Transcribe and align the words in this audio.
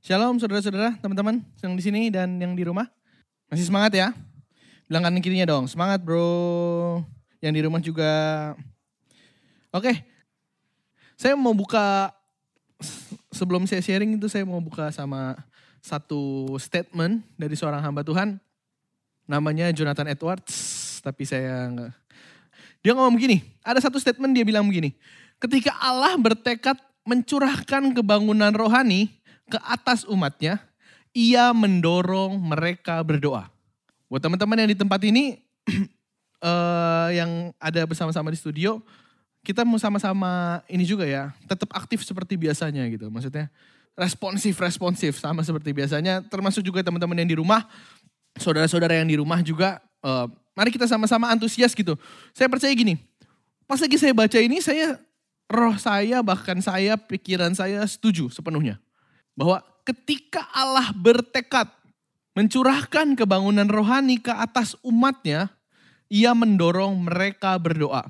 Shalom 0.00 0.40
saudara-saudara, 0.40 0.96
teman-teman 0.96 1.44
yang 1.60 1.76
di 1.76 1.82
sini 1.84 2.08
dan 2.08 2.40
yang 2.40 2.56
di 2.56 2.64
rumah. 2.64 2.88
Masih 3.52 3.68
semangat 3.68 3.92
ya? 3.92 4.16
Bilang 4.88 5.04
kanan 5.04 5.20
kirinya 5.20 5.44
dong, 5.44 5.68
semangat 5.68 6.00
bro. 6.00 7.04
Yang 7.44 7.52
di 7.52 7.60
rumah 7.68 7.80
juga. 7.84 8.12
Oke, 9.68 10.00
saya 11.20 11.36
mau 11.36 11.52
buka, 11.52 12.16
sebelum 13.28 13.68
saya 13.68 13.84
sharing 13.84 14.16
itu 14.16 14.24
saya 14.24 14.40
mau 14.48 14.56
buka 14.56 14.88
sama 14.88 15.36
satu 15.84 16.56
statement 16.56 17.20
dari 17.36 17.52
seorang 17.52 17.84
hamba 17.84 18.00
Tuhan. 18.00 18.40
Namanya 19.28 19.68
Jonathan 19.68 20.08
Edwards, 20.08 20.56
tapi 21.04 21.28
saya 21.28 21.68
nggak. 21.76 21.92
Dia 22.80 22.96
ngomong 22.96 23.20
begini, 23.20 23.44
ada 23.60 23.84
satu 23.84 24.00
statement 24.00 24.32
dia 24.32 24.48
bilang 24.48 24.64
begini. 24.64 24.96
Ketika 25.36 25.76
Allah 25.76 26.16
bertekad 26.16 26.80
mencurahkan 27.04 27.92
kebangunan 27.92 28.56
rohani, 28.56 29.19
ke 29.50 29.58
atas 29.66 30.06
umatnya, 30.06 30.62
ia 31.10 31.50
mendorong 31.50 32.38
mereka 32.38 33.02
berdoa. 33.02 33.50
Buat 34.06 34.22
teman-teman 34.22 34.62
yang 34.62 34.70
di 34.70 34.78
tempat 34.78 35.00
ini, 35.02 35.42
uh, 36.42 37.10
yang 37.18 37.50
ada 37.58 37.82
bersama-sama 37.86 38.30
di 38.30 38.38
studio, 38.38 38.78
kita 39.42 39.66
mau 39.66 39.78
sama-sama 39.82 40.62
ini 40.70 40.86
juga 40.86 41.02
ya, 41.02 41.34
tetap 41.50 41.70
aktif 41.74 42.06
seperti 42.06 42.38
biasanya 42.38 42.86
gitu. 42.86 43.10
Maksudnya 43.10 43.50
responsif, 43.98 44.54
responsif 44.62 45.18
sama 45.18 45.42
seperti 45.42 45.74
biasanya. 45.74 46.22
Termasuk 46.30 46.62
juga 46.62 46.86
teman-teman 46.86 47.18
yang 47.18 47.30
di 47.34 47.38
rumah, 47.38 47.66
saudara-saudara 48.38 49.02
yang 49.02 49.10
di 49.10 49.18
rumah 49.18 49.42
juga, 49.42 49.82
uh, 50.06 50.30
mari 50.54 50.70
kita 50.70 50.86
sama-sama 50.86 51.26
antusias 51.26 51.74
gitu. 51.74 51.98
Saya 52.30 52.46
percaya 52.46 52.70
gini, 52.70 52.98
pas 53.66 53.82
lagi 53.82 53.98
saya 53.98 54.14
baca 54.14 54.38
ini, 54.38 54.62
saya 54.62 54.98
roh 55.50 55.74
saya 55.74 56.22
bahkan 56.22 56.62
saya 56.62 56.94
pikiran 56.94 57.50
saya 57.58 57.82
setuju 57.90 58.30
sepenuhnya 58.30 58.78
bahwa 59.40 59.64
ketika 59.88 60.44
Allah 60.52 60.92
bertekad 60.92 61.64
mencurahkan 62.36 63.16
kebangunan 63.16 63.64
rohani 63.64 64.20
ke 64.20 64.28
atas 64.28 64.76
umatnya, 64.84 65.48
ia 66.12 66.36
mendorong 66.36 66.92
mereka 67.08 67.56
berdoa. 67.56 68.04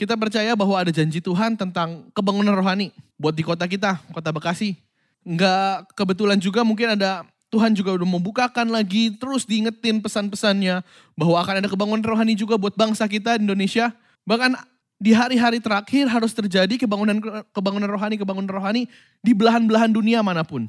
Kita 0.00 0.16
percaya 0.16 0.56
bahwa 0.56 0.80
ada 0.80 0.88
janji 0.88 1.20
Tuhan 1.20 1.60
tentang 1.60 2.08
kebangunan 2.16 2.56
rohani 2.56 2.88
buat 3.20 3.36
di 3.36 3.44
kota 3.44 3.68
kita, 3.68 4.00
kota 4.16 4.32
Bekasi. 4.32 4.80
Enggak 5.28 5.92
kebetulan 5.92 6.40
juga 6.40 6.64
mungkin 6.64 6.96
ada 6.96 7.28
Tuhan 7.52 7.76
juga 7.76 7.92
udah 7.92 8.08
membukakan 8.08 8.72
lagi 8.72 9.12
terus 9.12 9.44
diingetin 9.44 10.00
pesan-pesannya 10.00 10.80
bahwa 11.20 11.36
akan 11.44 11.54
ada 11.60 11.68
kebangunan 11.68 12.04
rohani 12.04 12.32
juga 12.32 12.56
buat 12.56 12.72
bangsa 12.72 13.04
kita 13.04 13.36
Indonesia. 13.36 13.92
Bahkan 14.24 14.56
di 14.96 15.12
hari-hari 15.12 15.60
terakhir 15.60 16.08
harus 16.08 16.32
terjadi 16.32 16.80
kebangunan 16.80 17.20
kebangunan 17.52 17.88
rohani, 17.88 18.16
kebangunan 18.16 18.48
rohani 18.48 18.82
di 19.20 19.36
belahan-belahan 19.36 19.92
dunia 19.92 20.24
mana 20.24 20.40
pun. 20.40 20.68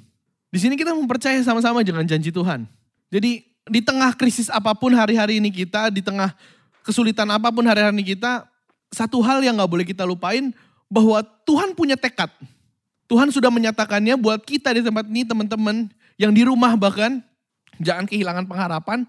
Di 0.51 0.59
sini 0.59 0.75
kita 0.75 0.95
mempercayai 0.95 1.43
sama-sama 1.43 1.83
dengan 1.83 2.03
janji 2.03 2.31
Tuhan. 2.31 2.67
Jadi 3.11 3.43
di 3.67 3.81
tengah 3.83 4.15
krisis 4.15 4.47
apa 4.47 4.71
pun 4.75 4.95
hari-hari 4.95 5.39
ini 5.39 5.51
kita, 5.51 5.91
di 5.91 6.03
tengah 6.03 6.31
kesulitan 6.83 7.27
apa 7.31 7.51
pun 7.51 7.63
hari-hari 7.67 7.95
ini 7.99 8.15
kita, 8.15 8.47
satu 8.91 9.19
hal 9.19 9.43
yang 9.43 9.59
gak 9.59 9.71
boleh 9.71 9.83
kita 9.87 10.07
lupain 10.07 10.55
bahwa 10.87 11.19
Tuhan 11.43 11.75
punya 11.75 11.99
tekad. 11.99 12.31
Tuhan 13.07 13.31
sudah 13.31 13.51
menyatakannya 13.51 14.19
buat 14.19 14.43
kita 14.43 14.75
di 14.75 14.83
tempat 14.83 15.07
ini 15.07 15.23
teman-teman 15.23 15.87
yang 16.19 16.31
di 16.35 16.43
rumah 16.43 16.75
bahkan 16.75 17.23
jangan 17.79 18.03
kehilangan 18.03 18.43
pengharapan 18.47 19.07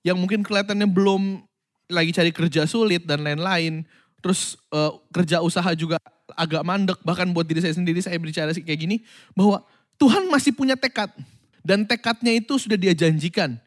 yang 0.00 0.16
mungkin 0.16 0.40
kelihatannya 0.40 0.88
belum 0.88 1.44
lagi 1.92 2.12
cari 2.16 2.32
kerja 2.32 2.64
sulit 2.64 3.04
dan 3.04 3.20
lain-lain 3.20 3.84
terus 4.24 4.56
uh, 4.72 4.96
kerja 5.12 5.44
usaha 5.44 5.68
juga 5.76 6.00
agak 6.32 6.64
mandek, 6.64 6.98
bahkan 7.04 7.28
buat 7.28 7.44
diri 7.44 7.60
saya 7.60 7.76
sendiri 7.76 8.00
saya 8.00 8.16
berbicara 8.16 8.56
kayak 8.56 8.80
gini, 8.80 8.96
bahwa 9.36 9.60
Tuhan 10.00 10.24
masih 10.32 10.56
punya 10.56 10.80
tekad. 10.80 11.12
Dan 11.60 11.84
tekadnya 11.84 12.32
itu 12.32 12.56
sudah 12.56 12.80
dia 12.80 12.96
janjikan. 12.96 13.60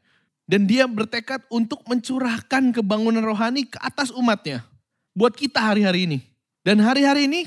Dan 0.50 0.66
dia 0.66 0.90
bertekad 0.90 1.46
untuk 1.54 1.86
mencurahkan 1.86 2.74
kebangunan 2.74 3.22
rohani 3.22 3.70
ke 3.70 3.78
atas 3.78 4.10
umatnya. 4.10 4.66
Buat 5.14 5.38
kita 5.38 5.62
hari-hari 5.62 6.10
ini. 6.10 6.18
Dan 6.66 6.82
hari-hari 6.82 7.30
ini 7.30 7.46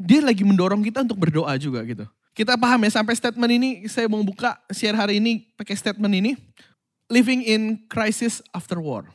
dia 0.00 0.24
lagi 0.24 0.44
mendorong 0.44 0.80
kita 0.80 1.04
untuk 1.04 1.20
berdoa 1.20 1.52
juga 1.60 1.84
gitu. 1.84 2.08
Kita 2.36 2.56
paham 2.60 2.84
ya 2.84 2.92
sampai 3.00 3.16
statement 3.16 3.52
ini 3.56 3.68
saya 3.88 4.08
mau 4.08 4.20
buka 4.20 4.60
share 4.68 4.96
hari 4.96 5.20
ini 5.20 5.48
pakai 5.56 5.76
statement 5.76 6.12
ini. 6.12 6.32
Living 7.08 7.44
in 7.44 7.84
crisis 7.88 8.44
after 8.52 8.80
war. 8.80 9.08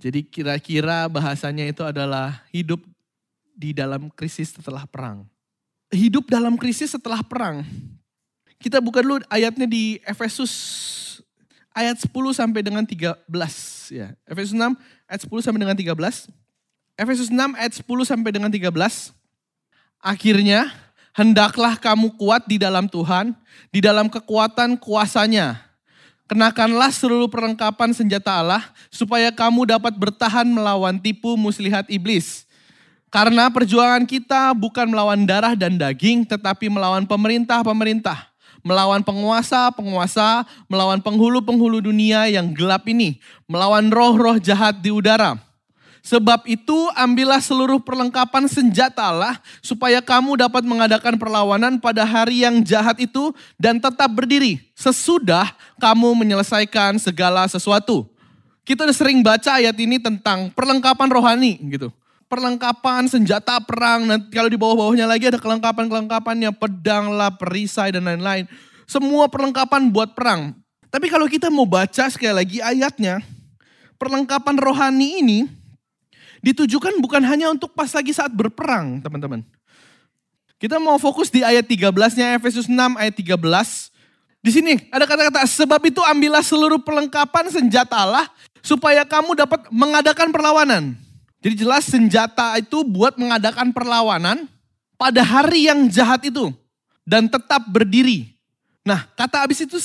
Jadi 0.00 0.24
kira-kira 0.24 1.04
bahasanya 1.12 1.68
itu 1.68 1.84
adalah 1.84 2.40
hidup 2.48 2.80
di 3.52 3.76
dalam 3.76 4.08
krisis 4.08 4.56
setelah 4.56 4.88
perang. 4.88 5.28
Hidup 5.92 6.32
dalam 6.32 6.56
krisis 6.56 6.96
setelah 6.96 7.20
perang. 7.20 7.60
Kita 8.56 8.80
buka 8.80 9.04
dulu 9.04 9.20
ayatnya 9.28 9.68
di 9.68 10.00
Efesus 10.08 10.52
ayat 11.76 12.00
10 12.00 12.08
sampai 12.32 12.64
dengan 12.64 12.80
13 12.80 13.28
ya. 13.92 14.16
Efesus 14.24 14.56
6 14.56 14.72
ayat 15.04 15.20
10 15.20 15.44
sampai 15.44 15.60
dengan 15.60 15.76
13. 15.76 16.32
Efesus 16.96 17.28
6 17.28 17.60
ayat 17.60 17.72
10 17.76 17.84
sampai 18.08 18.30
dengan 18.32 18.48
13. 18.48 19.12
Akhirnya 20.00 20.72
hendaklah 21.12 21.76
kamu 21.76 22.16
kuat 22.16 22.48
di 22.48 22.56
dalam 22.56 22.88
Tuhan, 22.88 23.36
di 23.68 23.84
dalam 23.84 24.08
kekuatan 24.08 24.80
kuasanya 24.80 25.69
Kenakanlah 26.30 26.94
seluruh 26.94 27.26
perlengkapan 27.26 27.90
senjata 27.90 28.30
Allah 28.38 28.62
supaya 28.86 29.34
kamu 29.34 29.66
dapat 29.66 29.90
bertahan 29.98 30.46
melawan 30.46 30.94
tipu 30.94 31.34
muslihat 31.34 31.90
iblis. 31.90 32.46
Karena 33.10 33.50
perjuangan 33.50 34.06
kita 34.06 34.54
bukan 34.54 34.86
melawan 34.86 35.26
darah 35.26 35.58
dan 35.58 35.74
daging 35.74 36.22
tetapi 36.22 36.70
melawan 36.70 37.02
pemerintah-pemerintah, 37.02 38.30
melawan 38.62 39.02
penguasa-penguasa, 39.02 40.46
melawan 40.70 41.02
penghulu-penghulu 41.02 41.82
dunia 41.82 42.30
yang 42.30 42.54
gelap 42.54 42.86
ini, 42.86 43.18
melawan 43.50 43.90
roh-roh 43.90 44.38
jahat 44.38 44.78
di 44.78 44.94
udara. 44.94 45.49
Sebab 46.00 46.48
itu 46.48 46.88
ambillah 46.96 47.44
seluruh 47.44 47.76
perlengkapan 47.76 48.48
senjata 48.48 49.12
Allah 49.12 49.36
supaya 49.60 50.00
kamu 50.00 50.40
dapat 50.40 50.64
mengadakan 50.64 51.20
perlawanan 51.20 51.76
pada 51.76 52.08
hari 52.08 52.40
yang 52.40 52.64
jahat 52.64 52.96
itu 52.96 53.36
dan 53.60 53.76
tetap 53.76 54.08
berdiri 54.08 54.64
sesudah 54.72 55.52
kamu 55.76 56.16
menyelesaikan 56.24 56.96
segala 56.96 57.44
sesuatu. 57.44 58.08
Kita 58.64 58.88
udah 58.88 58.96
sering 58.96 59.20
baca 59.20 59.60
ayat 59.60 59.76
ini 59.76 60.00
tentang 60.00 60.48
perlengkapan 60.56 61.08
rohani 61.12 61.60
gitu. 61.68 61.92
Perlengkapan 62.30 63.10
senjata 63.10 63.58
perang, 63.58 64.06
nanti 64.06 64.30
kalau 64.30 64.46
di 64.46 64.54
bawah-bawahnya 64.54 65.02
lagi 65.02 65.26
ada 65.26 65.42
kelengkapan-kelengkapannya, 65.42 66.54
pedang 66.54 67.10
lah, 67.10 67.34
perisai 67.34 67.90
dan 67.90 68.06
lain-lain. 68.06 68.46
Semua 68.86 69.26
perlengkapan 69.26 69.90
buat 69.90 70.14
perang. 70.14 70.54
Tapi 70.94 71.10
kalau 71.10 71.26
kita 71.26 71.50
mau 71.50 71.66
baca 71.66 72.06
sekali 72.06 72.30
lagi 72.30 72.58
ayatnya, 72.62 73.18
perlengkapan 73.98 74.54
rohani 74.62 75.18
ini 75.18 75.38
ditujukan 76.40 77.00
bukan 77.00 77.22
hanya 77.24 77.52
untuk 77.52 77.72
pas 77.72 77.88
lagi 77.92 78.12
saat 78.12 78.32
berperang, 78.32 79.00
teman-teman. 79.04 79.44
Kita 80.60 80.76
mau 80.76 81.00
fokus 81.00 81.32
di 81.32 81.40
ayat 81.40 81.64
13-nya 81.64 82.36
Efesus 82.36 82.68
6 82.68 82.76
ayat 83.00 83.16
13. 83.16 83.40
Di 84.40 84.50
sini 84.52 84.76
ada 84.92 85.08
kata-kata 85.08 85.44
sebab 85.44 85.80
itu 85.88 86.00
ambillah 86.04 86.44
seluruh 86.44 86.80
perlengkapan 86.80 87.48
senjata 87.48 87.96
Allah 87.96 88.28
supaya 88.60 89.04
kamu 89.04 89.36
dapat 89.36 89.68
mengadakan 89.72 90.28
perlawanan. 90.32 90.96
Jadi 91.40 91.64
jelas 91.64 91.88
senjata 91.88 92.60
itu 92.60 92.84
buat 92.84 93.16
mengadakan 93.16 93.72
perlawanan 93.72 94.44
pada 95.00 95.24
hari 95.24 95.68
yang 95.68 95.88
jahat 95.88 96.28
itu 96.28 96.52
dan 97.08 97.24
tetap 97.28 97.64
berdiri. 97.72 98.36
Nah, 98.84 99.08
kata 99.16 99.44
habis 99.44 99.64
itu 99.64 99.80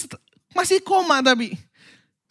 masih 0.51 0.83
koma 0.83 1.23
tapi 1.23 1.55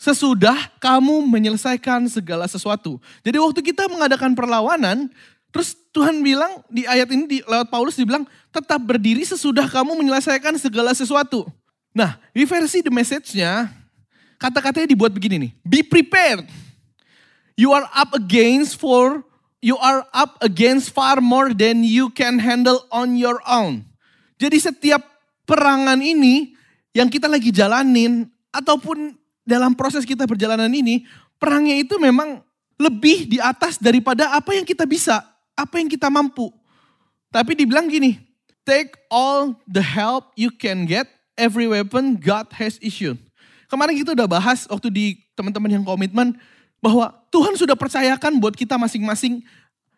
sesudah 0.04 0.68
kamu 0.76 1.24
menyelesaikan 1.24 2.04
segala 2.12 2.44
sesuatu. 2.44 3.00
Jadi 3.24 3.40
waktu 3.40 3.64
kita 3.64 3.88
mengadakan 3.88 4.36
perlawanan, 4.36 5.08
terus 5.48 5.72
Tuhan 5.96 6.20
bilang 6.20 6.60
di 6.68 6.84
ayat 6.84 7.08
ini 7.08 7.24
di, 7.24 7.38
lewat 7.40 7.72
Paulus 7.72 7.96
dibilang 7.96 8.28
tetap 8.52 8.84
berdiri 8.84 9.24
sesudah 9.24 9.64
kamu 9.64 9.96
menyelesaikan 9.96 10.60
segala 10.60 10.92
sesuatu. 10.92 11.48
Nah, 11.96 12.20
di 12.36 12.44
versi 12.44 12.84
the 12.84 12.92
message-nya 12.92 13.72
kata-katanya 14.36 14.92
dibuat 14.92 15.16
begini 15.16 15.48
nih. 15.48 15.52
Be 15.64 15.80
prepared. 15.80 16.44
You 17.56 17.72
are 17.72 17.88
up 17.96 18.12
against 18.12 18.76
for 18.76 19.24
you 19.64 19.80
are 19.80 20.04
up 20.12 20.36
against 20.44 20.92
far 20.92 21.24
more 21.24 21.56
than 21.56 21.80
you 21.80 22.12
can 22.12 22.36
handle 22.36 22.84
on 22.92 23.16
your 23.16 23.40
own. 23.48 23.88
Jadi 24.36 24.60
setiap 24.60 25.00
perangan 25.48 26.04
ini 26.04 26.52
yang 26.92 27.08
kita 27.08 27.24
lagi 27.24 27.48
jalanin 27.48 28.28
ataupun 28.52 29.23
dalam 29.44 29.76
proses 29.76 30.08
kita 30.08 30.24
perjalanan 30.24 30.72
ini, 30.72 31.04
perangnya 31.36 31.76
itu 31.76 32.00
memang 32.00 32.40
lebih 32.80 33.28
di 33.30 33.38
atas 33.38 33.78
daripada 33.78 34.32
apa 34.34 34.56
yang 34.56 34.66
kita 34.66 34.88
bisa, 34.88 35.22
apa 35.54 35.78
yang 35.78 35.86
kita 35.86 36.10
mampu. 36.10 36.50
Tapi 37.30 37.54
dibilang 37.54 37.86
gini, 37.86 38.18
take 38.66 38.96
all 39.12 39.54
the 39.68 39.84
help 39.84 40.32
you 40.34 40.50
can 40.50 40.88
get, 40.88 41.06
every 41.38 41.68
weapon 41.68 42.18
God 42.18 42.50
has 42.56 42.80
issued. 42.82 43.20
Kemarin 43.70 43.94
kita 43.94 44.16
udah 44.16 44.26
bahas 44.26 44.66
waktu 44.66 44.88
di 44.90 45.06
teman-teman 45.38 45.80
yang 45.80 45.84
komitmen, 45.86 46.34
bahwa 46.84 47.16
Tuhan 47.32 47.56
sudah 47.56 47.72
percayakan 47.72 48.36
buat 48.36 48.52
kita 48.52 48.76
masing-masing 48.76 49.40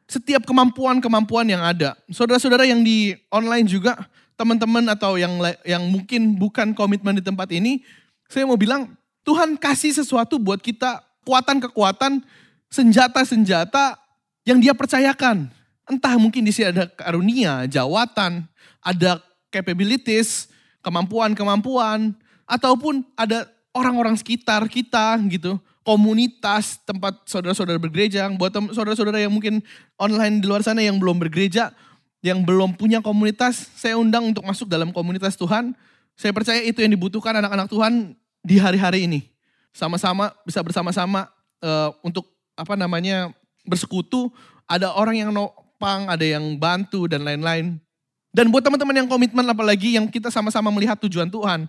setiap 0.06 0.46
kemampuan-kemampuan 0.46 1.42
yang 1.50 1.58
ada. 1.58 1.98
Saudara-saudara 2.14 2.62
yang 2.62 2.78
di 2.86 3.18
online 3.26 3.66
juga, 3.66 3.98
teman-teman 4.38 4.86
atau 4.94 5.18
yang 5.18 5.34
yang 5.66 5.82
mungkin 5.90 6.38
bukan 6.38 6.76
komitmen 6.78 7.18
di 7.18 7.24
tempat 7.26 7.50
ini, 7.50 7.82
saya 8.30 8.46
mau 8.46 8.54
bilang 8.54 8.94
Tuhan 9.26 9.58
kasih 9.58 9.90
sesuatu 9.90 10.38
buat 10.38 10.62
kita 10.62 11.02
kekuatan-kekuatan, 11.26 12.22
senjata-senjata 12.70 13.98
yang 14.46 14.62
dia 14.62 14.70
percayakan. 14.70 15.50
Entah 15.90 16.14
mungkin 16.22 16.46
di 16.46 16.54
sini 16.54 16.70
ada 16.70 16.86
karunia, 16.86 17.66
jawatan, 17.66 18.46
ada 18.78 19.18
capabilities, 19.50 20.46
kemampuan-kemampuan, 20.86 22.14
ataupun 22.46 23.02
ada 23.18 23.50
orang-orang 23.74 24.14
sekitar 24.14 24.62
kita 24.70 25.18
gitu, 25.26 25.58
komunitas 25.82 26.78
tempat 26.86 27.26
saudara-saudara 27.26 27.82
bergereja, 27.82 28.30
buat 28.38 28.54
saudara-saudara 28.70 29.18
yang 29.18 29.34
mungkin 29.34 29.58
online 29.98 30.38
di 30.38 30.46
luar 30.46 30.62
sana 30.62 30.78
yang 30.78 31.02
belum 31.02 31.18
bergereja, 31.18 31.74
yang 32.22 32.46
belum 32.46 32.78
punya 32.78 33.02
komunitas, 33.02 33.66
saya 33.74 33.98
undang 33.98 34.30
untuk 34.30 34.46
masuk 34.46 34.70
dalam 34.70 34.94
komunitas 34.94 35.34
Tuhan. 35.34 35.74
Saya 36.14 36.30
percaya 36.30 36.62
itu 36.62 36.78
yang 36.78 36.94
dibutuhkan 36.94 37.34
anak-anak 37.34 37.66
Tuhan 37.66 38.14
di 38.46 38.62
hari-hari 38.62 39.10
ini. 39.10 39.26
Sama-sama 39.74 40.30
bisa 40.46 40.62
bersama-sama 40.62 41.26
uh, 41.58 41.90
untuk 42.06 42.30
apa 42.54 42.78
namanya 42.78 43.34
bersekutu. 43.66 44.30
Ada 44.70 44.94
orang 44.94 45.18
yang 45.18 45.30
nopang, 45.34 46.06
ada 46.06 46.22
yang 46.22 46.54
bantu 46.54 47.10
dan 47.10 47.26
lain-lain. 47.26 47.82
Dan 48.30 48.54
buat 48.54 48.62
teman-teman 48.62 49.02
yang 49.02 49.08
komitmen 49.10 49.42
apalagi 49.50 49.98
yang 49.98 50.06
kita 50.06 50.30
sama-sama 50.30 50.70
melihat 50.70 50.94
tujuan 51.02 51.26
Tuhan. 51.26 51.66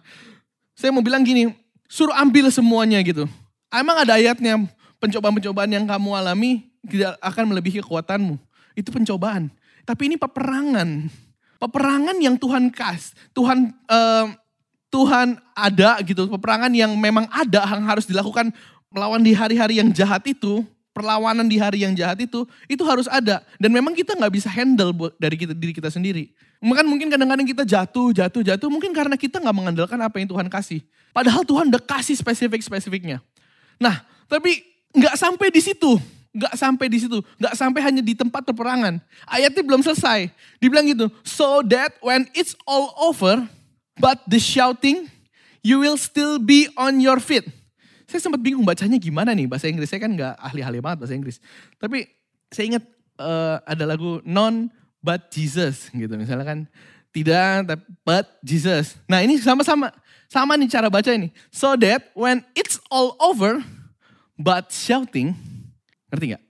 Saya 0.77 0.93
mau 0.93 1.01
bilang 1.01 1.25
gini, 1.25 1.49
suruh 1.89 2.13
ambil 2.13 2.53
semuanya 2.53 3.01
gitu. 3.01 3.25
Emang 3.73 3.97
ada 3.97 4.15
ayatnya, 4.15 4.61
pencobaan-pencobaan 5.01 5.71
yang 5.73 5.85
kamu 5.89 6.09
alami 6.13 6.51
tidak 6.85 7.17
akan 7.19 7.43
melebihi 7.53 7.81
kekuatanmu. 7.81 8.37
Itu 8.77 8.93
pencobaan. 8.93 9.49
Tapi 9.87 10.13
ini 10.13 10.15
peperangan. 10.19 11.09
Peperangan 11.57 12.17
yang 12.21 12.37
Tuhan 12.37 12.69
kas. 12.69 13.17
Tuhan 13.33 13.73
uh, 13.89 14.25
Tuhan 14.87 15.39
ada 15.51 15.99
gitu. 16.03 16.27
Peperangan 16.31 16.71
yang 16.71 16.91
memang 16.95 17.27
ada 17.31 17.63
yang 17.67 17.83
harus 17.83 18.07
dilakukan 18.07 18.51
melawan 18.91 19.19
di 19.19 19.35
hari-hari 19.35 19.79
yang 19.79 19.91
jahat 19.91 20.23
itu. 20.27 20.63
Perlawanan 20.97 21.45
di 21.45 21.61
hari 21.61 21.85
yang 21.85 21.93
jahat 21.93 22.17
itu, 22.25 22.41
itu 22.65 22.81
harus 22.81 23.05
ada. 23.05 23.45
Dan 23.61 23.69
memang 23.69 23.93
kita 23.93 24.17
nggak 24.17 24.33
bisa 24.33 24.49
handle 24.49 24.89
dari 25.21 25.37
kita, 25.37 25.53
diri 25.53 25.69
kita 25.69 25.93
sendiri. 25.93 26.33
Mungkin 26.57 26.89
mungkin 26.89 27.13
kadang-kadang 27.13 27.45
kita 27.45 27.61
jatuh, 27.69 28.09
jatuh, 28.17 28.41
jatuh. 28.41 28.65
Mungkin 28.65 28.97
karena 28.97 29.13
kita 29.13 29.37
nggak 29.37 29.53
mengandalkan 29.53 30.01
apa 30.01 30.17
yang 30.17 30.25
Tuhan 30.25 30.49
kasih. 30.49 30.81
Padahal 31.13 31.45
Tuhan 31.45 31.69
udah 31.69 31.77
kasih 31.85 32.17
spesifik-spesifiknya. 32.17 33.21
Nah, 33.77 34.01
tapi 34.25 34.65
nggak 34.97 35.13
sampai 35.21 35.53
di 35.53 35.61
situ. 35.61 36.01
Gak 36.37 36.53
sampai 36.53 36.85
di 36.85 37.01
situ. 37.01 37.17
Gak 37.41 37.57
sampai 37.57 37.81
hanya 37.81 38.01
di 38.05 38.13
tempat 38.13 38.45
peperangan. 38.45 39.01
Ayatnya 39.25 39.63
belum 39.65 39.81
selesai. 39.81 40.29
Dibilang 40.61 40.85
gitu. 40.85 41.09
So 41.25 41.65
that 41.65 41.97
when 41.97 42.29
it's 42.37 42.53
all 42.69 42.93
over, 42.93 43.41
but 43.99 44.21
the 44.29 44.39
shouting, 44.39 45.09
you 45.61 45.81
will 45.81 45.97
still 45.97 46.39
be 46.39 46.69
on 46.77 47.01
your 47.03 47.19
feet. 47.19 47.45
Saya 48.07 48.23
sempat 48.23 48.39
bingung 48.39 48.63
bacanya 48.63 48.95
gimana 48.95 49.35
nih. 49.35 49.51
Bahasa 49.51 49.67
Inggris 49.67 49.91
saya 49.91 49.99
kan 49.99 50.15
gak 50.15 50.39
ahli-ahli 50.39 50.79
banget 50.79 50.97
bahasa 51.03 51.13
Inggris. 51.13 51.43
Tapi 51.75 52.07
saya 52.47 52.65
ingat 52.71 52.83
uh, 53.19 53.59
ada 53.67 53.83
lagu 53.83 54.23
non 54.23 54.71
but 55.03 55.27
Jesus 55.27 55.91
gitu. 55.91 56.15
Misalnya 56.15 56.47
kan 56.47 56.59
tidak 57.11 57.83
but 58.07 58.39
Jesus. 58.47 58.95
Nah 59.11 59.19
ini 59.19 59.35
sama-sama. 59.43 59.91
Sama 60.31 60.55
nih 60.55 60.71
cara 60.71 60.87
baca 60.87 61.11
ini. 61.11 61.35
So 61.51 61.75
that 61.79 62.11
when 62.15 62.47
it's 62.55 62.79
all 62.87 63.15
over, 63.19 63.59
but 64.39 64.71
shouting, 64.71 65.35
Ngerti 66.11 66.35
gak? 66.35 66.43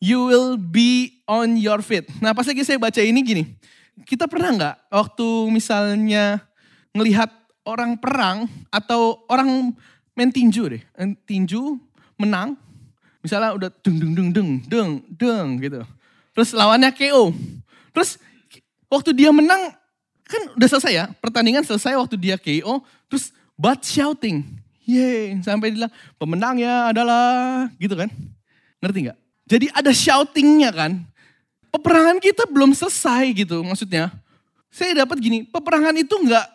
You 0.00 0.30
will 0.30 0.56
be 0.56 1.20
on 1.28 1.60
your 1.60 1.84
feet. 1.84 2.08
Nah 2.24 2.32
pas 2.32 2.46
lagi 2.48 2.64
saya 2.64 2.80
baca 2.80 3.00
ini 3.02 3.20
gini. 3.20 3.44
Kita 4.04 4.30
pernah 4.30 4.50
nggak 4.54 4.76
waktu 4.92 5.28
misalnya 5.50 6.42
ngelihat 6.94 7.30
orang 7.66 7.98
perang 8.00 8.46
atau 8.72 9.24
orang 9.28 9.72
main 10.16 10.30
tinju 10.30 10.78
deh. 10.78 10.82
Tinju 11.26 11.78
menang. 12.18 12.58
Misalnya 13.22 13.54
udah 13.54 13.70
deng 13.82 13.96
deng 13.98 14.12
deng 14.14 14.28
deng 14.30 14.50
deng 14.66 14.90
deng 15.18 15.46
gitu. 15.58 15.80
Terus 16.34 16.50
lawannya 16.54 16.94
KO. 16.94 17.34
Terus 17.90 18.16
waktu 18.86 19.10
dia 19.14 19.34
menang 19.34 19.74
kan 20.28 20.42
udah 20.54 20.68
selesai 20.70 20.92
ya. 20.92 21.04
Pertandingan 21.18 21.66
selesai 21.66 21.98
waktu 21.98 22.14
dia 22.14 22.38
KO. 22.38 22.80
Terus 23.10 23.34
but 23.58 23.82
shouting. 23.82 24.46
Yeay, 24.88 25.36
sampai 25.44 25.68
bilang 25.68 25.92
pemenangnya 26.16 26.94
adalah 26.94 27.68
gitu 27.76 27.92
kan. 27.92 28.08
Ngerti 28.80 28.98
nggak? 29.10 29.18
Jadi 29.44 29.66
ada 29.68 29.92
shoutingnya 29.92 30.70
kan. 30.72 30.92
Peperangan 31.68 32.16
kita 32.18 32.48
belum 32.48 32.72
selesai 32.72 33.28
gitu 33.36 33.60
maksudnya. 33.64 34.12
Saya 34.68 35.04
dapat 35.04 35.20
gini, 35.20 35.44
peperangan 35.48 35.96
itu 35.96 36.12
nggak 36.12 36.46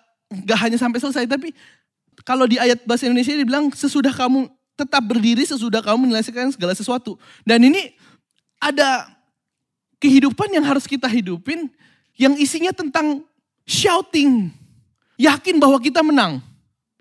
nggak 0.45 0.59
hanya 0.59 0.77
sampai 0.77 0.99
selesai, 1.01 1.29
tapi 1.29 1.53
kalau 2.25 2.45
di 2.45 2.57
ayat 2.57 2.81
bahasa 2.85 3.05
Indonesia 3.05 3.33
dibilang 3.33 3.69
sesudah 3.73 4.13
kamu 4.13 4.49
tetap 4.73 5.03
berdiri 5.05 5.45
sesudah 5.45 5.81
kamu 5.85 6.09
menyelesaikan 6.09 6.49
segala 6.53 6.73
sesuatu. 6.73 7.17
Dan 7.45 7.61
ini 7.69 7.93
ada 8.57 9.09
kehidupan 10.01 10.49
yang 10.49 10.65
harus 10.65 10.89
kita 10.89 11.05
hidupin 11.05 11.69
yang 12.17 12.33
isinya 12.37 12.73
tentang 12.73 13.21
shouting. 13.65 14.49
Yakin 15.17 15.61
bahwa 15.61 15.77
kita 15.77 16.01
menang. 16.01 16.41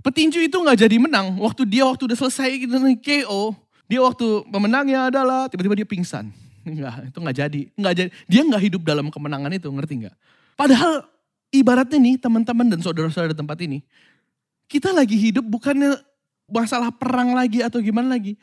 Petinju 0.03 0.43
itu 0.43 0.57
nggak 0.59 0.85
jadi 0.85 0.97
menang. 0.99 1.39
Waktu 1.39 1.65
dia 1.65 1.87
waktu 1.87 2.11
udah 2.11 2.19
selesai 2.19 2.51
KO, 3.01 3.55
dia 3.87 4.01
waktu 4.03 4.27
pemenangnya 4.51 5.09
adalah 5.09 5.47
tiba-tiba 5.49 5.79
dia 5.79 5.89
pingsan. 5.89 6.29
Enggak, 6.63 7.11
itu 7.11 7.19
enggak 7.19 7.37
jadi. 7.37 7.61
Enggak 7.75 7.95
jadi. 7.99 8.11
Dia 8.31 8.41
enggak 8.47 8.63
hidup 8.63 8.83
dalam 8.87 9.07
kemenangan 9.11 9.51
itu, 9.55 9.69
ngerti 9.69 9.95
enggak? 10.03 10.17
Padahal 10.55 11.07
ibaratnya 11.51 11.99
nih 11.99 12.17
teman-teman 12.19 12.67
dan 12.71 12.81
saudara-saudara 12.81 13.35
tempat 13.35 13.59
ini, 13.65 13.83
kita 14.71 14.95
lagi 14.95 15.19
hidup 15.19 15.45
bukannya 15.45 15.99
masalah 16.49 16.93
perang 16.93 17.37
lagi 17.37 17.61
atau 17.61 17.83
gimana 17.83 18.15
lagi. 18.17 18.39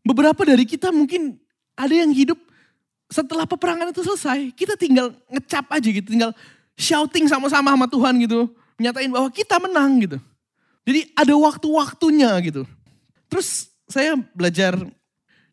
Beberapa 0.00 0.44
dari 0.44 0.64
kita 0.64 0.92
mungkin 0.92 1.36
ada 1.76 1.92
yang 1.92 2.12
hidup 2.12 2.36
setelah 3.10 3.44
peperangan 3.44 3.90
itu 3.90 4.06
selesai, 4.06 4.54
kita 4.54 4.78
tinggal 4.78 5.10
ngecap 5.28 5.66
aja 5.72 5.88
gitu, 5.90 6.08
tinggal 6.14 6.32
shouting 6.78 7.26
sama-sama 7.26 7.74
sama 7.74 7.86
Tuhan 7.90 8.14
gitu, 8.22 8.48
nyatain 8.78 9.10
bahwa 9.10 9.28
kita 9.28 9.58
menang 9.58 10.00
gitu. 10.06 10.18
Jadi 10.86 11.12
ada 11.12 11.34
waktu-waktunya 11.36 12.30
gitu. 12.40 12.62
Terus 13.28 13.68
saya 13.90 14.16
belajar 14.32 14.78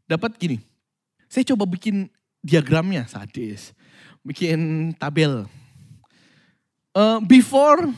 dapat 0.07 0.37
gini. 0.39 0.63
Saya 1.27 1.43
coba 1.53 1.67
bikin 1.67 2.07
diagramnya 2.43 3.07
sadis. 3.07 3.75
Bikin 4.23 4.91
tabel. 4.95 5.47
Uh, 6.95 7.21
before, 7.23 7.91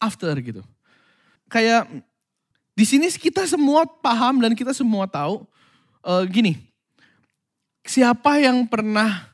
after 0.00 0.32
gitu. 0.40 0.62
Kayak 1.50 1.86
di 2.72 2.84
sini 2.88 3.12
kita 3.12 3.44
semua 3.44 3.84
paham 3.84 4.40
dan 4.40 4.56
kita 4.56 4.72
semua 4.72 5.04
tahu 5.04 5.44
uh, 6.02 6.24
gini. 6.24 6.56
Siapa 7.84 8.40
yang 8.40 8.64
pernah 8.64 9.28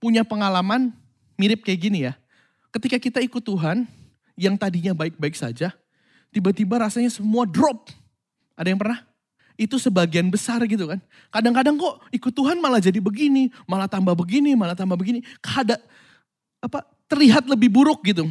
punya 0.00 0.24
pengalaman 0.24 0.94
mirip 1.36 1.66
kayak 1.66 1.80
gini 1.82 1.98
ya. 2.08 2.14
Ketika 2.72 2.96
kita 2.96 3.18
ikut 3.20 3.42
Tuhan 3.44 3.84
yang 4.38 4.56
tadinya 4.56 4.96
baik-baik 4.96 5.36
saja, 5.36 5.74
tiba-tiba 6.32 6.80
rasanya 6.80 7.12
semua 7.12 7.44
drop. 7.44 7.92
Ada 8.56 8.72
yang 8.72 8.80
pernah? 8.80 9.11
Itu 9.56 9.76
sebagian 9.76 10.28
besar 10.32 10.62
gitu 10.64 10.88
kan. 10.88 11.00
Kadang-kadang 11.28 11.76
kok 11.76 12.02
ikut 12.12 12.32
Tuhan 12.32 12.58
malah 12.58 12.80
jadi 12.80 12.98
begini, 12.98 13.52
malah 13.68 13.88
tambah 13.88 14.16
begini, 14.16 14.56
malah 14.56 14.76
tambah 14.76 14.96
begini. 14.96 15.20
Kada 15.40 15.76
apa 16.62 16.86
terlihat 17.10 17.44
lebih 17.50 17.68
buruk 17.68 18.00
gitu. 18.06 18.28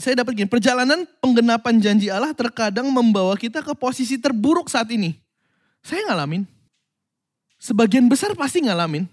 Saya 0.00 0.18
dapat 0.18 0.34
gini, 0.34 0.48
perjalanan 0.50 1.06
penggenapan 1.22 1.78
janji 1.78 2.10
Allah 2.10 2.34
terkadang 2.34 2.90
membawa 2.90 3.38
kita 3.38 3.62
ke 3.62 3.76
posisi 3.76 4.18
terburuk 4.18 4.66
saat 4.66 4.90
ini. 4.90 5.14
Saya 5.84 6.02
ngalamin. 6.10 6.42
Sebagian 7.62 8.10
besar 8.10 8.34
pasti 8.34 8.66
ngalamin. 8.66 9.06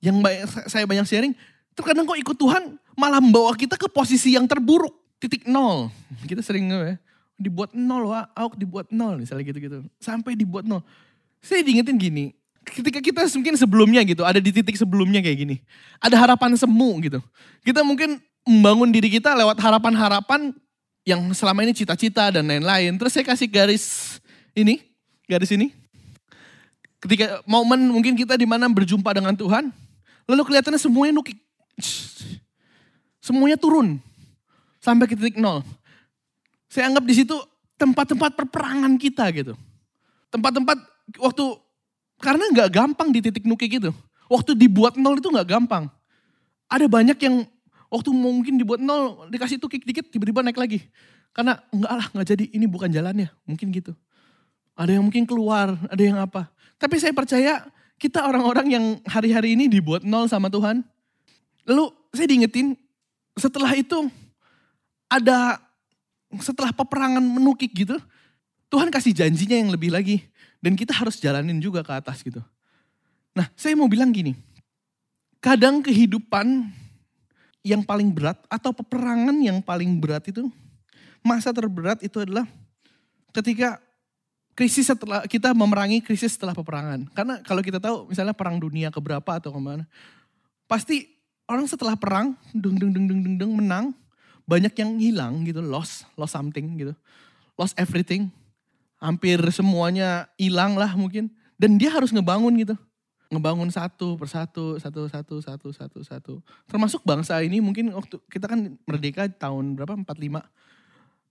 Yang 0.00 0.16
saya 0.72 0.88
banyak 0.88 1.04
sharing, 1.04 1.34
terkadang 1.76 2.08
kok 2.08 2.16
ikut 2.16 2.36
Tuhan 2.40 2.80
malah 2.96 3.20
membawa 3.20 3.52
kita 3.52 3.76
ke 3.76 3.84
posisi 3.92 4.32
yang 4.32 4.48
terburuk. 4.48 4.96
Titik 5.20 5.44
nol. 5.44 5.92
Kita 6.24 6.40
sering 6.40 6.72
ya, 6.72 6.96
dibuat 7.40 7.72
nol, 7.72 8.12
wah, 8.12 8.28
Auk 8.36 8.54
dibuat 8.60 8.92
nol, 8.92 9.24
misalnya 9.24 9.48
gitu-gitu. 9.48 9.80
Sampai 9.96 10.36
dibuat 10.36 10.68
nol. 10.68 10.84
Saya 11.40 11.64
diingetin 11.64 11.96
gini, 11.96 12.36
ketika 12.68 13.00
kita 13.00 13.24
mungkin 13.32 13.56
sebelumnya 13.56 14.04
gitu, 14.04 14.22
ada 14.22 14.36
di 14.38 14.52
titik 14.52 14.76
sebelumnya 14.76 15.24
kayak 15.24 15.38
gini. 15.40 15.56
Ada 15.98 16.20
harapan 16.20 16.52
semu 16.54 17.00
gitu. 17.00 17.18
Kita 17.64 17.80
mungkin 17.80 18.20
membangun 18.44 18.92
diri 18.92 19.08
kita 19.08 19.32
lewat 19.32 19.56
harapan-harapan 19.56 20.52
yang 21.08 21.20
selama 21.32 21.64
ini 21.64 21.72
cita-cita 21.72 22.28
dan 22.28 22.44
lain-lain. 22.44 22.94
Terus 23.00 23.12
saya 23.16 23.24
kasih 23.24 23.48
garis 23.48 24.16
ini, 24.52 24.84
garis 25.24 25.50
ini. 25.50 25.72
Ketika 27.00 27.40
momen 27.48 27.88
mungkin 27.88 28.12
kita 28.12 28.36
di 28.36 28.44
mana 28.44 28.68
berjumpa 28.68 29.08
dengan 29.16 29.32
Tuhan, 29.32 29.72
lalu 30.28 30.42
kelihatannya 30.44 30.76
semuanya 30.76 31.16
nukik. 31.16 31.40
Semuanya 33.24 33.56
turun 33.56 33.96
sampai 34.80 35.08
ke 35.08 35.16
titik 35.16 35.40
nol. 35.40 35.64
Saya 36.70 36.88
anggap 36.88 37.04
di 37.04 37.14
situ 37.18 37.34
tempat-tempat 37.74 38.38
perperangan 38.38 38.94
kita 38.94 39.26
gitu. 39.34 39.58
Tempat-tempat 40.30 40.78
waktu 41.18 41.44
karena 42.22 42.44
nggak 42.54 42.70
gampang 42.70 43.10
di 43.10 43.18
titik 43.18 43.42
nuki 43.42 43.66
gitu. 43.66 43.90
Waktu 44.30 44.54
dibuat 44.54 44.94
nol 44.94 45.18
itu 45.18 45.26
nggak 45.26 45.48
gampang. 45.50 45.90
Ada 46.70 46.86
banyak 46.86 47.18
yang 47.18 47.42
Waktu 47.90 48.14
mungkin 48.14 48.54
dibuat 48.54 48.78
nol, 48.78 49.26
dikasih 49.34 49.58
tukik 49.58 49.82
dikit, 49.82 50.06
tiba-tiba 50.14 50.46
naik 50.46 50.54
lagi. 50.54 50.86
Karena 51.34 51.58
enggak 51.74 51.90
lah, 51.90 52.06
enggak 52.14 52.26
jadi, 52.30 52.44
ini 52.54 52.66
bukan 52.70 52.86
jalannya. 52.86 53.26
Mungkin 53.42 53.74
gitu. 53.74 53.98
Ada 54.78 54.94
yang 54.94 55.02
mungkin 55.02 55.26
keluar, 55.26 55.74
ada 55.90 55.98
yang 55.98 56.22
apa. 56.22 56.46
Tapi 56.78 57.02
saya 57.02 57.10
percaya 57.10 57.66
kita 57.98 58.22
orang-orang 58.22 58.66
yang 58.70 58.84
hari-hari 59.02 59.58
ini 59.58 59.66
dibuat 59.66 60.06
nol 60.06 60.30
sama 60.30 60.46
Tuhan. 60.46 60.86
Lalu 61.66 61.90
saya 62.14 62.30
diingetin, 62.30 62.78
setelah 63.34 63.74
itu 63.74 64.06
ada, 65.10 65.58
setelah 66.38 66.70
peperangan 66.70 67.22
menukik 67.22 67.74
gitu, 67.74 67.98
Tuhan 68.70 68.86
kasih 68.94 69.10
janjinya 69.10 69.58
yang 69.58 69.74
lebih 69.74 69.90
lagi. 69.90 70.22
Dan 70.60 70.76
kita 70.76 70.92
harus 70.94 71.18
jalanin 71.18 71.58
juga 71.58 71.82
ke 71.82 71.90
atas 71.90 72.20
gitu. 72.22 72.38
Nah 73.34 73.48
saya 73.56 73.74
mau 73.74 73.88
bilang 73.88 74.12
gini, 74.12 74.36
kadang 75.40 75.80
kehidupan 75.80 76.68
yang 77.64 77.82
paling 77.82 78.12
berat 78.12 78.36
atau 78.46 78.70
peperangan 78.70 79.36
yang 79.40 79.60
paling 79.64 79.96
berat 80.00 80.28
itu 80.28 80.48
masa 81.20 81.52
terberat 81.52 82.00
itu 82.00 82.16
adalah 82.20 82.48
ketika 83.32 83.80
krisis 84.56 84.88
setelah 84.88 85.24
kita 85.24 85.56
memerangi 85.56 86.04
krisis 86.04 86.36
setelah 86.36 86.52
peperangan. 86.52 87.08
Karena 87.16 87.40
kalau 87.40 87.64
kita 87.64 87.80
tahu 87.80 88.12
misalnya 88.12 88.36
perang 88.36 88.60
dunia 88.60 88.92
keberapa 88.92 89.40
atau 89.40 89.52
ke 89.52 89.60
mana, 89.60 89.84
pasti 90.68 91.08
orang 91.48 91.64
setelah 91.64 91.96
perang, 91.96 92.36
dung 92.52 92.76
dung 92.76 92.92
dung 92.92 93.06
dung 93.08 93.20
dung, 93.24 93.34
dung 93.40 93.52
menang, 93.64 93.96
banyak 94.50 94.74
yang 94.74 94.98
hilang 94.98 95.46
gitu, 95.46 95.62
lost, 95.62 96.10
lost 96.18 96.34
something 96.34 96.74
gitu, 96.74 96.94
lost 97.54 97.78
everything, 97.78 98.34
hampir 98.98 99.38
semuanya 99.54 100.26
hilang 100.34 100.74
lah 100.74 100.90
mungkin, 100.98 101.30
dan 101.54 101.78
dia 101.78 101.94
harus 101.94 102.10
ngebangun 102.10 102.58
gitu 102.58 102.74
ngebangun 103.30 103.70
satu 103.70 104.18
persatu, 104.18 104.74
satu, 104.82 105.06
satu, 105.06 105.34
satu, 105.38 105.68
satu, 105.70 105.98
satu. 106.02 106.34
Termasuk 106.66 107.06
bangsa 107.06 107.38
ini 107.46 107.62
mungkin 107.62 107.94
waktu 107.94 108.18
kita 108.26 108.50
kan 108.50 108.74
merdeka 108.82 109.30
tahun 109.30 109.78
berapa? 109.78 109.94
45. 110.02 110.42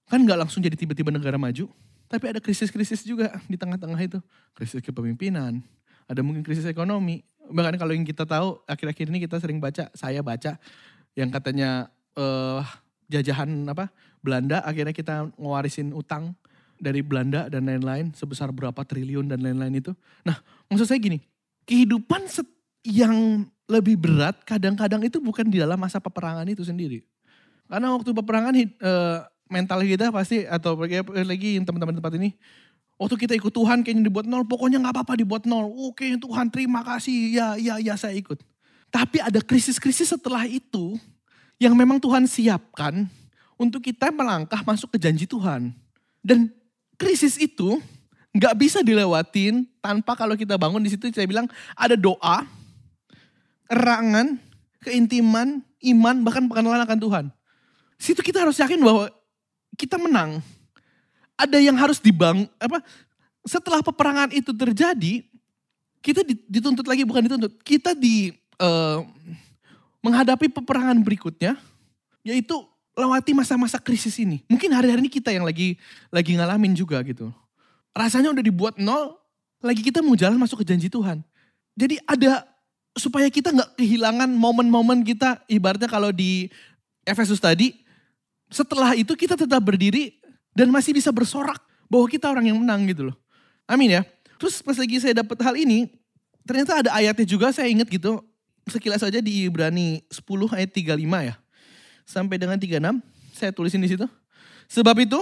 Kan 0.07 0.19
nggak 0.23 0.39
langsung 0.39 0.63
jadi 0.63 0.79
tiba-tiba 0.79 1.11
negara 1.11 1.35
maju. 1.35 1.67
Tapi 2.09 2.25
ada 2.25 2.39
krisis-krisis 2.41 3.03
juga 3.03 3.35
di 3.51 3.59
tengah-tengah 3.59 3.99
itu. 3.99 4.17
Krisis 4.55 4.79
kepemimpinan, 4.79 5.59
ada 6.07 6.23
mungkin 6.23 6.41
krisis 6.41 6.65
ekonomi. 6.65 7.21
Bahkan 7.51 7.75
kalau 7.75 7.91
yang 7.91 8.07
kita 8.07 8.23
tahu 8.23 8.63
akhir-akhir 8.65 9.05
ini 9.11 9.19
kita 9.27 9.37
sering 9.37 9.59
baca, 9.59 9.91
saya 9.93 10.23
baca 10.23 10.55
yang 11.19 11.29
katanya 11.29 11.91
uh, 12.15 12.63
jajahan 13.09 13.49
apa 13.67 13.89
Belanda 14.21 14.61
akhirnya 14.61 14.93
kita 14.93 15.33
ngewarisin 15.35 15.91
utang 15.91 16.37
dari 16.79 17.03
Belanda 17.03 17.51
dan 17.51 17.67
lain-lain 17.67 18.15
sebesar 18.15 18.55
berapa 18.55 18.79
triliun 18.87 19.27
dan 19.27 19.43
lain-lain 19.43 19.83
itu. 19.83 19.91
Nah, 20.23 20.39
maksud 20.71 20.87
saya 20.87 20.99
gini, 21.01 21.19
kehidupan 21.67 22.23
yang 22.87 23.43
lebih 23.67 23.99
berat 23.99 24.39
kadang-kadang 24.47 25.03
itu 25.03 25.19
bukan 25.19 25.45
di 25.51 25.59
dalam 25.59 25.75
masa 25.75 25.99
peperangan 25.99 26.47
itu 26.47 26.63
sendiri. 26.63 27.03
Karena 27.67 27.93
waktu 27.93 28.15
peperangan 28.15 28.53
uh, 28.55 29.27
mental 29.51 29.83
kita 29.83 30.09
pasti 30.09 30.47
atau 30.47 30.73
lagi 30.79 31.59
teman-teman 31.61 31.99
tempat 31.99 32.15
ini 32.15 32.33
waktu 32.99 33.15
kita 33.15 33.33
ikut 33.39 33.53
Tuhan 33.55 33.85
kayaknya 33.85 34.11
dibuat 34.11 34.25
nol, 34.25 34.43
pokoknya 34.43 34.83
nggak 34.83 34.93
apa-apa 34.95 35.13
dibuat 35.19 35.47
nol. 35.47 35.71
Oke 35.87 36.15
Tuhan 36.17 36.49
terima 36.49 36.81
kasih, 36.81 37.35
ya 37.35 37.47
ya 37.55 37.75
ya 37.77 37.93
saya 37.99 38.13
ikut. 38.17 38.41
Tapi 38.89 39.21
ada 39.21 39.37
krisis-krisis 39.39 40.09
setelah 40.09 40.49
itu 40.49 40.97
yang 41.59 41.75
memang 41.75 41.99
Tuhan 41.99 42.23
siapkan 42.25 43.05
untuk 43.59 43.83
kita 43.83 44.09
melangkah 44.15 44.63
masuk 44.63 44.95
ke 44.95 44.97
janji 44.97 45.27
Tuhan. 45.27 45.75
Dan 46.23 46.47
krisis 46.95 47.35
itu 47.35 47.83
nggak 48.31 48.55
bisa 48.55 48.79
dilewatin 48.79 49.67
tanpa 49.83 50.15
kalau 50.15 50.39
kita 50.39 50.55
bangun 50.55 50.79
di 50.79 50.95
situ 50.95 51.11
saya 51.11 51.27
bilang 51.27 51.51
ada 51.75 51.99
doa, 51.99 52.47
erangan, 53.67 54.39
keintiman, 54.79 55.59
iman, 55.83 56.15
bahkan 56.23 56.47
pengenalan 56.47 56.87
akan 56.87 56.99
Tuhan. 56.99 57.25
Situ 57.99 58.23
kita 58.23 58.47
harus 58.47 58.55
yakin 58.55 58.79
bahwa 58.79 59.11
kita 59.75 59.99
menang. 59.99 60.39
Ada 61.35 61.59
yang 61.59 61.75
harus 61.75 61.99
dibangun 61.99 62.47
apa 62.59 62.83
setelah 63.43 63.79
peperangan 63.83 64.31
itu 64.35 64.51
terjadi, 64.51 65.23
kita 65.99 66.23
dituntut 66.47 66.87
lagi 66.87 67.03
bukan 67.03 67.27
dituntut, 67.27 67.59
kita 67.63 67.95
di 67.95 68.35
uh, 68.59 69.03
menghadapi 70.05 70.47
peperangan 70.51 70.99
berikutnya 71.03 71.59
yaitu 72.23 72.55
lewati 72.95 73.31
masa-masa 73.31 73.79
krisis 73.79 74.19
ini. 74.19 74.43
Mungkin 74.51 74.75
hari-hari 74.75 75.07
ini 75.07 75.11
kita 75.11 75.31
yang 75.31 75.47
lagi 75.47 75.79
lagi 76.11 76.35
ngalamin 76.35 76.75
juga 76.75 76.99
gitu 77.03 77.31
rasanya 77.99 78.33
udah 78.33 78.43
dibuat 78.43 78.75
nol, 78.77 79.17
lagi 79.59 79.81
kita 79.81 79.99
mau 79.99 80.15
jalan 80.15 80.37
masuk 80.37 80.61
ke 80.63 80.65
janji 80.71 80.87
Tuhan. 80.87 81.19
Jadi 81.75 81.99
ada 82.07 82.47
supaya 82.95 83.27
kita 83.31 83.51
nggak 83.51 83.79
kehilangan 83.79 84.29
momen-momen 84.31 85.03
kita 85.03 85.43
ibaratnya 85.51 85.91
kalau 85.91 86.11
di 86.15 86.47
Efesus 87.07 87.43
tadi, 87.43 87.75
setelah 88.51 88.93
itu 88.93 89.15
kita 89.15 89.35
tetap 89.35 89.61
berdiri 89.63 90.19
dan 90.55 90.71
masih 90.71 90.95
bisa 90.95 91.11
bersorak 91.11 91.59
bahwa 91.91 92.05
kita 92.07 92.31
orang 92.31 92.51
yang 92.51 92.57
menang 92.59 92.87
gitu 92.87 93.11
loh. 93.11 93.17
Amin 93.67 93.99
ya. 93.99 94.01
Terus 94.39 94.63
pas 94.63 94.79
lagi 94.79 94.95
saya 95.03 95.19
dapat 95.19 95.37
hal 95.43 95.55
ini, 95.59 95.91
ternyata 96.47 96.79
ada 96.85 96.89
ayatnya 96.95 97.27
juga 97.27 97.51
saya 97.51 97.67
ingat 97.67 97.91
gitu. 97.91 98.23
Sekilas 98.67 98.99
saja 98.99 99.23
di 99.23 99.47
Ibrani 99.47 100.03
10 100.11 100.51
ayat 100.51 100.71
35 100.73 100.99
ya. 101.23 101.35
Sampai 102.03 102.35
dengan 102.41 102.57
36, 102.57 102.99
saya 103.31 103.53
tulisin 103.53 103.79
di 103.79 103.93
situ. 103.93 104.09
Sebab 104.69 104.97
itu, 104.99 105.21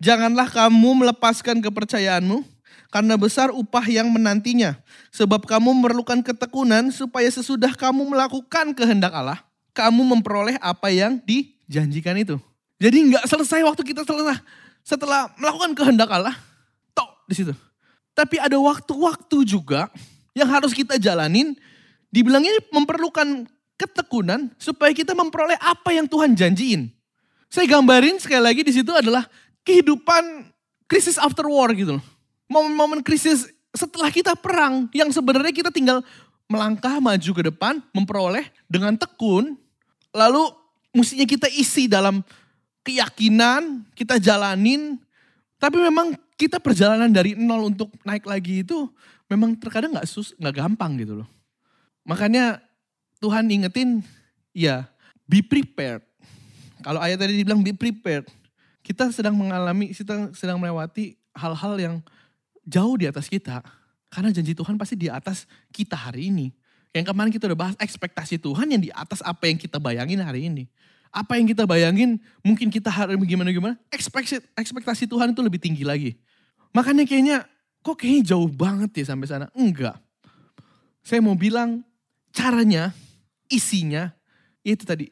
Janganlah 0.00 0.48
kamu 0.48 1.04
melepaskan 1.04 1.60
kepercayaanmu, 1.60 2.40
karena 2.88 3.20
besar 3.20 3.52
upah 3.52 3.84
yang 3.84 4.08
menantinya. 4.08 4.80
Sebab 5.12 5.44
kamu 5.44 5.76
memerlukan 5.76 6.24
ketekunan 6.24 6.88
supaya 6.88 7.28
sesudah 7.28 7.76
kamu 7.76 8.08
melakukan 8.08 8.72
kehendak 8.72 9.12
Allah, 9.12 9.44
kamu 9.76 10.00
memperoleh 10.16 10.56
apa 10.64 10.88
yang 10.88 11.20
dijanjikan 11.20 12.16
itu. 12.16 12.40
Jadi 12.80 13.12
nggak 13.12 13.28
selesai 13.28 13.60
waktu 13.60 13.92
kita 13.92 14.08
selesai 14.08 14.40
setelah 14.80 15.28
melakukan 15.36 15.76
kehendak 15.76 16.08
Allah, 16.08 16.32
tok 16.96 17.28
di 17.28 17.36
situ. 17.36 17.52
Tapi 18.16 18.40
ada 18.40 18.56
waktu-waktu 18.56 19.44
juga 19.44 19.92
yang 20.32 20.48
harus 20.48 20.72
kita 20.72 20.96
jalanin, 20.96 21.52
dibilangnya 22.10 22.58
memerlukan 22.74 23.46
ketekunan 23.80 24.52
supaya 24.60 24.92
kita 24.92 25.16
memperoleh 25.16 25.56
apa 25.56 25.96
yang 25.96 26.04
Tuhan 26.04 26.36
janjiin. 26.36 26.92
Saya 27.50 27.66
gambarin 27.66 28.20
sekali 28.20 28.42
lagi 28.44 28.62
di 28.62 28.70
situ 28.76 28.92
adalah 28.92 29.26
kehidupan 29.64 30.52
krisis 30.84 31.16
after 31.16 31.48
war 31.48 31.72
gitu 31.72 31.98
loh. 31.98 32.04
Momen-momen 32.50 33.00
krisis 33.00 33.48
setelah 33.70 34.10
kita 34.10 34.34
perang 34.34 34.90
yang 34.90 35.08
sebenarnya 35.14 35.54
kita 35.54 35.70
tinggal 35.70 36.02
melangkah 36.50 36.98
maju 36.98 37.30
ke 37.30 37.42
depan, 37.46 37.78
memperoleh 37.94 38.50
dengan 38.66 38.98
tekun, 38.98 39.54
lalu 40.10 40.50
mestinya 40.90 41.22
kita 41.22 41.46
isi 41.46 41.86
dalam 41.86 42.26
keyakinan, 42.82 43.86
kita 43.94 44.18
jalanin, 44.18 44.98
tapi 45.62 45.78
memang 45.78 46.18
kita 46.34 46.58
perjalanan 46.58 47.06
dari 47.06 47.38
nol 47.38 47.70
untuk 47.70 47.94
naik 48.02 48.26
lagi 48.26 48.66
itu 48.66 48.90
memang 49.30 49.54
terkadang 49.54 49.94
nggak 49.94 50.10
sus, 50.10 50.34
nggak 50.42 50.58
gampang 50.58 50.98
gitu 50.98 51.22
loh. 51.22 51.28
Makanya 52.04 52.62
Tuhan 53.20 53.48
ingetin, 53.50 54.00
ya 54.56 54.88
be 55.28 55.44
prepared. 55.44 56.04
Kalau 56.80 56.98
ayat 56.98 57.20
tadi 57.20 57.36
dibilang 57.36 57.60
be 57.60 57.76
prepared 57.76 58.24
kita 58.80 59.12
sedang 59.12 59.36
mengalami, 59.36 59.92
kita 59.92 60.32
sedang 60.34 60.58
melewati 60.58 61.14
hal-hal 61.36 61.74
yang 61.78 61.94
jauh 62.66 62.96
di 62.96 63.06
atas 63.06 63.28
kita. 63.28 63.62
Karena 64.10 64.34
janji 64.34 64.56
Tuhan 64.56 64.74
pasti 64.74 64.98
di 64.98 65.06
atas 65.06 65.46
kita 65.70 65.94
hari 65.94 66.32
ini. 66.32 66.50
Yang 66.90 67.14
kemarin 67.14 67.30
kita 67.30 67.46
udah 67.46 67.58
bahas 67.70 67.76
ekspektasi 67.78 68.42
Tuhan 68.42 68.66
yang 68.66 68.82
di 68.82 68.90
atas 68.90 69.22
apa 69.22 69.46
yang 69.46 69.54
kita 69.54 69.78
bayangin 69.78 70.18
hari 70.18 70.50
ini. 70.50 70.66
Apa 71.14 71.38
yang 71.38 71.46
kita 71.46 71.62
bayangin 71.66 72.18
mungkin 72.42 72.66
kita 72.66 72.90
hari 72.90 73.14
gimana-gimana. 73.14 73.78
Ekspektasi, 73.94 74.42
ekspektasi 74.58 75.06
Tuhan 75.06 75.30
itu 75.30 75.38
lebih 75.38 75.62
tinggi 75.62 75.86
lagi. 75.86 76.18
Makanya 76.74 77.06
kayaknya 77.06 77.46
kok 77.86 77.94
kayaknya 77.94 78.34
jauh 78.34 78.50
banget 78.50 78.90
ya 78.98 79.14
sampai 79.14 79.30
sana. 79.30 79.46
Enggak. 79.54 80.02
Saya 81.06 81.22
mau 81.22 81.38
bilang 81.38 81.86
caranya, 82.30 82.94
isinya, 83.50 84.10
itu 84.62 84.82
tadi 84.86 85.10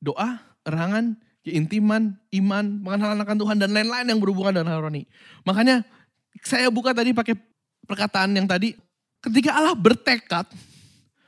doa, 0.00 0.40
erangan, 0.64 1.16
keintiman, 1.44 2.16
iman, 2.36 2.64
mengenal 2.80 3.16
akan 3.16 3.36
Tuhan 3.36 3.56
dan 3.60 3.70
lain-lain 3.72 4.06
yang 4.08 4.20
berhubungan 4.20 4.60
dengan 4.60 4.76
harmoni. 4.76 5.04
Makanya 5.44 5.82
saya 6.44 6.68
buka 6.68 6.92
tadi 6.92 7.12
pakai 7.12 7.36
perkataan 7.84 8.32
yang 8.36 8.46
tadi, 8.46 8.76
ketika 9.24 9.56
Allah 9.56 9.74
bertekad 9.76 10.46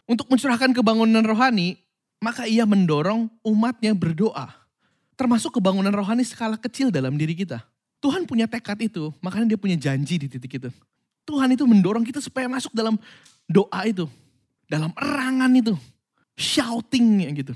untuk 0.07 0.29
mencurahkan 0.29 0.71
kebangunan 0.73 1.25
rohani, 1.25 1.81
maka 2.23 2.47
ia 2.47 2.63
mendorong 2.63 3.27
umatnya 3.43 3.93
berdoa. 3.97 4.53
Termasuk 5.19 5.59
kebangunan 5.59 5.93
rohani 5.93 6.23
skala 6.23 6.57
kecil 6.57 6.89
dalam 6.95 7.19
diri 7.19 7.37
kita. 7.37 7.61
Tuhan 8.03 8.27
punya 8.27 8.51
tekad 8.51 8.79
itu, 8.83 9.15
makanya 9.23 9.55
dia 9.55 9.59
punya 9.61 9.79
janji 9.79 10.19
di 10.19 10.27
titik 10.27 10.59
itu. 10.59 10.71
Tuhan 11.23 11.55
itu 11.55 11.63
mendorong 11.63 12.03
kita 12.03 12.19
supaya 12.19 12.51
masuk 12.51 12.75
dalam 12.75 12.99
doa 13.47 13.81
itu. 13.87 14.11
Dalam 14.73 14.97
erangan 14.97 15.53
itu. 15.53 15.77
Shouting 16.33 17.29
gitu 17.37 17.53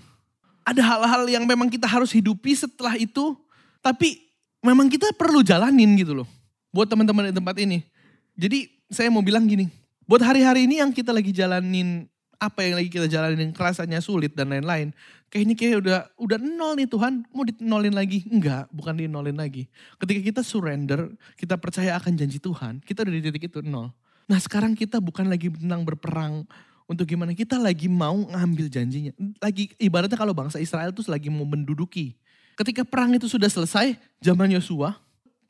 ada 0.67 0.83
hal-hal 0.83 1.23
yang 1.31 1.47
memang 1.47 1.71
kita 1.71 1.87
harus 1.87 2.11
hidupi 2.11 2.59
setelah 2.59 2.99
itu, 2.99 3.39
tapi 3.79 4.27
memang 4.59 4.91
kita 4.91 5.15
perlu 5.15 5.47
jalanin 5.47 5.95
gitu 5.95 6.19
loh. 6.19 6.29
Buat 6.75 6.91
teman-teman 6.91 7.31
di 7.31 7.35
tempat 7.39 7.55
ini. 7.63 7.87
Jadi 8.35 8.67
saya 8.91 9.07
mau 9.15 9.23
bilang 9.23 9.47
gini, 9.47 9.71
buat 10.11 10.19
hari-hari 10.21 10.67
ini 10.67 10.83
yang 10.83 10.91
kita 10.91 11.15
lagi 11.15 11.31
jalanin 11.31 12.11
apa 12.37 12.67
yang 12.69 12.77
lagi 12.77 12.93
kita 12.93 13.09
jalanin 13.09 13.55
kerasanya 13.55 14.03
sulit 14.03 14.35
dan 14.35 14.51
lain-lain. 14.51 14.91
Kayaknya 15.31 15.55
kayak 15.55 15.77
udah 15.81 15.99
udah 16.21 16.39
nol 16.43 16.75
nih 16.77 16.91
Tuhan, 16.91 17.25
mau 17.31 17.47
dinolin 17.47 17.95
lagi? 17.95 18.27
Enggak, 18.29 18.69
bukan 18.75 18.99
dinolin 18.99 19.39
lagi. 19.39 19.71
Ketika 20.03 20.21
kita 20.21 20.41
surrender, 20.43 21.15
kita 21.39 21.57
percaya 21.57 21.97
akan 21.97 22.13
janji 22.19 22.43
Tuhan, 22.43 22.83
kita 22.83 23.07
udah 23.07 23.15
di 23.15 23.23
titik 23.23 23.49
itu 23.49 23.63
nol. 23.63 23.95
Nah 24.27 24.39
sekarang 24.43 24.75
kita 24.75 24.99
bukan 24.99 25.31
lagi 25.31 25.49
tentang 25.49 25.87
berperang 25.87 26.43
untuk 26.87 27.07
gimana 27.07 27.35
kita 27.35 27.59
lagi 27.59 27.91
mau 27.91 28.15
ngambil 28.15 28.67
janjinya. 28.71 29.13
Lagi 29.43 29.75
ibaratnya 29.79 30.19
kalau 30.19 30.35
bangsa 30.35 30.63
Israel 30.63 30.95
itu 30.95 31.03
lagi 31.11 31.31
mau 31.31 31.47
menduduki. 31.47 32.15
Ketika 32.57 32.87
perang 32.87 33.13
itu 33.13 33.29
sudah 33.29 33.51
selesai, 33.51 34.01
zaman 34.23 34.49
Yosua, 34.55 34.97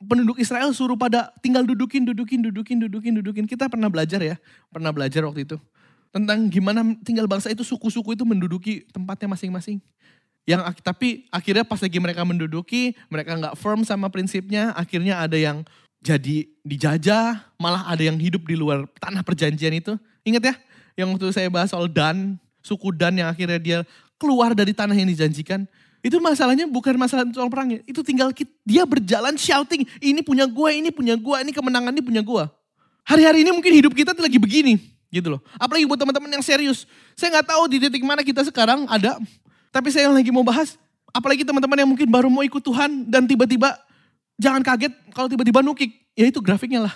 penduduk 0.03 0.41
Israel 0.43 0.73
suruh 0.75 0.99
pada 0.99 1.31
tinggal 1.39 1.63
dudukin, 1.63 2.03
dudukin, 2.03 2.43
dudukin, 2.43 2.77
dudukin, 2.83 3.11
dudukin. 3.21 3.45
Kita 3.47 3.71
pernah 3.71 3.87
belajar 3.87 4.19
ya, 4.19 4.35
pernah 4.67 4.91
belajar 4.91 5.23
waktu 5.23 5.47
itu 5.47 5.57
tentang 6.11 6.47
gimana 6.49 6.81
tinggal 7.03 7.27
bangsa 7.27 7.51
itu 7.51 7.61
suku-suku 7.61 8.15
itu 8.15 8.23
menduduki 8.23 8.87
tempatnya 8.89 9.27
masing-masing. 9.37 9.77
Yang 10.47 10.79
tapi 10.79 11.27
akhirnya 11.27 11.67
pas 11.67 11.77
lagi 11.77 11.99
mereka 11.99 12.23
menduduki, 12.23 12.95
mereka 13.11 13.35
nggak 13.35 13.55
firm 13.59 13.83
sama 13.83 14.07
prinsipnya, 14.07 14.71
akhirnya 14.73 15.19
ada 15.19 15.35
yang 15.35 15.67
jadi 15.99 16.47
dijajah, 16.63 17.43
malah 17.59 17.83
ada 17.91 17.99
yang 17.99 18.15
hidup 18.15 18.47
di 18.47 18.55
luar 18.55 18.87
tanah 18.97 19.27
perjanjian 19.27 19.75
itu. 19.75 19.99
Ingat 20.23 20.43
ya, 20.43 20.55
yang 20.97 21.13
waktu 21.13 21.29
saya 21.29 21.47
bahas 21.47 21.69
soal 21.69 21.85
Dan, 21.87 22.41
suku 22.65 22.89
Dan 22.91 23.21
yang 23.21 23.29
akhirnya 23.29 23.59
dia 23.61 23.79
keluar 24.17 24.57
dari 24.57 24.73
tanah 24.73 24.97
yang 24.97 25.07
dijanjikan. 25.07 25.63
Itu 26.01 26.17
masalahnya 26.17 26.65
bukan 26.65 26.97
masalah 26.97 27.23
soal 27.31 27.47
perang, 27.47 27.77
itu 27.85 28.01
tinggal 28.01 28.33
dia 28.65 28.83
berjalan 28.83 29.37
shouting, 29.37 29.85
ini 30.01 30.25
punya 30.25 30.49
gua, 30.49 30.73
ini 30.73 30.89
punya 30.89 31.13
gua, 31.13 31.45
ini 31.45 31.53
kemenangan 31.53 31.93
ini 31.93 32.03
punya 32.03 32.25
gua. 32.25 32.49
Hari-hari 33.07 33.45
ini 33.47 33.55
mungkin 33.55 33.71
hidup 33.71 33.95
kita 33.95 34.11
lagi 34.17 34.35
begini 34.35 34.97
Gitu 35.07 35.31
loh. 35.31 35.39
Apalagi 35.55 35.87
buat 35.87 35.99
teman-teman 35.99 36.27
yang 36.27 36.43
serius. 36.43 36.83
Saya 37.15 37.39
nggak 37.39 37.47
tahu 37.47 37.63
di 37.71 37.77
titik 37.79 38.03
mana 38.03 38.21
kita 38.23 38.43
sekarang 38.43 38.83
ada. 38.91 39.15
Tapi 39.71 39.87
saya 39.91 40.11
yang 40.11 40.15
lagi 40.15 40.31
mau 40.31 40.43
bahas. 40.43 40.75
Apalagi 41.15 41.47
teman-teman 41.47 41.77
yang 41.79 41.89
mungkin 41.89 42.07
baru 42.11 42.27
mau 42.27 42.43
ikut 42.43 42.59
Tuhan. 42.59 43.07
Dan 43.07 43.23
tiba-tiba 43.23 43.71
jangan 44.35 44.59
kaget 44.59 44.91
kalau 45.15 45.31
tiba-tiba 45.31 45.63
nukik. 45.63 45.95
Ya 46.11 46.27
itu 46.27 46.43
grafiknya 46.43 46.91
lah. 46.91 46.93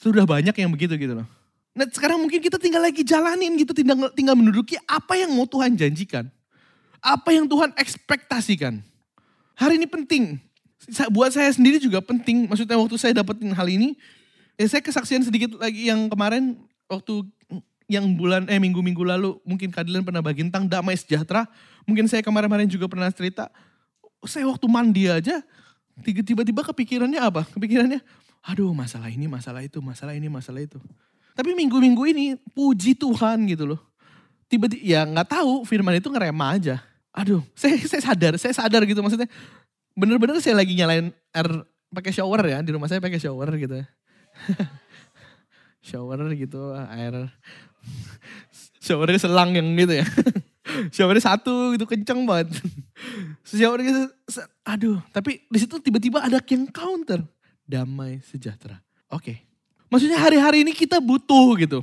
Sudah 0.00 0.24
banyak 0.24 0.56
yang 0.56 0.72
begitu 0.72 0.96
gitu 0.96 1.20
loh. 1.20 1.28
Nah 1.70 1.86
sekarang 1.86 2.18
mungkin 2.18 2.42
kita 2.42 2.58
tinggal 2.58 2.82
lagi 2.82 3.06
jalanin 3.06 3.54
gitu. 3.54 3.70
Tinggal, 3.70 4.10
tinggal 4.14 4.34
menduduki 4.34 4.74
apa 4.90 5.14
yang 5.14 5.30
mau 5.30 5.46
Tuhan 5.46 5.78
janjikan. 5.78 6.26
Apa 7.00 7.32
yang 7.32 7.46
Tuhan 7.46 7.72
ekspektasikan. 7.78 8.82
Hari 9.54 9.78
ini 9.78 9.86
penting. 9.86 10.36
Buat 11.14 11.36
saya 11.36 11.48
sendiri 11.52 11.78
juga 11.78 12.02
penting. 12.02 12.50
Maksudnya 12.50 12.76
waktu 12.76 12.96
saya 12.98 13.12
dapetin 13.14 13.54
hal 13.54 13.68
ini. 13.70 13.94
Ya 14.58 14.66
saya 14.68 14.84
kesaksian 14.84 15.24
sedikit 15.24 15.56
lagi 15.56 15.88
yang 15.88 16.10
kemarin 16.12 16.58
waktu 16.90 17.24
yang 17.90 18.06
bulan 18.14 18.46
eh 18.46 18.60
minggu-minggu 18.60 19.02
lalu 19.02 19.34
mungkin 19.42 19.74
Kadilan 19.74 20.06
pernah 20.06 20.20
bagi 20.20 20.46
tentang 20.46 20.68
damai 20.68 20.94
sejahtera. 20.94 21.48
Mungkin 21.88 22.06
saya 22.06 22.20
kemarin-kemarin 22.20 22.68
juga 22.68 22.86
pernah 22.90 23.08
cerita. 23.08 23.48
Saya 24.26 24.44
waktu 24.46 24.66
mandi 24.68 25.08
aja 25.08 25.40
tiba-tiba 26.04 26.60
kepikirannya 26.60 27.20
apa? 27.20 27.48
Kepikirannya 27.50 28.04
aduh 28.44 28.72
masalah 28.72 29.08
ini, 29.12 29.28
masalah 29.28 29.64
itu, 29.64 29.80
masalah 29.80 30.12
ini, 30.16 30.28
masalah 30.28 30.60
itu. 30.64 30.80
Tapi 31.34 31.56
minggu-minggu 31.56 32.02
ini 32.10 32.24
puji 32.52 32.98
Tuhan 32.98 33.46
gitu 33.48 33.74
loh. 33.74 33.80
Tiba-tiba 34.50 34.82
ya 34.82 35.06
nggak 35.06 35.28
tahu 35.30 35.62
firman 35.62 35.96
itu 35.96 36.10
ngerema 36.10 36.58
aja. 36.58 36.82
Aduh, 37.10 37.42
saya 37.54 37.78
saya 37.86 38.02
sadar, 38.02 38.34
saya 38.38 38.54
sadar 38.54 38.82
gitu 38.86 39.02
maksudnya. 39.02 39.30
Bener-bener 39.94 40.38
saya 40.38 40.58
lagi 40.58 40.74
nyalain 40.74 41.10
air 41.34 41.48
pakai 41.90 42.14
shower 42.14 42.42
ya 42.46 42.62
di 42.62 42.70
rumah 42.70 42.86
saya 42.86 43.02
pakai 43.02 43.18
shower 43.18 43.50
gitu. 43.58 43.78
shower 45.80 46.20
gitu 46.36 46.76
air 46.76 47.32
showernya 48.84 49.20
selang 49.20 49.56
yang 49.56 49.72
gitu 49.76 50.04
ya 50.04 50.06
showernya 50.94 51.24
satu 51.24 51.74
gitu 51.76 51.84
kenceng 51.88 52.28
banget 52.28 52.52
showernya 53.44 54.12
aduh 54.64 55.00
tapi 55.10 55.44
di 55.48 55.58
situ 55.58 55.80
tiba-tiba 55.80 56.20
ada 56.20 56.38
yang 56.44 56.68
counter 56.68 57.24
damai 57.64 58.20
sejahtera 58.20 58.80
oke 59.08 59.24
okay. 59.24 59.36
Maksudnya 59.90 60.16
hari-hari 60.16 60.62
ini 60.64 60.72
kita 60.72 61.02
butuh 61.02 61.58
gitu 61.60 61.80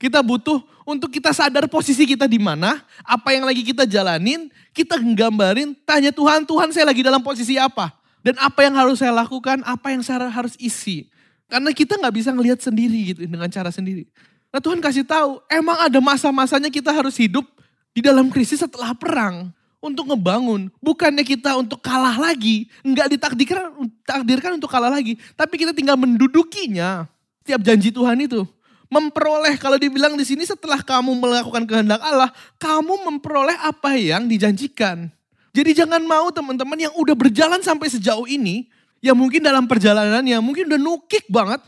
kita 0.00 0.24
butuh 0.24 0.64
untuk 0.88 1.12
kita 1.12 1.28
sadar 1.36 1.68
posisi 1.68 2.08
kita 2.08 2.24
di 2.24 2.40
mana, 2.40 2.80
apa 3.04 3.36
yang 3.36 3.44
lagi 3.44 3.60
kita 3.60 3.84
jalanin, 3.84 4.48
kita 4.72 4.96
nggambarin, 4.96 5.76
tanya 5.84 6.08
Tuhan, 6.08 6.48
Tuhan 6.48 6.72
saya 6.72 6.88
lagi 6.88 7.04
dalam 7.04 7.20
posisi 7.20 7.60
apa? 7.60 7.92
Dan 8.24 8.40
apa 8.40 8.64
yang 8.64 8.80
harus 8.80 8.96
saya 8.96 9.12
lakukan, 9.12 9.60
apa 9.60 9.92
yang 9.92 10.00
saya 10.00 10.32
harus 10.32 10.56
isi. 10.56 11.12
Karena 11.52 11.68
kita 11.76 12.00
nggak 12.00 12.14
bisa 12.16 12.32
ngelihat 12.32 12.64
sendiri 12.64 13.12
gitu 13.12 13.28
dengan 13.28 13.52
cara 13.52 13.68
sendiri. 13.68 14.08
Nah 14.48 14.58
Tuhan 14.64 14.80
kasih 14.80 15.04
tahu, 15.04 15.44
emang 15.52 15.76
ada 15.76 16.00
masa-masanya 16.00 16.72
kita 16.72 16.96
harus 16.96 17.20
hidup 17.20 17.44
di 17.92 18.00
dalam 18.00 18.32
krisis 18.32 18.64
setelah 18.64 18.96
perang 18.96 19.52
untuk 19.84 20.08
ngebangun. 20.08 20.72
Bukannya 20.80 21.28
kita 21.28 21.60
untuk 21.60 21.84
kalah 21.84 22.16
lagi, 22.16 22.72
nggak 22.80 23.20
ditakdirkan 23.20 23.68
takdirkan 24.08 24.56
untuk 24.56 24.72
kalah 24.72 24.88
lagi, 24.88 25.20
tapi 25.36 25.60
kita 25.60 25.76
tinggal 25.76 26.00
mendudukinya. 26.00 27.04
Setiap 27.40 27.60
janji 27.64 27.88
Tuhan 27.90 28.20
itu 28.20 28.44
memperoleh 28.90 29.54
kalau 29.56 29.78
dibilang 29.78 30.18
di 30.18 30.26
sini 30.26 30.42
setelah 30.42 30.82
kamu 30.82 31.14
melakukan 31.14 31.62
kehendak 31.64 32.02
Allah, 32.02 32.28
kamu 32.58 33.06
memperoleh 33.06 33.54
apa 33.62 33.94
yang 33.94 34.26
dijanjikan. 34.26 35.08
Jadi 35.54 35.70
jangan 35.74 36.02
mau 36.02 36.30
teman-teman 36.30 36.78
yang 36.78 36.94
udah 36.98 37.14
berjalan 37.14 37.62
sampai 37.62 37.90
sejauh 37.90 38.26
ini, 38.26 38.66
yang 39.02 39.16
mungkin 39.16 39.42
dalam 39.42 39.66
perjalanan 39.66 40.22
yang 40.26 40.42
mungkin 40.42 40.66
udah 40.70 40.78
nukik 40.78 41.26
banget. 41.30 41.62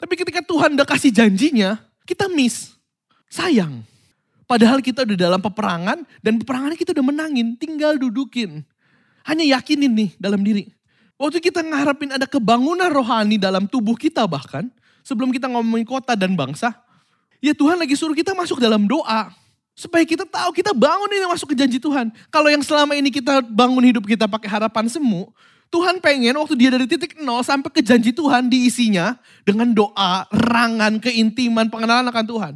Tapi 0.00 0.14
ketika 0.16 0.40
Tuhan 0.40 0.74
udah 0.78 0.86
kasih 0.88 1.12
janjinya, 1.12 1.76
kita 2.08 2.26
miss. 2.26 2.74
Sayang. 3.30 3.84
Padahal 4.48 4.82
kita 4.82 5.06
udah 5.06 5.14
dalam 5.14 5.38
peperangan 5.38 6.02
dan 6.24 6.42
peperangannya 6.42 6.74
kita 6.74 6.90
udah 6.90 7.06
menangin. 7.06 7.54
Tinggal 7.54 8.00
dudukin. 8.02 8.66
Hanya 9.22 9.46
yakinin 9.46 9.94
nih 9.94 10.10
dalam 10.18 10.42
diri. 10.42 10.66
Waktu 11.14 11.38
kita 11.38 11.62
ngarepin 11.62 12.18
ada 12.18 12.26
kebangunan 12.26 12.90
rohani 12.90 13.38
dalam 13.38 13.70
tubuh 13.70 13.94
kita 13.94 14.26
bahkan. 14.26 14.66
Sebelum 15.04 15.32
kita 15.34 15.48
ngomongin 15.48 15.86
kota 15.86 16.14
dan 16.14 16.36
bangsa. 16.36 16.72
Ya 17.40 17.56
Tuhan 17.56 17.80
lagi 17.80 17.96
suruh 17.96 18.14
kita 18.14 18.36
masuk 18.36 18.60
dalam 18.60 18.84
doa. 18.84 19.32
Supaya 19.72 20.04
kita 20.04 20.28
tahu 20.28 20.52
kita 20.52 20.76
bangun 20.76 21.08
ini 21.08 21.24
masuk 21.24 21.52
ke 21.52 21.56
janji 21.56 21.80
Tuhan. 21.80 22.12
Kalau 22.28 22.52
yang 22.52 22.60
selama 22.60 22.92
ini 22.92 23.08
kita 23.08 23.40
bangun 23.40 23.80
hidup 23.80 24.04
kita 24.04 24.28
pakai 24.28 24.48
harapan 24.50 24.86
semu. 24.92 25.32
Tuhan 25.70 26.02
pengen 26.02 26.34
waktu 26.34 26.58
dia 26.58 26.74
dari 26.74 26.84
titik 26.84 27.16
nol 27.22 27.46
sampai 27.46 27.70
ke 27.70 27.78
janji 27.78 28.10
Tuhan 28.10 28.50
diisinya 28.50 29.14
dengan 29.46 29.70
doa, 29.70 30.26
rangan, 30.34 30.98
keintiman, 30.98 31.70
pengenalan 31.70 32.10
akan 32.10 32.26
Tuhan. 32.26 32.52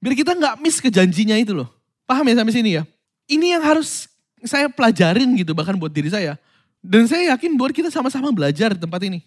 Biar 0.00 0.14
kita 0.16 0.32
nggak 0.32 0.54
miss 0.64 0.80
ke 0.80 0.88
janjinya 0.88 1.36
itu 1.36 1.52
loh. 1.52 1.68
Paham 2.08 2.24
ya 2.24 2.40
sampai 2.40 2.56
sini 2.56 2.80
ya? 2.80 2.82
Ini 3.28 3.60
yang 3.60 3.62
harus 3.62 4.08
saya 4.40 4.72
pelajarin 4.72 5.36
gitu 5.36 5.52
bahkan 5.52 5.76
buat 5.76 5.92
diri 5.92 6.08
saya. 6.08 6.40
Dan 6.80 7.04
saya 7.04 7.36
yakin 7.36 7.60
buat 7.60 7.76
kita 7.76 7.92
sama-sama 7.92 8.32
belajar 8.32 8.72
di 8.72 8.80
tempat 8.80 9.04
ini. 9.04 9.20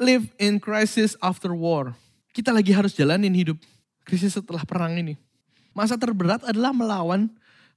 Live 0.00 0.32
in 0.40 0.56
crisis 0.56 1.12
after 1.20 1.52
war. 1.52 1.92
Kita 2.32 2.56
lagi 2.56 2.72
harus 2.72 2.96
jalanin 2.96 3.36
hidup 3.36 3.60
krisis 4.00 4.32
setelah 4.32 4.64
perang 4.64 4.96
ini. 4.96 5.20
Masa 5.76 6.00
terberat 6.00 6.40
adalah 6.48 6.72
melawan 6.72 7.28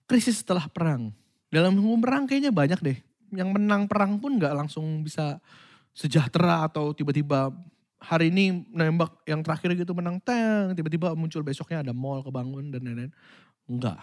krisis 0.08 0.40
setelah 0.40 0.72
perang. 0.72 1.12
Dalam 1.52 1.76
hukum 1.76 2.00
perang 2.00 2.24
kayaknya 2.24 2.56
banyak 2.56 2.80
deh 2.80 2.98
yang 3.36 3.52
menang 3.52 3.92
perang 3.92 4.24
pun 4.24 4.40
nggak 4.40 4.56
langsung 4.56 5.04
bisa 5.04 5.44
sejahtera 5.92 6.64
atau 6.64 6.96
tiba-tiba 6.96 7.52
hari 8.00 8.32
ini 8.32 8.72
nembak 8.72 9.20
yang 9.28 9.44
terakhir 9.44 9.76
gitu 9.76 9.92
menang 9.92 10.24
teng 10.24 10.80
tiba-tiba 10.80 11.12
muncul 11.20 11.44
besoknya 11.44 11.84
ada 11.84 11.92
mall 11.92 12.24
kebangun 12.24 12.72
dan 12.72 12.88
lain-lain 12.88 13.12
enggak 13.68 14.00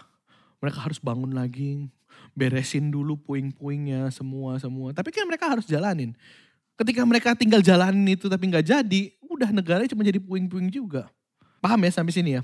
mereka 0.61 0.77
harus 0.83 1.01
bangun 1.01 1.33
lagi 1.33 1.89
beresin 2.37 2.91
dulu 2.91 3.17
puing-puingnya 3.17 4.09
semua 4.13 4.57
semua 4.61 4.91
tapi 4.91 5.09
kan 5.09 5.27
mereka 5.27 5.47
harus 5.51 5.65
jalanin 5.65 6.13
ketika 6.79 7.01
mereka 7.03 7.33
tinggal 7.35 7.59
jalanin 7.59 8.15
itu 8.15 8.29
tapi 8.29 8.47
nggak 8.47 8.65
jadi 8.67 9.01
udah 9.27 9.49
negara 9.49 9.87
cuma 9.87 10.05
jadi 10.05 10.19
puing-puing 10.19 10.69
juga 10.71 11.07
paham 11.59 11.81
ya 11.83 11.91
sampai 11.91 12.13
sini 12.13 12.39
ya 12.39 12.41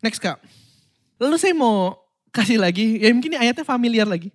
next 0.00 0.20
kak 0.20 0.40
lalu 1.20 1.36
saya 1.40 1.54
mau 1.56 1.96
kasih 2.34 2.60
lagi 2.60 3.00
ya 3.00 3.12
mungkin 3.12 3.36
ini 3.36 3.38
ayatnya 3.40 3.64
familiar 3.64 4.04
lagi 4.04 4.30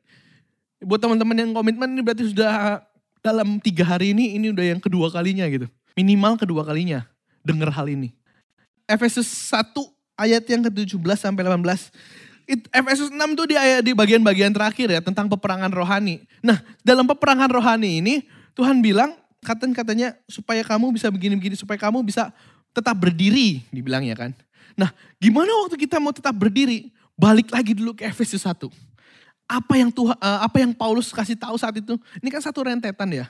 Buat 0.82 0.98
teman-teman 0.98 1.38
yang 1.38 1.54
komitmen 1.54 1.94
ini 1.94 2.02
berarti 2.02 2.26
sudah 2.34 2.82
dalam 3.22 3.62
tiga 3.62 3.86
hari 3.86 4.18
ini, 4.18 4.34
ini 4.34 4.50
udah 4.50 4.66
yang 4.66 4.82
kedua 4.82 5.14
kalinya 5.14 5.46
gitu. 5.46 5.70
Minimal 5.94 6.42
kedua 6.42 6.66
kalinya 6.66 7.06
dengar 7.46 7.70
hal 7.70 7.86
ini. 7.86 8.10
Efesus 8.90 9.30
1 9.54 9.78
ayat 10.18 10.42
yang 10.50 10.66
ke-17 10.66 10.98
sampai 11.22 11.46
18. 11.46 11.94
Efesus 12.74 13.14
6 13.14 13.38
tuh 13.38 13.46
di 13.46 13.56
ayat 13.56 13.86
di 13.86 13.94
bagian-bagian 13.94 14.50
terakhir 14.50 14.90
ya 14.90 15.00
tentang 15.06 15.30
peperangan 15.30 15.70
rohani. 15.70 16.26
Nah, 16.42 16.58
dalam 16.82 17.06
peperangan 17.06 17.48
rohani 17.54 18.02
ini 18.02 18.26
Tuhan 18.58 18.80
bilang 18.84 19.16
kata-katanya 19.42 20.16
supaya 20.30 20.62
kamu 20.62 20.94
bisa 20.94 21.10
begini-begini 21.10 21.58
supaya 21.58 21.80
kamu 21.80 22.06
bisa 22.06 22.30
tetap 22.72 22.96
berdiri 22.96 23.64
dibilangnya 23.74 24.16
kan. 24.16 24.32
Nah, 24.78 24.94
gimana 25.20 25.52
waktu 25.66 25.76
kita 25.76 26.00
mau 26.00 26.16
tetap 26.16 26.36
berdiri? 26.36 26.94
Balik 27.20 27.52
lagi 27.52 27.76
dulu 27.78 27.94
ke 27.94 28.08
Efesus 28.08 28.48
1 28.48 28.72
apa 29.52 29.74
yang 29.76 29.92
Tuhan, 29.92 30.16
uh, 30.16 30.40
apa 30.48 30.64
yang 30.64 30.72
Paulus 30.72 31.12
kasih 31.12 31.36
tahu 31.36 31.60
saat 31.60 31.76
itu, 31.76 32.00
ini 32.24 32.32
kan 32.32 32.40
satu 32.40 32.64
rentetan 32.64 33.12
ya. 33.12 33.28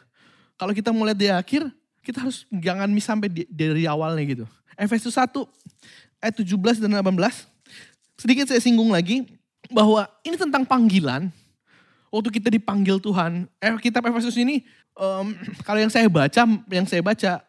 Kalau 0.53 0.69
kita 0.69 0.93
mulai 0.93 1.17
di 1.17 1.25
akhir, 1.33 1.65
kita 2.05 2.21
harus 2.21 2.45
jangan 2.53 2.85
miss 2.93 3.09
sampai 3.09 3.25
dari 3.49 3.89
awalnya 3.89 4.21
gitu. 4.21 4.45
Efesus 4.77 5.17
1 5.17 5.33
ayat 6.21 6.35
17 6.37 6.77
dan 6.77 6.93
18. 7.01 7.49
sedikit 8.21 8.45
saya 8.45 8.61
singgung 8.61 8.93
lagi 8.93 9.25
bahwa 9.73 10.05
ini 10.21 10.37
tentang 10.37 10.61
panggilan. 10.61 11.33
Waktu 12.11 12.29
kita 12.29 12.51
dipanggil 12.51 12.99
Tuhan, 12.99 13.47
eh, 13.63 13.75
kitab 13.79 14.03
Efesus 14.03 14.35
ini 14.35 14.67
um, 14.99 15.31
kalau 15.67 15.79
yang 15.79 15.89
saya 15.89 16.11
baca, 16.11 16.43
yang 16.67 16.85
saya 16.85 16.99
baca 16.99 17.39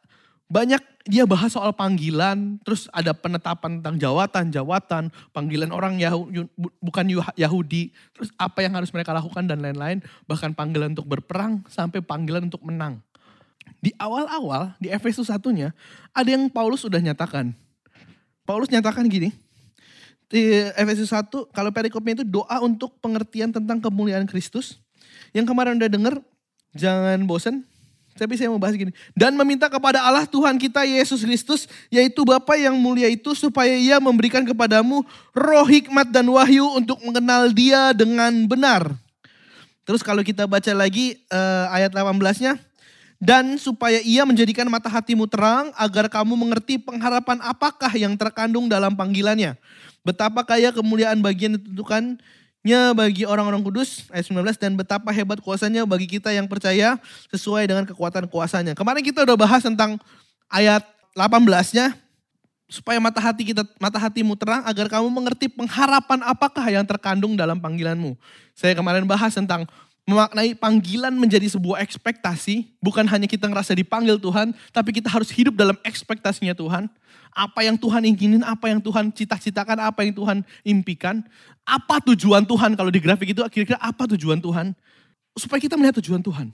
banyak 0.46 0.82
dia 1.02 1.26
bahas 1.26 1.50
soal 1.50 1.74
panggilan, 1.74 2.62
terus 2.62 2.86
ada 2.94 3.10
penetapan 3.10 3.82
tentang 3.82 3.98
jawatan-jawatan, 3.98 5.10
panggilan 5.34 5.70
orang 5.74 5.98
Yahudi, 5.98 6.46
bukan 6.78 7.04
Yahudi, 7.34 7.90
terus 8.14 8.30
apa 8.38 8.62
yang 8.62 8.78
harus 8.78 8.94
mereka 8.94 9.10
lakukan 9.10 9.42
dan 9.50 9.58
lain-lain, 9.58 9.98
bahkan 10.30 10.54
panggilan 10.54 10.94
untuk 10.94 11.10
berperang 11.10 11.66
sampai 11.66 11.98
panggilan 11.98 12.46
untuk 12.46 12.62
menang. 12.62 13.02
Di 13.82 13.90
awal-awal, 13.98 14.78
di 14.78 14.94
Efesus 14.94 15.26
satunya, 15.26 15.74
ada 16.14 16.30
yang 16.30 16.46
Paulus 16.46 16.86
sudah 16.86 17.02
nyatakan. 17.02 17.50
Paulus 18.46 18.70
nyatakan 18.70 19.10
gini, 19.10 19.34
Efesus 20.80 21.12
1, 21.12 21.28
kalau 21.52 21.68
perikopnya 21.68 22.22
itu 22.22 22.26
doa 22.26 22.56
untuk 22.64 22.96
pengertian 23.04 23.52
tentang 23.52 23.76
kemuliaan 23.76 24.24
Kristus. 24.24 24.80
Yang 25.36 25.52
kemarin 25.52 25.76
udah 25.76 25.90
denger, 25.92 26.14
jangan 26.72 27.20
bosan, 27.28 27.64
tapi 28.16 28.36
saya 28.36 28.52
mau 28.52 28.60
bahas 28.60 28.76
gini. 28.76 28.92
Dan 29.16 29.36
meminta 29.36 29.68
kepada 29.72 30.04
Allah 30.04 30.28
Tuhan 30.28 30.56
kita 30.60 30.84
Yesus 30.84 31.24
Kristus, 31.24 31.68
yaitu 31.88 32.24
Bapa 32.24 32.56
yang 32.56 32.76
mulia 32.76 33.08
itu, 33.08 33.32
supaya 33.32 33.72
ia 33.72 33.96
memberikan 34.00 34.44
kepadamu 34.44 35.04
roh 35.32 35.66
hikmat 35.68 36.08
dan 36.12 36.28
wahyu 36.28 36.64
untuk 36.76 37.00
mengenal 37.04 37.48
dia 37.52 37.92
dengan 37.92 38.32
benar. 38.48 38.92
Terus 39.84 40.00
kalau 40.04 40.20
kita 40.20 40.48
baca 40.48 40.72
lagi 40.72 41.20
uh, 41.32 41.72
ayat 41.72 41.92
18-nya. 41.92 42.56
Dan 43.22 43.54
supaya 43.54 44.02
ia 44.02 44.26
menjadikan 44.26 44.66
mata 44.66 44.90
hatimu 44.90 45.30
terang, 45.30 45.70
agar 45.78 46.10
kamu 46.10 46.34
mengerti 46.34 46.74
pengharapan 46.74 47.38
apakah 47.38 47.94
yang 47.94 48.18
terkandung 48.18 48.66
dalam 48.66 48.98
panggilannya. 48.98 49.54
Betapa 50.02 50.42
kaya 50.42 50.74
kemuliaan 50.74 51.22
bagian 51.22 51.54
ditentukan 51.58 52.18
nya 52.62 52.94
bagi 52.94 53.26
orang-orang 53.26 53.58
kudus 53.58 54.06
ayat 54.14 54.30
19 54.30 54.54
dan 54.54 54.78
betapa 54.78 55.10
hebat 55.10 55.42
kuasanya 55.42 55.82
bagi 55.82 56.06
kita 56.06 56.30
yang 56.30 56.46
percaya 56.46 56.94
sesuai 57.34 57.66
dengan 57.66 57.82
kekuatan 57.82 58.30
kuasanya. 58.30 58.78
Kemarin 58.78 59.02
kita 59.02 59.26
udah 59.26 59.34
bahas 59.34 59.66
tentang 59.66 59.98
ayat 60.46 60.86
18-nya 61.18 61.98
supaya 62.70 63.02
mata 63.02 63.18
hati 63.18 63.50
kita 63.50 63.66
mata 63.82 63.98
hatimu 63.98 64.38
terang 64.38 64.62
agar 64.62 64.86
kamu 64.86 65.10
mengerti 65.10 65.50
pengharapan 65.50 66.22
apakah 66.22 66.64
yang 66.70 66.86
terkandung 66.86 67.34
dalam 67.34 67.58
panggilanmu. 67.58 68.14
Saya 68.54 68.78
kemarin 68.78 69.10
bahas 69.10 69.34
tentang 69.34 69.66
memaknai 70.02 70.58
panggilan 70.58 71.14
menjadi 71.14 71.46
sebuah 71.46 71.78
ekspektasi, 71.86 72.78
bukan 72.82 73.06
hanya 73.06 73.30
kita 73.30 73.46
ngerasa 73.46 73.70
dipanggil 73.78 74.18
Tuhan, 74.18 74.50
tapi 74.74 74.90
kita 74.90 75.06
harus 75.06 75.30
hidup 75.30 75.54
dalam 75.54 75.78
ekspektasinya 75.86 76.58
Tuhan. 76.58 76.90
Apa 77.32 77.64
yang 77.64 77.80
Tuhan 77.80 78.04
inginin, 78.04 78.42
apa 78.44 78.68
yang 78.68 78.82
Tuhan 78.82 79.08
cita-citakan, 79.14 79.78
apa 79.88 80.04
yang 80.04 80.12
Tuhan 80.12 80.44
impikan. 80.66 81.24
Apa 81.64 82.02
tujuan 82.12 82.44
Tuhan 82.44 82.74
kalau 82.76 82.90
di 82.90 83.00
grafik 83.00 83.32
itu 83.32 83.40
kira-kira 83.48 83.78
apa 83.80 84.04
tujuan 84.12 84.42
Tuhan? 84.42 84.76
Supaya 85.38 85.62
kita 85.62 85.78
melihat 85.80 85.96
tujuan 86.02 86.20
Tuhan. 86.20 86.52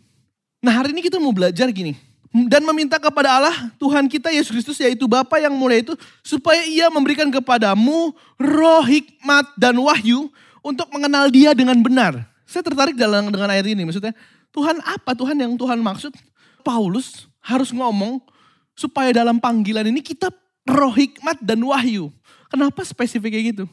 Nah 0.62 0.72
hari 0.74 0.94
ini 0.94 1.02
kita 1.02 1.18
mau 1.18 1.34
belajar 1.34 1.66
gini. 1.74 1.98
Dan 2.28 2.60
meminta 2.68 3.00
kepada 3.00 3.40
Allah 3.40 3.72
Tuhan 3.80 4.04
kita 4.04 4.28
Yesus 4.28 4.52
Kristus 4.52 4.78
yaitu 4.78 5.08
Bapa 5.08 5.40
yang 5.42 5.56
mulia 5.56 5.82
itu. 5.82 5.98
Supaya 6.22 6.62
ia 6.62 6.86
memberikan 6.92 7.26
kepadamu 7.26 8.14
roh 8.38 8.84
hikmat 8.84 9.58
dan 9.58 9.74
wahyu 9.82 10.30
untuk 10.62 10.86
mengenal 10.94 11.26
dia 11.32 11.56
dengan 11.56 11.80
benar. 11.80 12.37
Saya 12.48 12.64
tertarik 12.64 12.96
dalam 12.96 13.28
dengan 13.28 13.52
ayat 13.52 13.68
ini. 13.68 13.84
Maksudnya 13.84 14.16
Tuhan 14.56 14.80
apa 14.80 15.12
Tuhan 15.12 15.36
yang 15.36 15.52
Tuhan 15.52 15.76
maksud? 15.84 16.16
Paulus 16.64 17.28
harus 17.44 17.68
ngomong 17.76 18.24
supaya 18.72 19.12
dalam 19.12 19.36
panggilan 19.36 19.84
ini 19.84 20.00
kita 20.00 20.32
roh 20.64 20.96
hikmat 20.96 21.44
dan 21.44 21.60
wahyu. 21.60 22.08
Kenapa 22.48 22.80
spesifik 22.88 23.36
kayak 23.36 23.46
gitu? 23.52 23.64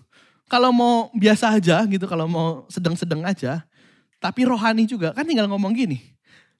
Kalau 0.52 0.76
mau 0.76 1.10
biasa 1.16 1.56
aja 1.56 1.82
gitu, 1.88 2.06
kalau 2.06 2.28
mau 2.28 2.68
sedang-sedang 2.70 3.24
aja, 3.26 3.66
tapi 4.22 4.46
rohani 4.46 4.86
juga, 4.86 5.16
kan 5.16 5.26
tinggal 5.26 5.50
ngomong 5.50 5.74
gini. 5.74 6.04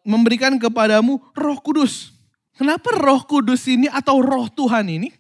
Memberikan 0.02 0.56
kepadamu 0.58 1.22
roh 1.36 1.60
kudus. 1.62 2.16
Kenapa 2.56 2.96
roh 2.96 3.22
kudus 3.28 3.68
ini 3.68 3.92
atau 3.92 4.24
roh 4.24 4.48
Tuhan 4.50 4.88
ini? 4.88 5.12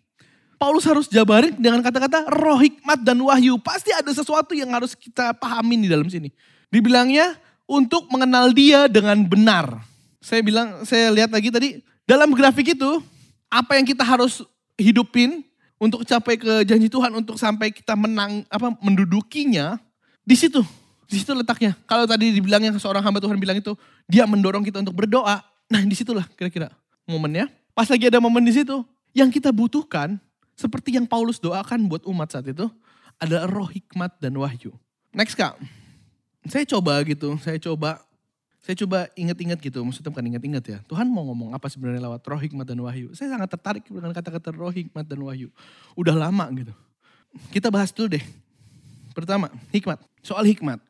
Paulus 0.56 0.88
harus 0.88 1.12
jabarin 1.12 1.52
dengan 1.60 1.84
kata-kata 1.84 2.32
roh 2.32 2.58
hikmat 2.58 3.04
dan 3.04 3.20
wahyu. 3.20 3.60
Pasti 3.60 3.92
ada 3.92 4.08
sesuatu 4.10 4.56
yang 4.56 4.72
harus 4.72 4.96
kita 4.96 5.36
pahamin 5.36 5.86
di 5.86 5.90
dalam 5.92 6.08
sini. 6.08 6.32
Dibilangnya 6.76 7.40
untuk 7.64 8.12
mengenal 8.12 8.52
dia 8.52 8.92
dengan 8.92 9.16
benar. 9.24 9.80
Saya 10.20 10.44
bilang, 10.44 10.84
saya 10.84 11.08
lihat 11.16 11.32
lagi 11.32 11.48
tadi, 11.48 11.80
dalam 12.04 12.36
grafik 12.36 12.76
itu, 12.76 13.00
apa 13.48 13.80
yang 13.80 13.88
kita 13.88 14.04
harus 14.04 14.44
hidupin 14.76 15.40
untuk 15.80 16.04
capai 16.04 16.36
ke 16.36 16.68
janji 16.68 16.92
Tuhan 16.92 17.16
untuk 17.16 17.40
sampai 17.40 17.72
kita 17.72 17.96
menang 17.96 18.44
apa 18.52 18.76
mendudukinya 18.84 19.80
di 20.28 20.36
situ. 20.36 20.60
Di 21.08 21.16
situ 21.16 21.32
letaknya. 21.32 21.80
Kalau 21.88 22.04
tadi 22.04 22.36
dibilangnya 22.36 22.76
seorang 22.76 23.00
hamba 23.00 23.24
Tuhan 23.24 23.40
bilang 23.40 23.56
itu 23.56 23.72
dia 24.04 24.28
mendorong 24.28 24.68
kita 24.68 24.84
untuk 24.84 25.00
berdoa. 25.00 25.40
Nah, 25.72 25.80
di 25.80 25.96
situlah 25.96 26.28
kira-kira 26.36 26.76
momennya. 27.08 27.48
Pas 27.72 27.88
lagi 27.88 28.12
ada 28.12 28.20
momen 28.20 28.44
di 28.44 28.52
situ, 28.52 28.84
yang 29.16 29.32
kita 29.32 29.56
butuhkan 29.56 30.20
seperti 30.60 31.00
yang 31.00 31.08
Paulus 31.08 31.40
doakan 31.40 31.88
buat 31.88 32.04
umat 32.04 32.36
saat 32.36 32.52
itu 32.52 32.68
adalah 33.16 33.48
roh 33.48 33.72
hikmat 33.72 34.20
dan 34.20 34.36
wahyu. 34.36 34.76
Next 35.16 35.40
Kak. 35.40 35.56
Saya 36.46 36.66
coba 36.70 37.02
gitu, 37.06 37.38
saya 37.42 37.58
coba 37.58 38.06
saya 38.66 38.74
coba 38.82 39.06
ingat-ingat 39.14 39.62
gitu, 39.62 39.78
maksudnya 39.86 40.10
bukan 40.10 40.26
ingat-ingat 40.34 40.64
ya. 40.66 40.78
Tuhan 40.90 41.06
mau 41.06 41.22
ngomong 41.30 41.54
apa 41.54 41.70
sebenarnya 41.70 42.02
lewat 42.02 42.26
roh 42.26 42.42
hikmat 42.42 42.66
dan 42.66 42.82
wahyu. 42.82 43.14
Saya 43.14 43.38
sangat 43.38 43.54
tertarik 43.54 43.86
dengan 43.86 44.10
kata-kata 44.10 44.50
roh 44.58 44.74
hikmat 44.74 45.06
dan 45.06 45.22
wahyu. 45.22 45.54
Udah 45.94 46.18
lama 46.18 46.50
gitu. 46.50 46.74
Kita 47.54 47.70
bahas 47.70 47.94
dulu 47.94 48.18
deh. 48.18 48.26
Pertama, 49.14 49.54
hikmat. 49.70 50.02
Soal 50.26 50.50
hikmat. 50.50 50.82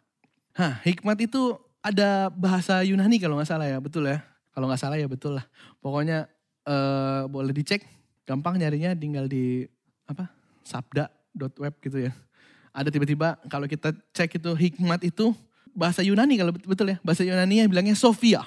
Hah, 0.55 0.79
hikmat 0.87 1.19
itu 1.19 1.59
ada 1.83 2.31
bahasa 2.31 2.79
Yunani 2.79 3.19
kalau 3.19 3.35
nggak 3.35 3.51
salah 3.51 3.67
ya, 3.67 3.75
betul 3.83 4.07
ya. 4.07 4.23
Kalau 4.55 4.71
nggak 4.71 4.79
salah 4.79 4.95
ya 4.95 5.11
betul 5.11 5.35
lah. 5.35 5.43
Pokoknya 5.83 6.31
uh, 6.63 7.27
boleh 7.27 7.51
dicek. 7.51 7.83
Gampang 8.23 8.55
nyarinya 8.55 8.95
tinggal 8.95 9.27
di 9.27 9.67
apa 10.07 10.31
sabda.web 10.63 11.75
gitu 11.83 12.07
ya. 12.07 12.15
Ada 12.75 12.91
tiba-tiba 12.91 13.39
kalau 13.47 13.71
kita 13.71 13.95
cek 14.11 14.35
itu 14.35 14.51
hikmat 14.51 14.99
itu 15.07 15.31
bahasa 15.71 16.03
Yunani 16.03 16.35
kalau 16.35 16.51
betul 16.51 16.91
ya. 16.91 16.97
Bahasa 16.99 17.23
Yunani 17.23 17.63
yang 17.63 17.71
bilangnya 17.71 17.95
Sophia. 17.95 18.43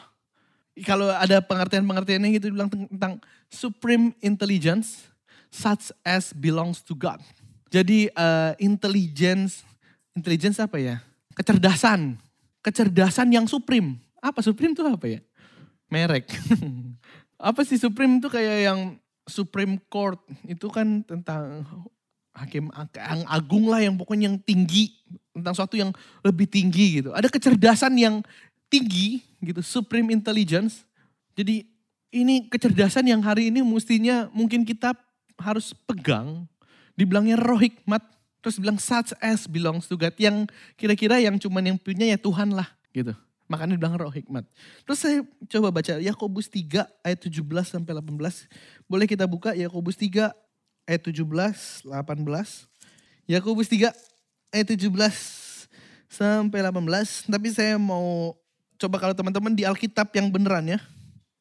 Kalau 0.85 1.09
ada 1.09 1.41
pengertian-pengertiannya 1.41 2.29
gitu 2.37 2.53
bilang 2.53 2.69
tentang 2.69 3.19
supreme 3.49 4.13
intelligence 4.21 5.09
such 5.49 5.91
as 6.05 6.31
belongs 6.37 6.85
to 6.85 6.93
God. 6.93 7.19
Jadi 7.73 8.13
uh, 8.13 8.53
intelligence, 8.61 9.65
intelligence 10.13 10.61
apa 10.61 10.77
ya? 10.77 10.97
Kecerdasan. 11.33 12.21
Kecerdasan 12.61 13.33
yang 13.33 13.49
supreme. 13.49 13.97
Apa 14.21 14.45
supreme 14.45 14.77
itu 14.77 14.85
apa 14.85 15.07
ya? 15.09 15.21
Merek. 15.89 16.29
apa 17.49 17.61
sih 17.65 17.81
supreme 17.81 18.21
itu 18.21 18.29
kayak 18.29 18.59
yang 18.69 18.81
Supreme 19.29 19.77
Court 19.93 20.19
itu 20.49 20.67
kan 20.73 21.05
tentang 21.05 21.63
hakim 22.39 22.71
yang 22.95 23.23
agung 23.27 23.67
lah 23.67 23.83
yang 23.83 23.99
pokoknya 23.99 24.31
yang 24.31 24.39
tinggi 24.39 24.95
tentang 25.35 25.55
sesuatu 25.55 25.75
yang 25.75 25.91
lebih 26.23 26.47
tinggi 26.47 27.03
gitu. 27.03 27.11
Ada 27.15 27.27
kecerdasan 27.27 27.95
yang 27.99 28.23
tinggi 28.71 29.23
gitu, 29.43 29.61
supreme 29.63 30.15
intelligence. 30.15 30.87
Jadi 31.35 31.67
ini 32.15 32.49
kecerdasan 32.49 33.05
yang 33.07 33.21
hari 33.21 33.53
ini 33.53 33.61
mestinya 33.63 34.31
mungkin 34.33 34.65
kita 34.65 34.95
harus 35.39 35.75
pegang. 35.87 36.47
Dibilangnya 36.99 37.39
roh 37.39 37.63
hikmat, 37.63 38.03
terus 38.43 38.59
bilang 38.59 38.75
such 38.75 39.15
as 39.23 39.47
belongs 39.47 39.87
to 39.87 39.95
God. 39.95 40.15
Yang 40.19 40.51
kira-kira 40.75 41.23
yang 41.23 41.39
cuman 41.39 41.75
yang 41.75 41.79
punya 41.79 42.11
ya 42.11 42.19
Tuhan 42.19 42.51
lah 42.51 42.67
gitu. 42.91 43.15
Makanya 43.49 43.79
dibilang 43.79 43.97
roh 43.97 44.13
hikmat. 44.13 44.45
Terus 44.85 44.99
saya 44.99 45.19
coba 45.49 45.73
baca 45.73 45.97
Yakobus 45.97 46.51
3 46.53 46.85
ayat 47.07 47.19
17 47.23 47.41
sampai 47.65 47.97
18. 47.97 48.51
Boleh 48.91 49.07
kita 49.09 49.25
buka 49.25 49.57
Yakobus 49.57 49.97
3 49.97 50.35
ayat 50.89 51.05
17, 51.05 51.85
18. 51.85 51.85
Yakobus 53.29 53.69
3 53.69 53.93
ayat 54.57 54.67
17 54.73 54.89
sampai 56.09 56.65
18. 56.65 57.29
Tapi 57.29 57.49
saya 57.53 57.77
mau 57.77 58.33
coba 58.81 58.97
kalau 58.97 59.13
teman-teman 59.13 59.53
di 59.53 59.69
Alkitab 59.69 60.09
yang 60.17 60.33
beneran 60.33 60.65
ya. 60.65 60.81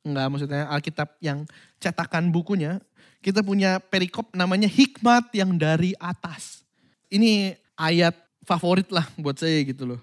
Enggak 0.04 0.28
maksudnya 0.28 0.68
Alkitab 0.68 1.16
yang 1.24 1.48
cetakan 1.80 2.28
bukunya. 2.28 2.84
Kita 3.24 3.40
punya 3.40 3.80
perikop 3.80 4.36
namanya 4.36 4.68
hikmat 4.68 5.32
yang 5.32 5.56
dari 5.56 5.96
atas. 5.98 6.68
Ini 7.08 7.56
ayat 7.80 8.14
favorit 8.44 8.92
lah 8.92 9.08
buat 9.16 9.40
saya 9.40 9.64
gitu 9.64 9.96
loh. 9.96 10.02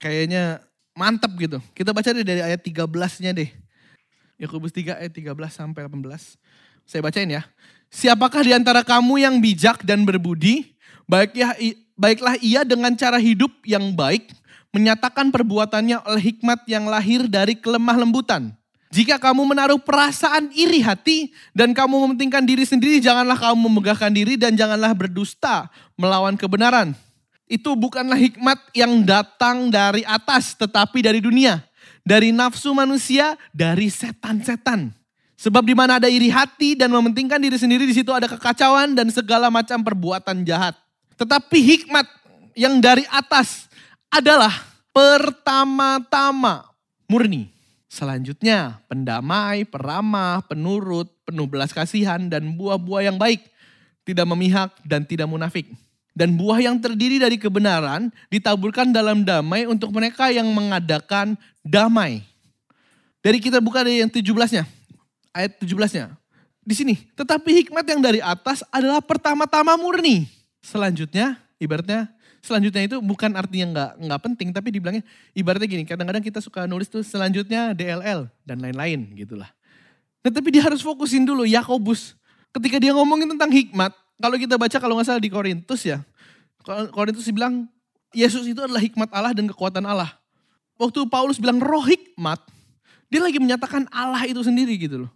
Kayaknya 0.00 0.64
mantap 0.96 1.36
gitu. 1.36 1.60
Kita 1.76 1.92
baca 1.92 2.08
deh 2.12 2.24
dari 2.24 2.40
ayat 2.40 2.64
13-nya 2.64 3.36
deh. 3.36 3.50
Yakobus 4.40 4.72
3 4.72 4.96
ayat 5.04 5.12
13 5.12 5.36
sampai 5.52 5.84
18. 5.84 6.40
Saya 6.88 7.00
bacain 7.04 7.28
ya. 7.28 7.44
Siapakah 7.90 8.46
di 8.46 8.54
antara 8.54 8.86
kamu 8.86 9.18
yang 9.18 9.42
bijak 9.42 9.82
dan 9.82 10.06
berbudi? 10.06 10.78
Baiklah, 11.10 11.58
baiklah 11.98 12.38
ia 12.38 12.62
dengan 12.62 12.94
cara 12.94 13.18
hidup 13.18 13.50
yang 13.66 13.90
baik, 13.98 14.30
menyatakan 14.70 15.34
perbuatannya 15.34 16.06
oleh 16.06 16.22
hikmat 16.30 16.62
yang 16.70 16.86
lahir 16.86 17.26
dari 17.26 17.58
kelemah 17.58 17.98
lembutan. 17.98 18.54
Jika 18.90 19.18
kamu 19.18 19.42
menaruh 19.42 19.78
perasaan 19.78 20.50
iri 20.54 20.82
hati 20.82 21.30
dan 21.50 21.70
kamu 21.74 22.06
mementingkan 22.06 22.42
diri 22.42 22.62
sendiri, 22.62 23.02
janganlah 23.02 23.38
kamu 23.38 23.58
memegahkan 23.70 24.10
diri 24.10 24.34
dan 24.38 24.54
janganlah 24.54 24.94
berdusta 24.94 25.70
melawan 25.98 26.34
kebenaran. 26.38 26.94
itu 27.50 27.74
bukanlah 27.74 28.14
hikmat 28.14 28.62
yang 28.70 29.02
datang 29.02 29.74
dari 29.74 30.06
atas 30.06 30.54
tetapi 30.54 31.02
dari 31.02 31.18
dunia. 31.18 31.58
Dari 32.06 32.30
nafsu 32.30 32.70
manusia, 32.70 33.34
dari 33.50 33.90
setan-setan. 33.90 34.94
Sebab 35.40 35.64
di 35.64 35.72
mana 35.72 35.96
ada 35.96 36.04
iri 36.04 36.28
hati 36.28 36.76
dan 36.76 36.92
mementingkan 36.92 37.40
diri 37.40 37.56
sendiri 37.56 37.88
di 37.88 37.96
situ 37.96 38.12
ada 38.12 38.28
kekacauan 38.28 38.92
dan 38.92 39.08
segala 39.08 39.48
macam 39.48 39.80
perbuatan 39.80 40.44
jahat. 40.44 40.76
Tetapi 41.16 41.58
hikmat 41.64 42.04
yang 42.52 42.76
dari 42.76 43.08
atas 43.08 43.72
adalah 44.12 44.52
pertama-tama 44.92 46.68
murni. 47.08 47.48
Selanjutnya 47.88 48.84
pendamai, 48.84 49.64
peramah, 49.64 50.44
penurut, 50.44 51.08
penuh 51.24 51.48
belas 51.48 51.72
kasihan 51.72 52.20
dan 52.28 52.52
buah-buah 52.60 53.08
yang 53.08 53.16
baik. 53.16 53.40
Tidak 54.04 54.28
memihak 54.28 54.76
dan 54.84 55.08
tidak 55.08 55.24
munafik. 55.24 55.72
Dan 56.12 56.36
buah 56.36 56.60
yang 56.60 56.76
terdiri 56.76 57.16
dari 57.16 57.40
kebenaran 57.40 58.12
ditaburkan 58.28 58.92
dalam 58.92 59.24
damai 59.24 59.64
untuk 59.64 59.88
mereka 59.88 60.28
yang 60.28 60.52
mengadakan 60.52 61.32
damai. 61.64 62.20
Dari 63.24 63.40
kita 63.40 63.56
buka 63.64 63.80
dari 63.80 64.04
yang 64.04 64.12
17-nya. 64.12 64.79
Ayat 65.30 65.58
17-nya. 65.62 66.14
Di 66.60 66.74
sini, 66.76 66.94
tetapi 67.16 67.64
hikmat 67.64 67.84
yang 67.88 68.00
dari 68.04 68.20
atas 68.20 68.60
adalah 68.68 69.00
pertama-tama 69.00 69.74
murni. 69.80 70.28
Selanjutnya, 70.60 71.40
ibaratnya 71.56 72.12
selanjutnya 72.40 72.82
itu 72.88 72.96
bukan 73.00 73.32
artinya 73.36 73.66
nggak 73.72 73.90
nggak 74.06 74.20
penting, 74.28 74.48
tapi 74.52 74.68
dibilangnya 74.76 75.04
ibaratnya 75.32 75.68
gini. 75.68 75.84
Kadang-kadang 75.88 76.20
kita 76.20 76.40
suka 76.44 76.68
nulis 76.68 76.92
tuh 76.92 77.00
selanjutnya 77.00 77.72
DLL 77.72 78.28
dan 78.44 78.56
lain-lain 78.60 79.08
gitulah. 79.16 79.48
Nah, 80.20 80.28
tapi 80.28 80.52
dia 80.52 80.60
harus 80.60 80.84
fokusin 80.84 81.24
dulu 81.24 81.48
Yakobus. 81.48 82.12
Ketika 82.52 82.76
dia 82.76 82.92
ngomongin 82.92 83.30
tentang 83.30 83.48
hikmat, 83.48 83.94
kalau 84.20 84.36
kita 84.36 84.60
baca 84.60 84.76
kalau 84.76 85.00
nggak 85.00 85.08
salah 85.08 85.22
di 85.22 85.32
Korintus 85.32 85.80
ya, 85.86 86.04
Korintus 86.92 87.24
bilang 87.32 87.70
Yesus 88.12 88.44
itu 88.44 88.60
adalah 88.60 88.82
hikmat 88.82 89.08
Allah 89.14 89.32
dan 89.32 89.48
kekuatan 89.48 89.86
Allah. 89.86 90.12
Waktu 90.76 91.08
Paulus 91.08 91.40
bilang 91.40 91.60
roh 91.60 91.84
hikmat, 91.84 92.40
dia 93.08 93.20
lagi 93.20 93.40
menyatakan 93.40 93.88
Allah 93.92 94.24
itu 94.28 94.40
sendiri 94.44 94.76
gitu 94.76 95.06
loh. 95.06 95.10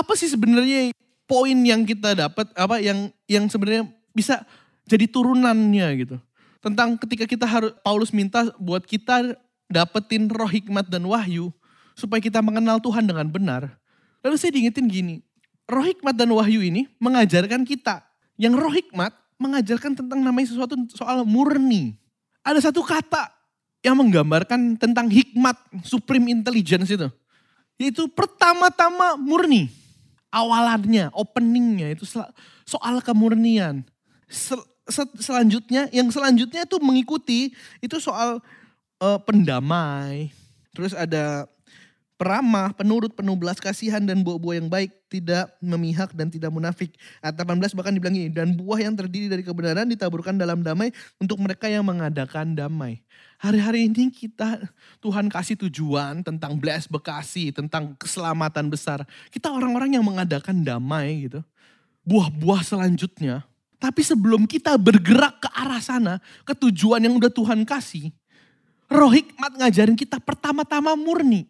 Apa 0.00 0.16
sih 0.16 0.32
sebenarnya 0.32 0.96
poin 1.28 1.54
yang 1.60 1.84
kita 1.84 2.16
dapat 2.16 2.48
apa 2.56 2.80
yang 2.80 3.12
yang 3.28 3.44
sebenarnya 3.52 3.84
bisa 4.16 4.42
jadi 4.88 5.04
turunannya 5.04 5.86
gitu. 6.00 6.16
Tentang 6.64 6.96
ketika 6.96 7.28
kita 7.28 7.44
harus 7.44 7.76
Paulus 7.84 8.10
minta 8.10 8.48
buat 8.56 8.84
kita 8.88 9.36
dapetin 9.68 10.26
roh 10.32 10.48
hikmat 10.48 10.88
dan 10.88 11.04
wahyu 11.04 11.52
supaya 11.92 12.18
kita 12.24 12.40
mengenal 12.40 12.80
Tuhan 12.80 13.04
dengan 13.04 13.28
benar. 13.28 13.76
Lalu 14.24 14.36
saya 14.40 14.52
diingetin 14.56 14.88
gini, 14.88 15.20
roh 15.68 15.84
hikmat 15.84 16.16
dan 16.16 16.32
wahyu 16.32 16.60
ini 16.64 16.88
mengajarkan 16.96 17.64
kita 17.68 18.04
yang 18.40 18.56
roh 18.56 18.72
hikmat 18.72 19.12
mengajarkan 19.40 19.96
tentang 19.96 20.20
namanya 20.20 20.52
sesuatu 20.52 20.76
soal 20.92 21.24
murni. 21.24 21.96
Ada 22.44 22.68
satu 22.68 22.84
kata 22.84 23.32
yang 23.80 23.96
menggambarkan 23.96 24.76
tentang 24.76 25.08
hikmat, 25.08 25.56
supreme 25.84 26.28
intelligence 26.28 26.92
itu. 26.92 27.08
Yaitu 27.80 28.04
pertama-tama 28.12 29.16
murni. 29.16 29.79
Awalannya, 30.30 31.10
openingnya 31.10 31.98
itu 31.98 32.06
soal 32.62 33.02
kemurnian. 33.02 33.82
Sel 34.30 34.62
selanjutnya, 35.18 35.86
yang 35.94 36.10
selanjutnya 36.10 36.66
itu 36.66 36.76
mengikuti 36.82 37.54
itu 37.78 37.96
soal 38.02 38.42
uh, 39.02 39.18
pendamai. 39.22 40.34
Terus 40.74 40.94
ada 40.94 41.50
peramah, 42.20 42.76
penurut, 42.76 43.16
penuh 43.16 43.32
belas 43.32 43.56
kasihan 43.56 44.04
dan 44.04 44.20
buah-buah 44.20 44.60
yang 44.60 44.68
baik, 44.68 44.92
tidak 45.08 45.56
memihak 45.64 46.12
dan 46.12 46.28
tidak 46.28 46.52
munafik. 46.52 46.92
Ayat 47.24 47.40
18 47.40 47.72
bahkan 47.72 47.96
dibilang 47.96 48.12
ini, 48.12 48.28
dan 48.28 48.52
buah 48.52 48.76
yang 48.76 48.92
terdiri 48.92 49.32
dari 49.32 49.40
kebenaran 49.40 49.88
ditaburkan 49.88 50.36
dalam 50.36 50.60
damai 50.60 50.92
untuk 51.16 51.40
mereka 51.40 51.66
yang 51.72 51.82
mengadakan 51.82 52.52
damai. 52.52 53.00
Hari-hari 53.40 53.88
ini 53.88 54.12
kita, 54.12 54.68
Tuhan 55.00 55.32
kasih 55.32 55.56
tujuan 55.64 56.20
tentang 56.20 56.60
bless 56.60 56.84
Bekasi, 56.84 57.48
tentang 57.48 57.96
keselamatan 57.96 58.68
besar. 58.68 59.00
Kita 59.32 59.48
orang-orang 59.48 59.96
yang 59.96 60.04
mengadakan 60.04 60.60
damai 60.60 61.24
gitu. 61.24 61.40
Buah-buah 62.04 62.60
selanjutnya. 62.60 63.48
Tapi 63.80 64.04
sebelum 64.04 64.44
kita 64.44 64.76
bergerak 64.76 65.40
ke 65.40 65.48
arah 65.56 65.80
sana, 65.80 66.20
ke 66.44 66.52
tujuan 66.52 67.00
yang 67.00 67.16
udah 67.16 67.32
Tuhan 67.32 67.64
kasih, 67.64 68.12
roh 68.92 69.08
hikmat 69.08 69.56
ngajarin 69.56 69.96
kita 69.96 70.20
pertama-tama 70.20 70.92
murni. 70.92 71.48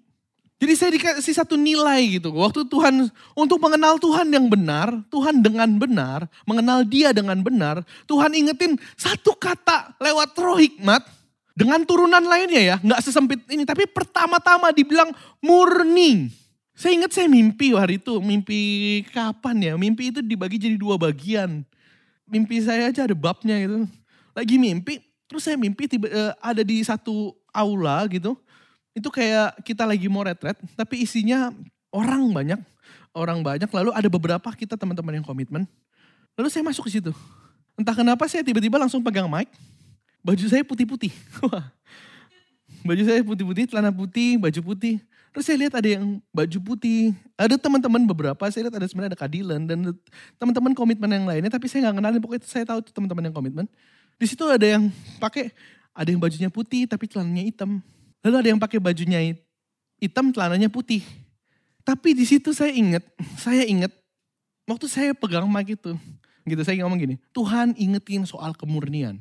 Jadi 0.63 0.73
saya 0.79 0.91
dikasih 0.95 1.43
satu 1.43 1.59
nilai 1.59 2.23
gitu. 2.23 2.31
Waktu 2.31 2.71
Tuhan 2.71 3.11
untuk 3.35 3.59
mengenal 3.59 3.99
Tuhan 3.99 4.31
yang 4.31 4.47
benar, 4.47 4.95
Tuhan 5.11 5.43
dengan 5.43 5.75
benar, 5.75 6.31
mengenal 6.47 6.87
dia 6.87 7.11
dengan 7.11 7.43
benar, 7.43 7.83
Tuhan 8.07 8.31
ingetin 8.31 8.79
satu 8.95 9.35
kata 9.35 9.99
lewat 9.99 10.39
roh 10.39 10.55
hikmat 10.55 11.03
dengan 11.61 11.85
turunan 11.85 12.25
lainnya 12.25 12.63
ya, 12.65 12.77
nggak 12.81 13.01
sesempit 13.05 13.45
ini. 13.53 13.69
Tapi 13.69 13.85
pertama-tama 13.85 14.73
dibilang 14.73 15.13
murni. 15.45 16.33
Saya 16.73 16.97
ingat 16.97 17.13
saya 17.13 17.29
mimpi 17.29 17.77
hari 17.77 18.01
itu, 18.01 18.17
mimpi 18.25 18.61
kapan 19.13 19.57
ya? 19.61 19.73
Mimpi 19.77 20.09
itu 20.09 20.25
dibagi 20.25 20.57
jadi 20.57 20.81
dua 20.81 20.97
bagian. 20.97 21.61
Mimpi 22.25 22.65
saya 22.65 22.89
aja 22.89 23.05
ada 23.05 23.13
babnya 23.13 23.61
gitu. 23.61 23.85
Lagi 24.33 24.57
mimpi, 24.57 25.05
terus 25.29 25.45
saya 25.45 25.61
mimpi 25.61 25.85
tiba, 25.85 26.09
uh, 26.09 26.33
ada 26.41 26.65
di 26.65 26.81
satu 26.81 27.37
aula 27.53 28.09
gitu 28.09 28.39
itu 28.91 29.09
kayak 29.09 29.63
kita 29.63 29.87
lagi 29.87 30.11
mau 30.11 30.27
retret, 30.27 30.59
tapi 30.75 31.07
isinya 31.07 31.55
orang 31.95 32.27
banyak, 32.35 32.61
orang 33.15 33.39
banyak. 33.43 33.71
Lalu 33.71 33.91
ada 33.95 34.09
beberapa 34.11 34.49
kita 34.51 34.75
teman-teman 34.75 35.23
yang 35.23 35.27
komitmen. 35.27 35.63
Lalu 36.35 36.49
saya 36.51 36.67
masuk 36.67 36.91
ke 36.91 36.99
situ. 36.99 37.13
Entah 37.79 37.95
kenapa 37.95 38.27
saya 38.27 38.43
tiba-tiba 38.43 38.77
langsung 38.77 39.01
pegang 39.01 39.31
mic. 39.31 39.47
Baju 40.21 40.45
saya 40.49 40.61
putih-putih. 40.65 41.13
baju 42.89 43.03
saya 43.05 43.21
putih-putih, 43.25 43.65
celana 43.69 43.93
putih, 43.93 44.37
baju 44.37 44.61
putih. 44.73 45.01
Terus 45.31 45.45
saya 45.47 45.57
lihat 45.63 45.75
ada 45.79 45.89
yang 45.89 46.19
baju 46.35 46.59
putih. 46.61 47.15
Ada 47.39 47.55
teman-teman 47.57 48.03
beberapa, 48.03 48.43
saya 48.51 48.67
lihat 48.67 48.77
ada 48.83 48.87
sebenarnya 48.91 49.15
ada 49.15 49.21
Kadilan 49.21 49.63
dan 49.63 49.79
teman-teman 50.37 50.73
komitmen 50.75 51.11
yang 51.11 51.25
lainnya. 51.25 51.51
Tapi 51.55 51.71
saya 51.71 51.89
nggak 51.89 51.97
kenalin, 52.03 52.21
pokoknya 52.21 52.43
saya 52.45 52.65
tahu 52.67 52.83
itu 52.83 52.91
teman-teman 52.91 53.31
yang 53.31 53.35
komitmen. 53.35 53.67
Di 54.21 54.27
situ 54.27 54.43
ada 54.45 54.67
yang 54.67 54.91
pakai, 55.23 55.55
ada 55.95 56.09
yang 56.11 56.21
bajunya 56.21 56.51
putih 56.51 56.85
tapi 56.85 57.07
celananya 57.07 57.47
hitam. 57.47 57.81
Lalu 58.21 58.37
ada 58.37 58.49
yang 58.53 58.61
pakai 58.61 58.79
bajunya 58.83 59.39
hitam, 60.03 60.35
celananya 60.35 60.69
putih. 60.69 61.01
Tapi 61.87 62.13
di 62.13 62.29
situ 62.29 62.53
saya 62.53 62.75
ingat, 62.75 63.07
saya 63.41 63.65
ingat 63.65 63.89
waktu 64.69 64.85
saya 64.91 65.11
pegang 65.17 65.49
mic 65.49 65.79
itu, 65.79 65.97
gitu 66.45 66.61
saya 66.61 66.77
ngomong 66.85 67.01
gini, 67.01 67.17
Tuhan 67.33 67.73
ingetin 67.79 68.29
soal 68.29 68.53
kemurnian. 68.53 69.17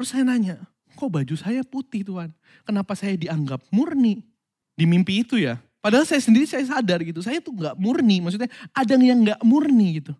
Terus 0.00 0.16
saya 0.16 0.24
nanya, 0.24 0.56
kok 0.96 1.12
baju 1.12 1.36
saya 1.36 1.60
putih 1.60 2.00
Tuhan? 2.00 2.32
Kenapa 2.64 2.96
saya 2.96 3.20
dianggap 3.20 3.60
murni? 3.68 4.24
Di 4.72 4.88
mimpi 4.88 5.20
itu 5.20 5.36
ya. 5.36 5.60
Padahal 5.84 6.08
saya 6.08 6.24
sendiri 6.24 6.48
saya 6.48 6.64
sadar 6.64 7.04
gitu, 7.04 7.20
saya 7.20 7.36
tuh 7.44 7.52
gak 7.52 7.76
murni, 7.76 8.24
maksudnya 8.24 8.48
ada 8.72 8.96
yang 8.96 9.20
gak 9.28 9.44
murni 9.44 10.00
gitu. 10.00 10.16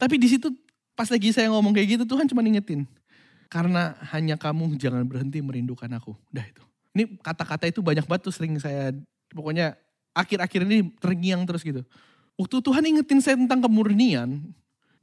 Tapi 0.00 0.16
di 0.16 0.32
situ 0.32 0.48
pas 0.96 1.12
lagi 1.12 1.28
saya 1.28 1.52
ngomong 1.52 1.76
kayak 1.76 2.00
gitu 2.00 2.04
Tuhan 2.08 2.24
cuma 2.24 2.40
ingetin. 2.40 2.88
Karena 3.52 4.00
hanya 4.16 4.40
kamu 4.40 4.80
jangan 4.80 5.04
berhenti 5.04 5.44
merindukan 5.44 5.92
aku. 5.92 6.16
Udah 6.32 6.48
itu. 6.48 6.64
Ini 6.96 7.20
kata-kata 7.20 7.68
itu 7.68 7.84
banyak 7.84 8.08
banget 8.08 8.32
tuh 8.32 8.32
sering 8.32 8.56
saya, 8.56 8.96
pokoknya 9.28 9.76
akhir-akhir 10.16 10.64
ini 10.64 10.88
terngiang 11.04 11.44
terus 11.44 11.60
gitu. 11.60 11.84
Waktu 12.40 12.64
Tuhan 12.64 12.80
ingetin 12.80 13.20
saya 13.20 13.36
tentang 13.36 13.60
kemurnian, 13.60 14.40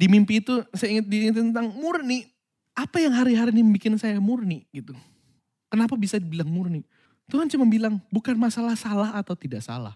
di 0.01 0.09
mimpi 0.09 0.41
itu 0.41 0.65
saya 0.73 0.97
inget 0.97 1.05
tentang 1.29 1.69
murni. 1.77 2.25
Apa 2.75 2.99
yang 2.99 3.15
hari-hari 3.15 3.55
ini 3.55 3.63
bikin 3.79 3.95
saya 3.95 4.19
murni 4.19 4.67
gitu. 4.75 4.91
Kenapa 5.71 5.95
bisa 5.95 6.19
dibilang 6.19 6.51
murni? 6.51 6.83
Tuhan 7.31 7.47
cuma 7.49 7.65
bilang 7.65 7.97
bukan 8.11 8.35
masalah 8.37 8.75
salah 8.75 9.15
atau 9.15 9.33
tidak 9.33 9.63
salah. 9.63 9.95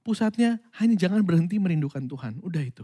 Pusatnya 0.00 0.58
hanya 0.80 0.96
jangan 0.96 1.20
berhenti 1.20 1.60
merindukan 1.60 2.02
Tuhan. 2.08 2.40
Udah 2.40 2.64
itu. 2.64 2.82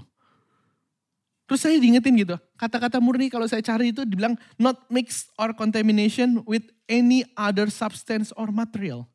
Terus 1.46 1.62
saya 1.62 1.79
diingetin 1.79 2.18
gitu, 2.18 2.35
kata-kata 2.59 2.98
murni 2.98 3.31
kalau 3.31 3.46
saya 3.46 3.62
cari 3.62 3.94
itu 3.94 4.02
dibilang 4.02 4.35
not 4.59 4.83
mixed 4.90 5.31
or 5.38 5.55
contamination 5.55 6.42
with 6.42 6.66
any 6.90 7.22
other 7.38 7.70
substance 7.70 8.35
or 8.35 8.50
material. 8.50 9.07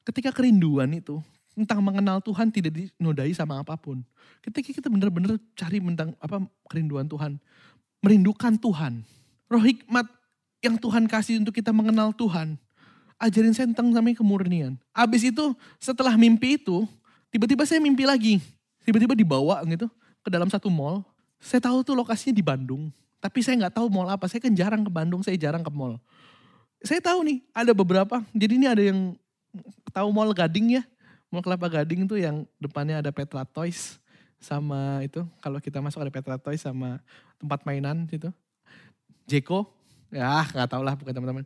Ketika 0.00 0.32
kerinduan 0.32 0.88
itu 0.96 1.20
tentang 1.52 1.84
mengenal 1.84 2.24
Tuhan 2.24 2.48
tidak 2.48 2.72
dinodai 2.72 3.32
sama 3.36 3.60
apa 3.60 3.76
pun. 3.76 4.00
Ketika 4.40 4.72
kita 4.72 4.88
benar-benar 4.88 5.36
cari 5.52 5.76
tentang 5.80 6.16
apa 6.16 6.48
kerinduan 6.68 7.08
Tuhan, 7.08 7.36
merindukan 8.00 8.56
Tuhan. 8.56 9.04
Roh 9.46 9.62
hikmat 9.62 10.06
yang 10.64 10.78
Tuhan 10.78 11.06
kasih 11.06 11.38
untuk 11.38 11.54
kita 11.54 11.70
mengenal 11.70 12.10
Tuhan. 12.14 12.58
Ajarin 13.16 13.54
saya 13.56 13.70
tentang 13.70 13.88
namanya 13.92 14.20
kemurnian. 14.20 14.76
Abis 14.92 15.24
itu 15.28 15.54
setelah 15.80 16.18
mimpi 16.18 16.60
itu, 16.60 16.84
tiba-tiba 17.32 17.64
saya 17.64 17.80
mimpi 17.80 18.04
lagi. 18.04 18.42
Tiba-tiba 18.84 19.16
dibawa 19.16 19.64
gitu 19.66 19.88
ke 20.20 20.28
dalam 20.28 20.50
satu 20.50 20.68
mall 20.70 21.06
saya 21.40 21.60
tahu 21.60 21.84
tuh 21.84 21.94
lokasinya 21.96 22.34
di 22.34 22.44
Bandung, 22.44 22.88
tapi 23.20 23.44
saya 23.44 23.60
nggak 23.60 23.76
tahu 23.76 23.86
mall 23.92 24.08
apa. 24.08 24.24
Saya 24.28 24.40
kan 24.40 24.52
jarang 24.56 24.82
ke 24.84 24.90
Bandung, 24.92 25.20
saya 25.20 25.36
jarang 25.36 25.60
ke 25.60 25.72
mall. 25.72 26.00
Saya 26.80 27.00
tahu 27.00 27.24
nih 27.24 27.38
ada 27.52 27.72
beberapa. 27.76 28.22
Jadi 28.32 28.52
ini 28.60 28.66
ada 28.68 28.82
yang 28.82 29.16
tahu 29.92 30.08
mall 30.12 30.32
Gading 30.32 30.80
ya, 30.80 30.82
mall 31.28 31.44
Kelapa 31.44 31.68
Gading 31.68 32.08
itu 32.08 32.16
yang 32.20 32.44
depannya 32.60 33.00
ada 33.00 33.10
Petra 33.12 33.44
Toys 33.44 34.00
sama 34.36 35.00
itu 35.00 35.24
kalau 35.40 35.56
kita 35.64 35.80
masuk 35.80 36.04
ada 36.04 36.12
Petra 36.12 36.36
Toys 36.36 36.60
sama 36.60 37.00
tempat 37.40 37.64
mainan 37.64 38.04
gitu. 38.08 38.32
Jeko, 39.26 39.76
Ya 40.14 40.46
nggak 40.54 40.70
tau 40.70 40.82
lah 40.86 40.94
bukan 40.94 41.12
teman-teman. 41.12 41.44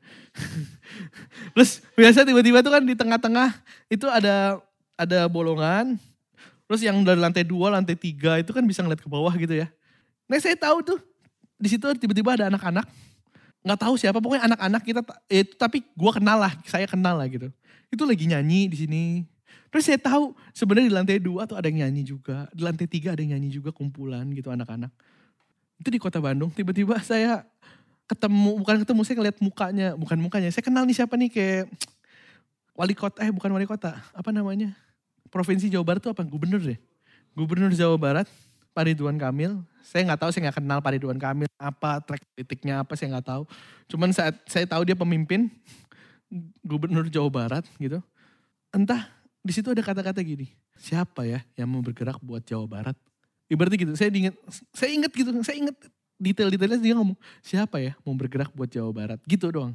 Terus 1.56 1.80
biasa 1.96 2.28
tiba-tiba 2.28 2.60
tuh 2.60 2.72
kan 2.76 2.84
di 2.84 2.92
tengah-tengah 2.92 3.56
itu 3.88 4.04
ada 4.06 4.60
ada 5.00 5.26
bolongan. 5.32 5.96
Terus 6.68 6.86
yang 6.86 7.00
dari 7.02 7.18
lantai 7.18 7.42
dua, 7.42 7.72
lantai 7.72 7.96
tiga 7.96 8.38
itu 8.38 8.52
kan 8.52 8.62
bisa 8.62 8.84
ngeliat 8.84 9.00
ke 9.00 9.08
bawah 9.08 9.32
gitu 9.34 9.56
ya. 9.56 9.66
Nah 10.28 10.38
saya 10.38 10.54
tahu 10.54 10.84
tuh 10.84 11.00
di 11.56 11.68
situ 11.72 11.84
tiba-tiba 11.98 12.36
ada 12.36 12.52
anak-anak 12.52 12.88
nggak 13.60 13.80
tahu 13.80 13.94
siapa 14.00 14.18
pokoknya 14.24 14.48
anak-anak 14.48 14.82
kita 14.88 15.00
eh, 15.28 15.44
tapi 15.44 15.84
gue 15.84 16.12
kenal 16.16 16.40
lah 16.40 16.52
saya 16.64 16.88
kenal 16.88 17.20
lah 17.20 17.28
gitu 17.28 17.52
itu 17.92 18.02
lagi 18.08 18.24
nyanyi 18.24 18.72
di 18.72 18.76
sini 18.80 19.04
terus 19.68 19.84
saya 19.84 20.00
tahu 20.00 20.32
sebenarnya 20.56 20.88
di 20.88 20.94
lantai 20.96 21.20
dua 21.20 21.44
tuh 21.44 21.60
ada 21.60 21.68
yang 21.68 21.84
nyanyi 21.84 22.08
juga 22.08 22.48
di 22.56 22.64
lantai 22.64 22.88
tiga 22.88 23.12
ada 23.12 23.20
yang 23.20 23.36
nyanyi 23.36 23.60
juga 23.60 23.68
kumpulan 23.68 24.24
gitu 24.32 24.48
anak-anak 24.48 24.88
itu 25.80 25.88
di 25.88 25.98
kota 25.98 26.20
Bandung 26.20 26.52
tiba-tiba 26.52 27.00
saya 27.00 27.42
ketemu 28.04 28.60
bukan 28.60 28.76
ketemu 28.84 29.00
saya 29.06 29.16
ngeliat 29.16 29.38
mukanya 29.40 29.88
bukan 29.96 30.18
mukanya 30.20 30.48
saya 30.52 30.62
kenal 30.62 30.84
nih 30.84 30.96
siapa 31.00 31.16
nih 31.16 31.30
kayak 31.32 31.64
wali 32.76 32.92
kota 32.92 33.24
eh 33.24 33.32
bukan 33.32 33.50
wali 33.56 33.64
kota 33.64 33.96
apa 34.12 34.30
namanya 34.30 34.76
provinsi 35.32 35.72
Jawa 35.72 35.82
Barat 35.82 36.00
tuh 36.04 36.12
apa 36.12 36.22
gubernur 36.26 36.60
deh 36.60 36.78
gubernur 37.32 37.72
Jawa 37.72 37.96
Barat 37.96 38.28
Pak 38.70 38.86
Ridwan 38.86 39.18
Kamil. 39.18 39.58
Saya 39.82 40.06
nggak 40.06 40.20
tahu, 40.22 40.30
saya 40.30 40.42
nggak 40.48 40.58
kenal 40.62 40.78
Pak 40.78 40.92
Ridwan 40.94 41.18
Kamil 41.18 41.50
apa 41.58 41.98
track 42.00 42.22
politiknya 42.32 42.86
apa 42.86 42.94
saya 42.94 43.18
nggak 43.18 43.26
tahu. 43.26 43.42
Cuman 43.90 44.14
saat 44.14 44.38
saya 44.46 44.64
tahu 44.66 44.86
dia 44.86 44.94
pemimpin 44.94 45.50
gubernur 46.62 47.10
Jawa 47.10 47.28
Barat 47.28 47.64
gitu. 47.82 47.98
Entah 48.70 49.10
di 49.42 49.50
situ 49.50 49.66
ada 49.74 49.82
kata-kata 49.82 50.22
gini, 50.22 50.54
siapa 50.78 51.26
ya 51.26 51.42
yang 51.58 51.66
mau 51.66 51.82
bergerak 51.82 52.22
buat 52.22 52.46
Jawa 52.46 52.66
Barat? 52.70 52.96
Ibaratnya 53.50 53.78
gitu, 53.82 53.92
saya 53.98 54.08
inget, 54.14 54.34
saya 54.70 54.90
inget 54.94 55.10
gitu, 55.10 55.30
saya 55.42 55.56
inget 55.58 55.76
detail-detailnya 56.22 56.78
dia 56.78 56.94
ngomong, 56.94 57.18
siapa 57.42 57.82
ya 57.82 57.98
mau 58.06 58.14
bergerak 58.14 58.54
buat 58.54 58.70
Jawa 58.70 58.94
Barat? 58.94 59.18
Gitu 59.26 59.50
doang. 59.50 59.74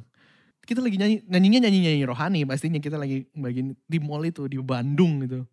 Kita 0.64 0.80
lagi 0.80 0.96
nyanyi, 0.98 1.22
nyanyinya 1.28 1.68
nyanyi-nyanyi 1.68 2.02
rohani 2.08 2.40
pastinya 2.42 2.80
kita 2.82 2.98
lagi 2.98 3.28
bagian 3.36 3.76
di 3.86 3.98
mall 4.02 4.24
itu, 4.26 4.48
di 4.50 4.58
Bandung 4.58 5.22
gitu 5.22 5.46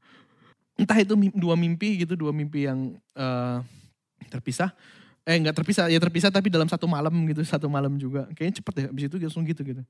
entah 0.78 0.98
itu 0.98 1.14
dua 1.38 1.54
mimpi 1.54 2.02
gitu, 2.02 2.18
dua 2.18 2.34
mimpi 2.34 2.66
yang 2.66 2.98
uh, 3.18 3.62
terpisah. 4.30 4.74
Eh 5.24 5.40
nggak 5.40 5.56
terpisah, 5.56 5.88
ya 5.88 6.00
terpisah 6.04 6.28
tapi 6.34 6.52
dalam 6.52 6.68
satu 6.68 6.84
malam 6.84 7.14
gitu, 7.32 7.46
satu 7.48 7.72
malam 7.72 7.96
juga. 7.96 8.28
Kayaknya 8.36 8.56
cepet 8.60 8.74
ya, 8.76 8.86
abis 8.92 9.04
itu 9.08 9.16
langsung 9.22 9.44
gitu 9.48 9.62
gitu. 9.64 9.82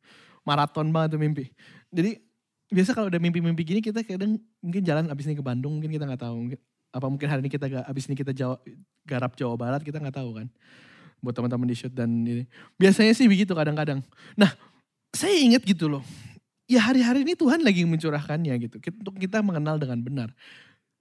Maraton 0.46 0.94
banget 0.94 1.18
tuh 1.18 1.22
mimpi. 1.22 1.50
Jadi 1.90 2.22
biasa 2.70 2.94
kalau 2.94 3.10
udah 3.10 3.22
mimpi-mimpi 3.22 3.62
gini 3.66 3.80
kita 3.82 4.06
kadang 4.06 4.38
mungkin 4.62 4.82
jalan 4.86 5.10
abis 5.10 5.26
ini 5.26 5.36
ke 5.40 5.46
Bandung, 5.46 5.80
mungkin 5.80 5.90
kita 5.90 6.06
nggak 6.06 6.22
tahu. 6.22 6.36
Mungkin, 6.38 6.60
apa 6.94 7.10
mungkin 7.10 7.26
hari 7.26 7.42
ini 7.42 7.50
kita 7.50 7.66
gak, 7.66 7.86
abis 7.90 8.06
ini 8.06 8.14
kita 8.14 8.32
Jawa, 8.38 8.62
garap 9.02 9.34
Jawa 9.34 9.58
Barat, 9.58 9.82
kita 9.82 9.98
nggak 9.98 10.14
tahu 10.14 10.38
kan. 10.38 10.48
Buat 11.26 11.34
teman-teman 11.34 11.66
di 11.66 11.74
shoot 11.74 11.90
dan 11.90 12.10
ini. 12.22 12.46
Biasanya 12.78 13.18
sih 13.18 13.26
begitu 13.26 13.58
kadang-kadang. 13.58 14.06
Nah, 14.38 14.54
saya 15.10 15.34
ingat 15.42 15.66
gitu 15.66 15.90
loh. 15.90 16.06
Ya 16.70 16.86
hari-hari 16.86 17.26
ini 17.26 17.34
Tuhan 17.34 17.66
lagi 17.66 17.82
mencurahkannya 17.88 18.54
gitu. 18.70 18.78
Untuk 18.78 19.18
kita 19.18 19.42
mengenal 19.42 19.82
dengan 19.82 20.00
benar. 20.04 20.30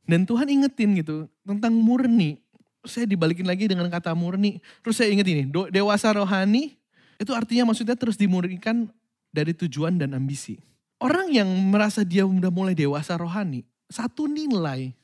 Dan 0.08 0.24
Tuhan 0.24 0.48
ingetin 0.48 0.96
gitu 0.96 1.28
tentang 1.44 1.76
murni. 1.76 2.40
Saya 2.82 3.06
dibalikin 3.06 3.46
lagi 3.46 3.68
dengan 3.68 3.86
kata 3.90 4.14
murni. 4.16 4.58
Terus 4.82 4.98
saya 4.98 5.10
inget 5.12 5.26
ini, 5.28 5.46
dewasa 5.70 6.10
rohani 6.10 6.74
itu 7.22 7.30
artinya 7.30 7.70
maksudnya 7.70 7.94
terus 7.94 8.18
dimurnikan 8.18 8.90
dari 9.30 9.54
tujuan 9.54 9.94
dan 9.94 10.18
ambisi. 10.18 10.58
Orang 10.98 11.30
yang 11.34 11.46
merasa 11.70 12.02
dia 12.06 12.22
udah 12.26 12.50
mulai 12.50 12.74
dewasa 12.78 13.18
rohani, 13.18 13.66
satu 13.90 14.30
nilai 14.30 14.94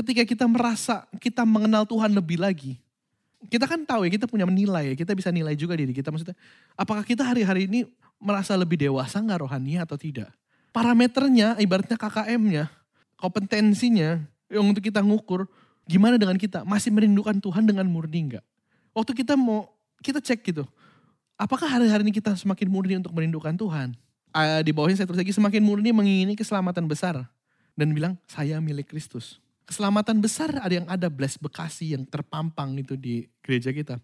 ketika 0.00 0.24
kita 0.24 0.48
merasa 0.48 1.04
kita 1.20 1.44
mengenal 1.44 1.84
Tuhan 1.84 2.08
lebih 2.10 2.40
lagi. 2.40 2.80
Kita 3.48 3.64
kan 3.64 3.84
tahu 3.88 4.04
ya, 4.04 4.10
kita 4.12 4.28
punya 4.28 4.44
nilai 4.44 4.92
ya, 4.92 4.94
kita 4.96 5.16
bisa 5.16 5.32
nilai 5.32 5.56
juga 5.56 5.72
diri 5.72 5.96
kita. 5.96 6.12
Maksudnya, 6.12 6.36
apakah 6.76 7.04
kita 7.04 7.24
hari-hari 7.24 7.68
ini 7.68 7.88
merasa 8.20 8.52
lebih 8.52 8.76
dewasa 8.76 9.16
nggak 9.16 9.40
rohani 9.48 9.80
atau 9.80 9.96
tidak? 9.96 10.28
Parameternya, 10.76 11.56
ibaratnya 11.56 11.96
KKM-nya, 11.96 12.68
kompetensinya 13.16 14.20
yang 14.52 14.64
untuk 14.68 14.84
kita 14.84 15.00
ngukur 15.00 15.48
gimana 15.88 16.20
dengan 16.20 16.36
kita 16.36 16.68
masih 16.68 16.92
merindukan 16.92 17.40
Tuhan 17.40 17.64
dengan 17.64 17.88
murni 17.88 18.28
enggak? 18.28 18.44
Waktu 18.92 19.24
kita 19.24 19.40
mau 19.40 19.72
kita 20.04 20.20
cek 20.20 20.44
gitu, 20.44 20.68
apakah 21.40 21.64
hari-hari 21.64 22.04
ini 22.04 22.12
kita 22.12 22.36
semakin 22.36 22.68
murni 22.68 23.00
untuk 23.00 23.12
merindukan 23.16 23.56
Tuhan? 23.56 23.96
Uh, 24.30 24.60
di 24.62 24.70
bawahnya 24.70 25.00
saya 25.00 25.08
tulis 25.08 25.18
lagi 25.18 25.34
semakin 25.34 25.58
murni 25.64 25.90
mengingini 25.90 26.38
keselamatan 26.38 26.86
besar 26.86 27.24
dan 27.74 27.88
bilang 27.90 28.14
saya 28.28 28.60
milik 28.60 28.92
Kristus. 28.92 29.40
Keselamatan 29.70 30.18
besar 30.18 30.50
ada 30.58 30.74
yang 30.74 30.88
ada 30.90 31.06
bless 31.06 31.38
Bekasi 31.38 31.94
yang 31.94 32.02
terpampang 32.02 32.74
itu 32.74 32.98
di 32.98 33.30
gereja 33.38 33.70
kita. 33.70 34.02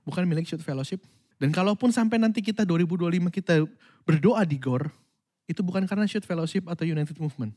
Bukan 0.00 0.24
milik 0.24 0.48
Shoot 0.48 0.64
Fellowship. 0.64 1.04
Dan 1.36 1.52
kalaupun 1.52 1.92
sampai 1.92 2.16
nanti 2.16 2.40
kita 2.40 2.64
2025 2.64 3.28
kita 3.28 3.68
berdoa 4.08 4.40
di 4.48 4.56
GOR, 4.56 4.88
itu 5.44 5.60
bukan 5.60 5.84
karena 5.84 6.08
Shoot 6.08 6.24
Fellowship 6.24 6.64
atau 6.72 6.88
United 6.88 7.20
Movement. 7.20 7.52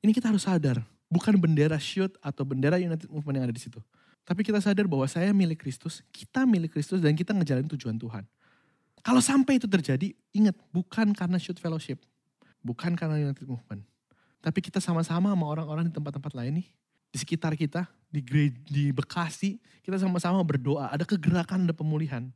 Ini 0.00 0.16
kita 0.16 0.32
harus 0.32 0.48
sadar, 0.48 0.80
bukan 1.12 1.36
bendera 1.36 1.76
shoot 1.76 2.12
atau 2.20 2.48
bendera 2.48 2.80
United 2.80 3.08
Movement 3.12 3.42
yang 3.42 3.46
ada 3.48 3.54
di 3.54 3.62
situ. 3.62 3.80
Tapi 4.26 4.42
kita 4.42 4.58
sadar 4.58 4.90
bahwa 4.90 5.06
saya 5.06 5.30
milik 5.30 5.62
Kristus, 5.62 6.02
kita 6.10 6.48
milik 6.48 6.74
Kristus 6.74 6.98
dan 6.98 7.14
kita 7.14 7.30
ngejalanin 7.30 7.70
tujuan 7.76 7.94
Tuhan. 7.94 8.26
Kalau 9.06 9.22
sampai 9.22 9.62
itu 9.62 9.70
terjadi, 9.70 10.10
ingat 10.34 10.58
bukan 10.74 11.14
karena 11.14 11.38
shoot 11.38 11.60
fellowship, 11.62 12.02
bukan 12.58 12.98
karena 12.98 13.22
United 13.22 13.46
Movement. 13.46 13.86
Tapi 14.42 14.58
kita 14.58 14.82
sama-sama 14.82 15.30
sama 15.30 15.46
orang-orang 15.46 15.86
di 15.86 15.92
tempat-tempat 15.94 16.34
lain 16.34 16.62
nih, 16.62 16.68
di 17.16 17.24
sekitar 17.24 17.56
kita, 17.56 17.88
di 18.12 18.20
di 18.68 18.92
Bekasi, 18.92 19.56
kita 19.80 19.96
sama-sama 19.96 20.44
berdoa, 20.44 20.92
ada 20.92 21.08
kegerakan, 21.08 21.64
ada 21.64 21.72
pemulihan. 21.72 22.28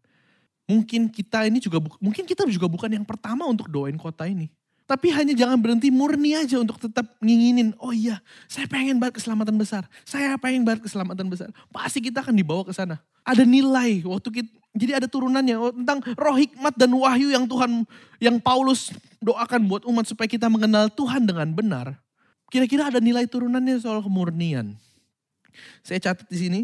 Mungkin 0.65 1.13
kita 1.13 1.45
ini 1.45 1.61
juga 1.61 1.85
mungkin 2.01 2.25
kita 2.25 2.49
juga 2.49 2.65
bukan 2.65 2.89
yang 2.89 3.05
pertama 3.05 3.45
untuk 3.45 3.69
doain 3.69 4.01
kota 4.01 4.25
ini. 4.25 4.49
Tapi 4.89 5.13
hanya 5.15 5.37
jangan 5.37 5.55
berhenti 5.61 5.87
murni 5.87 6.35
aja 6.35 6.59
untuk 6.59 6.81
tetap 6.81 7.07
nginginin. 7.23 7.79
Oh 7.79 7.95
iya, 7.95 8.19
saya 8.51 8.67
pengen 8.67 8.99
banget 8.99 9.23
keselamatan 9.23 9.55
besar. 9.55 9.87
Saya 10.03 10.35
pengen 10.35 10.67
banget 10.67 10.89
keselamatan 10.89 11.31
besar. 11.31 11.55
Pasti 11.71 12.03
kita 12.03 12.27
akan 12.27 12.35
dibawa 12.35 12.67
ke 12.67 12.75
sana. 12.75 12.99
Ada 13.23 13.47
nilai 13.47 14.03
waktu 14.03 14.43
kita, 14.43 14.51
jadi 14.75 14.99
ada 14.99 15.07
turunannya 15.07 15.77
tentang 15.79 16.03
roh 16.19 16.35
hikmat 16.35 16.75
dan 16.75 16.91
wahyu 16.91 17.31
yang 17.31 17.47
Tuhan, 17.47 17.87
yang 18.19 18.43
Paulus 18.43 18.91
doakan 19.23 19.71
buat 19.71 19.83
umat 19.87 20.11
supaya 20.11 20.27
kita 20.27 20.51
mengenal 20.51 20.91
Tuhan 20.91 21.23
dengan 21.23 21.47
benar. 21.55 21.87
Kira-kira 22.51 22.91
ada 22.91 22.99
nilai 22.99 23.25
turunannya 23.31 23.79
soal 23.79 24.03
kemurnian. 24.03 24.75
Saya 25.87 26.03
catat 26.03 26.27
di 26.27 26.39
sini, 26.39 26.61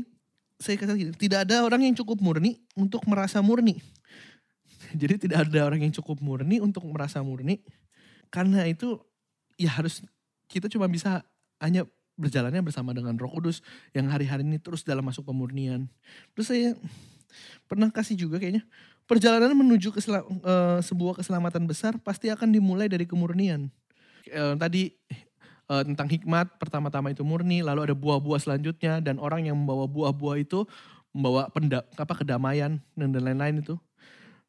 saya 0.59 0.75
kata 0.77 0.99
gini, 0.99 1.15
tidak 1.15 1.47
ada 1.47 1.63
orang 1.63 1.87
yang 1.87 1.95
cukup 1.95 2.19
murni 2.19 2.59
untuk 2.75 3.07
merasa 3.07 3.39
murni. 3.39 3.79
Jadi 5.01 5.31
tidak 5.31 5.47
ada 5.47 5.71
orang 5.71 5.87
yang 5.87 5.95
cukup 5.95 6.19
murni 6.19 6.59
untuk 6.59 6.83
merasa 6.91 7.23
murni 7.23 7.63
karena 8.31 8.67
itu 8.67 8.99
ya 9.57 9.73
harus 9.73 10.03
kita 10.51 10.69
cuma 10.69 10.87
bisa 10.91 11.23
hanya 11.63 11.87
berjalannya 12.17 12.65
bersama 12.65 12.97
dengan 12.97 13.17
Roh 13.17 13.29
Kudus 13.29 13.61
yang 13.93 14.09
hari-hari 14.09 14.45
ini 14.45 14.57
terus 14.57 14.83
dalam 14.83 15.05
masuk 15.05 15.29
pemurnian. 15.29 15.89
Terus 16.33 16.47
saya 16.49 16.71
pernah 17.69 17.93
kasih 17.93 18.17
juga 18.17 18.41
kayaknya 18.41 18.65
perjalanan 19.05 19.53
menuju 19.53 19.93
ke 19.93 20.01
eh, 20.01 20.81
sebuah 20.81 21.21
keselamatan 21.21 21.69
besar 21.69 22.01
pasti 22.01 22.33
akan 22.33 22.53
dimulai 22.53 22.89
dari 22.89 23.05
kemurnian. 23.05 23.69
Uh, 24.27 24.59
tadi 24.59 24.91
uh, 25.71 25.83
tentang 25.83 26.09
hikmat 26.11 26.59
pertama-tama 26.59 27.13
itu 27.13 27.23
murni, 27.23 27.63
lalu 27.63 27.91
ada 27.91 27.95
buah-buah 27.95 28.41
selanjutnya 28.43 28.99
dan 29.03 29.19
orang 29.23 29.47
yang 29.47 29.57
membawa 29.59 29.87
buah-buah 29.87 30.37
itu 30.43 30.67
membawa 31.15 31.49
penda, 31.49 31.81
apa 31.97 32.15
kedamaian 32.15 32.77
dan 32.99 33.09
lain-lain 33.13 33.65
itu 33.65 33.75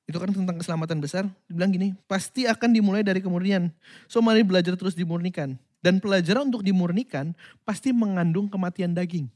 itu 0.08 0.18
kan 0.24 0.32
tentang 0.32 0.56
keselamatan 0.56 0.98
besar. 1.04 1.24
Dibilang 1.52 1.68
gini, 1.68 1.92
pasti 2.08 2.48
akan 2.48 2.72
dimulai 2.72 3.04
dari 3.04 3.20
kemurnian. 3.20 3.68
So 4.08 4.24
mari 4.24 4.42
belajar 4.42 4.80
terus 4.80 4.96
dimurnikan. 4.96 5.60
Dan 5.84 6.00
pelajaran 6.00 6.48
untuk 6.48 6.64
dimurnikan 6.64 7.36
pasti 7.68 7.92
mengandung 7.92 8.48
kematian 8.48 8.96
daging. 8.96 9.28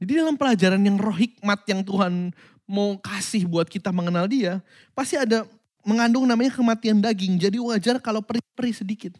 Jadi 0.00 0.12
dalam 0.18 0.34
pelajaran 0.34 0.80
yang 0.80 0.96
roh 0.98 1.14
hikmat 1.14 1.60
yang 1.68 1.84
Tuhan 1.84 2.34
mau 2.64 2.96
kasih 2.98 3.44
buat 3.44 3.68
kita 3.68 3.92
mengenal 3.92 4.26
dia, 4.26 4.64
pasti 4.96 5.20
ada 5.20 5.44
mengandung 5.84 6.24
namanya 6.24 6.56
kematian 6.56 6.98
daging. 7.04 7.36
Jadi 7.36 7.60
wajar 7.60 8.00
kalau 8.00 8.24
perih-perih 8.24 8.74
sedikit. 8.74 9.12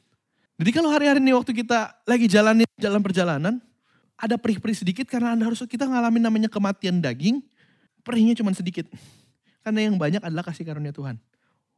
Jadi 0.55 0.71
kalau 0.71 0.87
hari-hari 0.87 1.19
ini 1.19 1.35
waktu 1.35 1.51
kita 1.51 1.99
lagi 2.07 2.31
jalan 2.31 2.63
jalan 2.79 3.01
perjalanan, 3.03 3.55
ada 4.15 4.39
perih-perih 4.39 4.79
sedikit 4.79 5.07
karena 5.11 5.35
Anda 5.35 5.51
harus 5.51 5.59
kita 5.67 5.83
ngalamin 5.83 6.23
namanya 6.23 6.47
kematian 6.47 7.03
daging, 7.03 7.43
perihnya 8.07 8.39
cuma 8.39 8.55
sedikit. 8.55 8.87
Karena 9.67 9.91
yang 9.91 9.99
banyak 9.99 10.23
adalah 10.23 10.47
kasih 10.47 10.63
karunia 10.63 10.95
Tuhan. 10.95 11.19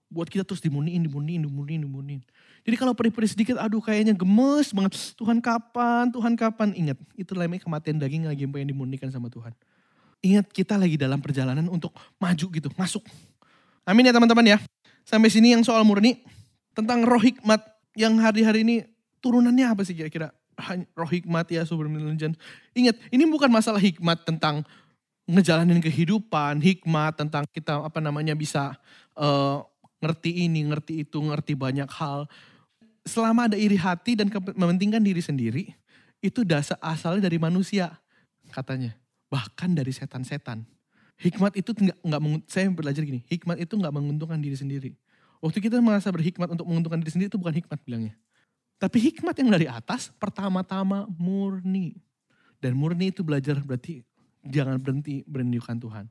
Buat 0.06 0.30
kita 0.30 0.46
terus 0.46 0.62
dimuniin, 0.62 1.02
dimuniin, 1.02 1.42
dimuniin, 1.46 1.80
dimuniin. 1.82 2.20
Jadi 2.66 2.76
kalau 2.78 2.92
perih-perih 2.94 3.30
sedikit, 3.30 3.56
aduh 3.58 3.80
kayaknya 3.80 4.14
gemes 4.14 4.70
banget. 4.74 4.94
Tuhan 5.18 5.38
kapan, 5.38 6.10
Tuhan 6.12 6.34
kapan. 6.34 6.68
Ingat, 6.74 6.98
itu 7.14 7.32
namanya 7.34 7.62
kematian 7.62 7.96
daging 7.98 8.22
lagi 8.26 8.44
yang 8.46 8.68
dimunikan 8.70 9.08
sama 9.10 9.30
Tuhan. 9.32 9.54
Ingat 10.22 10.50
kita 10.50 10.74
lagi 10.74 10.98
dalam 10.98 11.22
perjalanan 11.22 11.66
untuk 11.70 11.94
maju 12.18 12.46
gitu, 12.52 12.68
masuk. 12.74 13.02
Amin 13.86 14.06
ya 14.06 14.12
teman-teman 14.12 14.46
ya. 14.46 14.58
Sampai 15.06 15.30
sini 15.30 15.54
yang 15.54 15.62
soal 15.62 15.86
murni. 15.86 16.18
Tentang 16.74 17.06
roh 17.06 17.22
hikmat 17.22 17.62
yang 17.96 18.20
hari-hari 18.20 18.62
ini 18.62 18.84
turunannya 19.24 19.66
apa 19.66 19.82
sih 19.82 19.96
kira-kira? 19.96 20.30
Roh 20.96 21.08
hikmat 21.08 21.48
ya, 21.52 21.64
Super 21.64 21.88
Intelligence. 21.88 22.36
Ingat, 22.76 22.96
ini 23.12 23.24
bukan 23.28 23.48
masalah 23.48 23.80
hikmat 23.80 24.24
tentang 24.24 24.64
ngejalanin 25.26 25.82
kehidupan, 25.82 26.62
hikmat 26.62 27.18
tentang 27.18 27.44
kita 27.50 27.82
apa 27.82 27.98
namanya 27.98 28.32
bisa 28.38 28.78
uh, 29.18 29.64
ngerti 29.98 30.46
ini, 30.46 30.70
ngerti 30.70 31.02
itu, 31.02 31.18
ngerti 31.18 31.58
banyak 31.58 31.90
hal. 31.90 32.30
Selama 33.02 33.50
ada 33.50 33.58
iri 33.58 33.74
hati 33.74 34.14
dan 34.14 34.30
mementingkan 34.54 35.02
diri 35.02 35.18
sendiri, 35.18 35.64
itu 36.22 36.46
dasar 36.46 36.78
asalnya 36.78 37.26
dari 37.26 37.36
manusia 37.42 37.98
katanya. 38.54 38.94
Bahkan 39.26 39.74
dari 39.74 39.90
setan-setan. 39.90 40.62
Hikmat 41.16 41.58
itu 41.58 41.72
nggak 41.72 41.98
nggak 42.04 42.20
saya 42.46 42.68
belajar 42.70 43.02
gini, 43.02 43.24
hikmat 43.26 43.56
itu 43.56 43.72
nggak 43.72 43.94
menguntungkan 43.94 44.38
diri 44.38 44.54
sendiri. 44.54 44.92
Waktu 45.40 45.58
kita 45.60 45.80
merasa 45.80 46.08
berhikmat 46.08 46.48
untuk 46.52 46.66
menguntungkan 46.68 47.00
diri 47.00 47.12
sendiri 47.12 47.28
itu 47.28 47.40
bukan 47.40 47.54
hikmat 47.56 47.78
bilangnya. 47.84 48.14
Tapi 48.76 48.96
hikmat 49.10 49.34
yang 49.40 49.50
dari 49.52 49.66
atas 49.68 50.12
pertama-tama 50.20 51.08
murni. 51.16 51.96
Dan 52.60 52.76
murni 52.76 53.12
itu 53.12 53.24
belajar 53.24 53.60
berarti 53.60 54.04
jangan 54.44 54.80
berhenti 54.80 55.24
merindukan 55.28 55.76
Tuhan. 55.76 56.06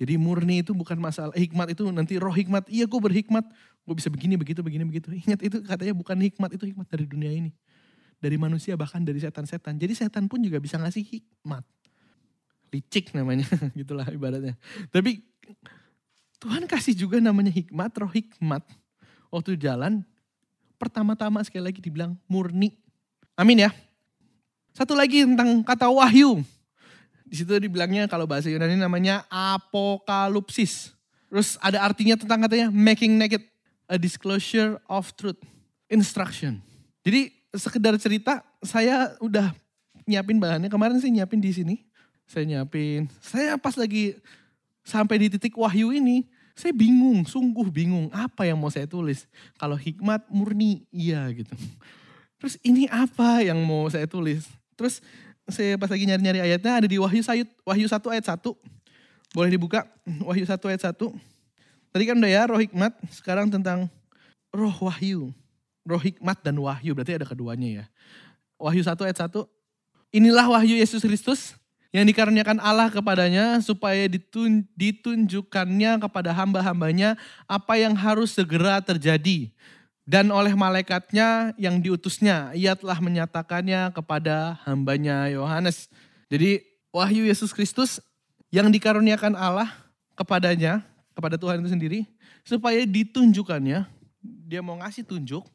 Jadi 0.00 0.14
murni 0.16 0.64
itu 0.64 0.72
bukan 0.72 0.96
masalah 0.96 1.34
hikmat 1.36 1.76
itu 1.76 1.84
nanti 1.92 2.16
roh 2.16 2.32
hikmat. 2.32 2.66
Iya 2.72 2.88
gue 2.88 3.00
berhikmat, 3.00 3.44
gue 3.84 3.94
bisa 3.94 4.08
begini, 4.08 4.34
begitu, 4.40 4.64
begini, 4.64 4.86
begitu. 4.88 5.12
Ingat 5.28 5.40
itu 5.44 5.60
katanya 5.60 5.94
bukan 5.94 6.16
hikmat, 6.18 6.50
itu 6.56 6.64
hikmat 6.72 6.86
dari 6.88 7.04
dunia 7.04 7.30
ini. 7.30 7.50
Dari 8.20 8.36
manusia 8.40 8.74
bahkan 8.80 9.04
dari 9.04 9.20
setan-setan. 9.20 9.76
Jadi 9.76 9.92
setan 9.96 10.26
pun 10.26 10.40
juga 10.40 10.56
bisa 10.60 10.80
ngasih 10.80 11.04
hikmat 11.04 11.64
licik 12.70 13.12
namanya 13.12 13.46
gitulah 13.78 14.06
ibaratnya. 14.08 14.54
Tapi 14.94 15.20
Tuhan 16.40 16.64
kasih 16.64 16.96
juga 16.96 17.20
namanya 17.20 17.52
hikmat, 17.52 17.92
roh 18.00 18.08
hikmat. 18.08 18.64
Waktu 19.28 19.60
jalan 19.60 20.02
pertama-tama 20.80 21.44
sekali 21.44 21.68
lagi 21.68 21.84
dibilang 21.84 22.16
murni. 22.24 22.72
Amin 23.36 23.68
ya. 23.68 23.70
Satu 24.72 24.96
lagi 24.96 25.28
tentang 25.28 25.60
kata 25.60 25.92
wahyu. 25.92 26.40
Di 27.28 27.44
situ 27.44 27.52
dibilangnya 27.60 28.08
kalau 28.08 28.24
bahasa 28.24 28.48
Yunani 28.48 28.80
namanya 28.80 29.28
apokalipsis. 29.28 30.96
Terus 31.28 31.60
ada 31.62 31.84
artinya 31.84 32.18
tentang 32.18 32.42
katanya 32.42 32.72
making 32.72 33.20
naked, 33.20 33.44
a 33.86 34.00
disclosure 34.00 34.80
of 34.90 35.12
truth, 35.14 35.38
instruction. 35.86 36.58
Jadi 37.06 37.30
sekedar 37.54 37.94
cerita, 38.02 38.42
saya 38.64 39.14
udah 39.22 39.54
nyiapin 40.08 40.42
bahannya. 40.42 40.72
Kemarin 40.72 40.98
sih 40.98 41.12
nyiapin 41.12 41.38
di 41.38 41.52
sini 41.54 41.76
saya 42.30 42.46
nyiapin. 42.46 43.10
Saya 43.18 43.58
pas 43.58 43.74
lagi 43.74 44.14
sampai 44.90 45.22
di 45.22 45.26
titik 45.30 45.54
wahyu 45.54 45.94
ini, 45.94 46.26
saya 46.58 46.74
bingung, 46.74 47.22
sungguh 47.22 47.70
bingung 47.70 48.10
apa 48.10 48.42
yang 48.50 48.58
mau 48.58 48.68
saya 48.68 48.90
tulis. 48.90 49.30
Kalau 49.54 49.78
hikmat 49.78 50.26
murni, 50.26 50.82
iya 50.90 51.30
gitu. 51.30 51.54
Terus 52.42 52.58
ini 52.66 52.90
apa 52.90 53.46
yang 53.46 53.62
mau 53.62 53.86
saya 53.86 54.10
tulis? 54.10 54.50
Terus 54.74 54.98
saya 55.46 55.78
pas 55.78 55.86
lagi 55.86 56.10
nyari-nyari 56.10 56.42
ayatnya 56.42 56.82
ada 56.82 56.88
di 56.90 56.98
Wahyu 56.98 57.22
Sayut, 57.22 57.46
Wahyu 57.62 57.86
1 57.86 58.02
ayat 58.10 58.26
1. 58.34 58.42
Boleh 59.30 59.50
dibuka 59.54 59.86
Wahyu 60.26 60.42
1 60.42 60.58
ayat 60.58 60.82
1. 60.90 60.98
Tadi 61.90 62.04
kan 62.06 62.16
udah 62.18 62.30
ya 62.30 62.42
roh 62.46 62.58
hikmat, 62.58 62.94
sekarang 63.10 63.50
tentang 63.50 63.90
roh 64.54 64.74
wahyu. 64.82 65.34
Roh 65.82 65.98
hikmat 65.98 66.38
dan 66.40 66.54
wahyu, 66.60 66.94
berarti 66.94 67.18
ada 67.18 67.26
keduanya 67.26 67.82
ya. 67.82 67.84
Wahyu 68.56 68.82
1 68.82 68.94
ayat 69.04 69.18
1. 69.26 69.44
Inilah 70.10 70.46
wahyu 70.50 70.74
Yesus 70.80 71.02
Kristus 71.02 71.59
yang 71.90 72.06
dikaruniakan 72.06 72.62
Allah 72.62 72.86
kepadanya 72.90 73.58
supaya 73.58 74.06
ditun, 74.06 74.62
ditunjukkannya 74.78 75.98
kepada 75.98 76.30
hamba-hambanya 76.30 77.18
apa 77.50 77.74
yang 77.78 77.98
harus 77.98 78.34
segera 78.34 78.78
terjadi. 78.78 79.50
Dan 80.06 80.30
oleh 80.34 80.54
malaikatnya 80.58 81.54
yang 81.54 81.78
diutusnya, 81.78 82.50
ia 82.54 82.74
telah 82.74 82.98
menyatakannya 82.98 83.94
kepada 83.94 84.58
hambanya 84.66 85.30
Yohanes. 85.30 85.86
Jadi 86.26 86.66
wahyu 86.90 87.26
Yesus 87.26 87.54
Kristus 87.54 88.02
yang 88.50 88.70
dikaruniakan 88.74 89.38
Allah 89.38 89.70
kepadanya, 90.18 90.82
kepada 91.14 91.38
Tuhan 91.38 91.62
itu 91.62 91.70
sendiri, 91.70 92.00
supaya 92.42 92.82
ditunjukkannya, 92.82 93.86
dia 94.50 94.60
mau 94.62 94.74
ngasih 94.82 95.06
tunjuk, 95.06 95.46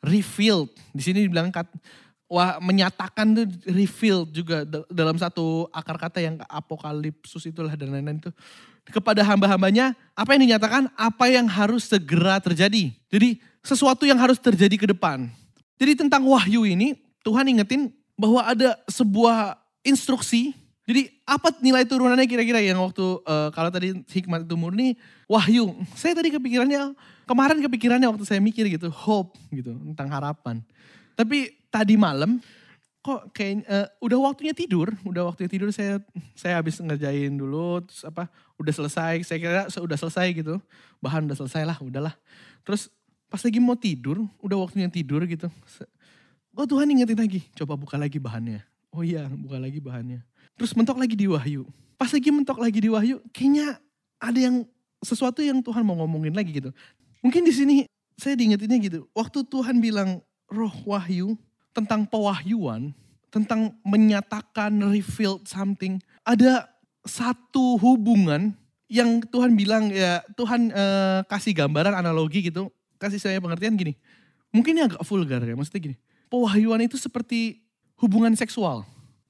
revealed. 0.00 0.72
Di 0.96 1.02
sini 1.04 1.28
dibilang 1.28 1.52
wah 2.28 2.60
menyatakan 2.60 3.32
tuh 3.32 3.48
reveal 3.64 4.28
juga 4.28 4.62
dalam 4.92 5.16
satu 5.16 5.66
akar 5.72 5.96
kata 5.96 6.18
yang 6.20 6.36
apokalipsus 6.46 7.48
itulah 7.48 7.72
dan 7.74 7.90
lain-lain 7.90 8.20
itu 8.20 8.30
kepada 8.88 9.20
hamba-hambanya 9.24 9.92
apa 10.16 10.34
yang 10.36 10.48
dinyatakan? 10.48 10.88
Apa 10.96 11.28
yang 11.28 11.44
harus 11.48 11.88
segera 11.88 12.40
terjadi. 12.40 12.92
Jadi 13.12 13.40
sesuatu 13.60 14.08
yang 14.08 14.16
harus 14.16 14.40
terjadi 14.40 14.76
ke 14.80 14.86
depan. 14.88 15.28
Jadi 15.78 16.04
tentang 16.04 16.24
wahyu 16.24 16.64
ini 16.64 16.96
Tuhan 17.22 17.44
ingetin 17.48 17.92
bahwa 18.16 18.42
ada 18.42 18.74
sebuah 18.88 19.60
instruksi. 19.84 20.56
Jadi 20.88 21.12
apa 21.28 21.52
nilai 21.60 21.84
turunannya 21.84 22.24
kira-kira? 22.24 22.64
Yang 22.64 22.80
waktu 22.80 23.06
uh, 23.28 23.48
kalau 23.52 23.68
tadi 23.68 23.92
hikmat 24.08 24.48
itu 24.48 24.56
murni 24.56 24.96
wahyu. 25.28 25.76
Saya 25.92 26.16
tadi 26.16 26.32
kepikirannya 26.32 26.96
kemarin 27.28 27.60
kepikirannya 27.60 28.08
waktu 28.08 28.24
saya 28.24 28.40
mikir 28.40 28.64
gitu 28.72 28.88
hope 28.88 29.36
gitu 29.52 29.76
tentang 29.92 30.08
harapan. 30.08 30.64
Tapi 31.12 31.57
tadi 31.68 31.94
malam 31.96 32.40
kok 32.98 33.30
kayak 33.32 33.64
uh, 33.64 33.88
udah 34.04 34.18
waktunya 34.20 34.52
tidur, 34.52 34.92
udah 35.06 35.32
waktunya 35.32 35.48
tidur 35.48 35.70
saya 35.72 36.02
saya 36.36 36.60
habis 36.60 36.76
ngerjain 36.76 37.32
dulu 37.32 37.80
terus 37.86 38.04
apa 38.04 38.28
udah 38.58 38.72
selesai, 38.74 39.22
saya 39.24 39.38
kira 39.38 39.62
sudah 39.70 39.96
selesai 39.96 40.26
gitu. 40.34 40.60
Bahan 41.00 41.24
udah 41.30 41.38
selesai 41.38 41.62
lah, 41.64 41.78
udahlah. 41.78 42.12
Terus 42.66 42.90
pas 43.30 43.40
lagi 43.40 43.58
mau 43.62 43.78
tidur, 43.78 44.26
udah 44.42 44.56
waktunya 44.60 44.90
tidur 44.90 45.24
gitu. 45.24 45.48
Oh 46.58 46.66
Tuhan 46.66 46.90
ingetin 46.90 47.16
lagi, 47.16 47.46
coba 47.54 47.78
buka 47.78 47.94
lagi 47.94 48.18
bahannya. 48.18 48.66
Oh 48.90 49.06
iya, 49.06 49.30
buka 49.30 49.62
lagi 49.62 49.78
bahannya. 49.78 50.26
Terus 50.58 50.74
mentok 50.74 50.98
lagi 50.98 51.14
di 51.14 51.30
Wahyu. 51.30 51.62
Pas 51.94 52.10
lagi 52.10 52.28
mentok 52.34 52.58
lagi 52.58 52.82
di 52.82 52.90
Wahyu, 52.90 53.22
kayaknya 53.30 53.78
ada 54.18 54.38
yang 54.42 54.66
sesuatu 54.98 55.38
yang 55.38 55.62
Tuhan 55.62 55.86
mau 55.86 55.94
ngomongin 56.02 56.34
lagi 56.34 56.50
gitu. 56.50 56.74
Mungkin 57.22 57.46
di 57.46 57.54
sini 57.54 57.76
saya 58.18 58.34
diingetinnya 58.34 58.78
gitu. 58.82 59.06
Waktu 59.14 59.46
Tuhan 59.46 59.78
bilang 59.78 60.18
roh 60.50 60.74
wahyu, 60.82 61.38
tentang 61.78 62.02
pewahyuan, 62.10 62.90
tentang 63.30 63.70
menyatakan 63.86 64.74
revealed 64.90 65.46
something, 65.46 66.02
ada 66.26 66.66
satu 67.06 67.78
hubungan 67.78 68.52
yang 68.90 69.22
Tuhan 69.22 69.54
bilang 69.54 69.92
ya 69.94 70.24
Tuhan 70.34 70.74
eh, 70.74 71.20
kasih 71.30 71.54
gambaran 71.54 71.94
analogi 71.94 72.50
gitu, 72.50 72.72
kasih 72.98 73.22
saya 73.22 73.38
pengertian 73.38 73.78
gini. 73.78 73.94
Mungkin 74.50 74.74
ini 74.74 74.82
agak 74.88 75.04
vulgar 75.04 75.44
ya, 75.44 75.54
maksudnya 75.54 75.92
gini. 75.92 75.96
Pewahyuan 76.28 76.82
itu 76.84 76.96
seperti 76.96 77.62
hubungan 78.00 78.32
seksual. 78.34 78.84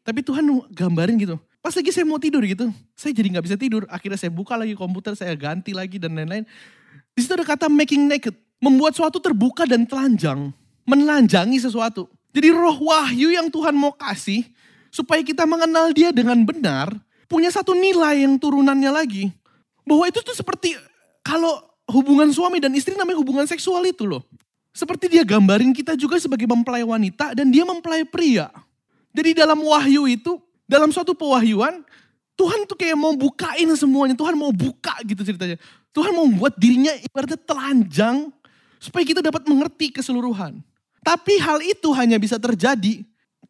Tapi 0.07 0.25
Tuhan 0.25 0.47
gambarin 0.73 1.21
gitu. 1.21 1.37
Pas 1.59 1.75
lagi 1.75 1.91
saya 1.91 2.07
mau 2.07 2.23
tidur 2.23 2.41
gitu, 2.47 2.71
saya 2.95 3.13
jadi 3.13 3.35
nggak 3.35 3.45
bisa 3.45 3.57
tidur. 3.59 3.83
Akhirnya 3.93 4.17
saya 4.17 4.33
buka 4.33 4.55
lagi 4.57 4.73
komputer, 4.79 5.13
saya 5.19 5.35
ganti 5.35 5.75
lagi 5.77 6.01
dan 6.01 6.17
lain-lain. 6.17 6.47
Di 7.13 7.21
situ 7.21 7.35
ada 7.35 7.45
kata 7.45 7.67
making 7.67 8.07
naked, 8.07 8.33
membuat 8.63 8.95
suatu 8.95 9.19
terbuka 9.19 9.67
dan 9.67 9.85
telanjang, 9.85 10.55
menelanjangi 10.87 11.59
sesuatu. 11.59 12.07
Jadi 12.33 12.49
roh 12.53 12.77
wahyu 12.77 13.33
yang 13.33 13.49
Tuhan 13.49 13.73
mau 13.73 13.93
kasih 13.97 14.45
supaya 14.93 15.25
kita 15.25 15.49
mengenal 15.49 15.93
dia 15.93 16.13
dengan 16.13 16.45
benar 16.45 16.93
punya 17.29 17.53
satu 17.53 17.77
nilai 17.77 18.25
yang 18.25 18.37
turunannya 18.37 18.93
lagi. 18.93 19.33
Bahwa 19.85 20.05
itu 20.05 20.21
tuh 20.21 20.37
seperti 20.37 20.77
kalau 21.25 21.61
hubungan 21.89 22.29
suami 22.29 22.61
dan 22.61 22.73
istri 22.77 22.93
namanya 22.97 23.21
hubungan 23.21 23.49
seksual 23.49 23.81
itu 23.89 24.05
loh. 24.05 24.25
Seperti 24.77 25.11
dia 25.11 25.25
gambarin 25.25 25.73
kita 25.73 25.97
juga 25.97 26.21
sebagai 26.21 26.45
mempelai 26.45 26.85
wanita 26.85 27.33
dan 27.33 27.49
dia 27.49 27.65
mempelai 27.65 28.05
pria. 28.05 28.53
Jadi 29.11 29.35
dalam 29.35 29.59
wahyu 29.65 30.07
itu, 30.07 30.39
dalam 30.69 30.93
suatu 30.93 31.17
pewahyuan, 31.17 31.83
Tuhan 32.39 32.69
tuh 32.69 32.79
kayak 32.79 32.95
mau 32.95 33.17
bukain 33.17 33.67
semuanya. 33.75 34.15
Tuhan 34.15 34.39
mau 34.39 34.55
buka 34.55 34.95
gitu 35.03 35.27
ceritanya. 35.27 35.59
Tuhan 35.91 36.15
mau 36.15 36.29
membuat 36.29 36.55
dirinya 36.55 36.95
ibaratnya 37.03 37.41
telanjang 37.43 38.31
supaya 38.79 39.03
kita 39.03 39.19
dapat 39.19 39.43
mengerti 39.51 39.91
keseluruhan. 39.91 40.63
Tapi 41.03 41.39
hal 41.41 41.63
itu 41.63 41.89
hanya 41.95 42.19
bisa 42.19 42.37
terjadi 42.37 43.07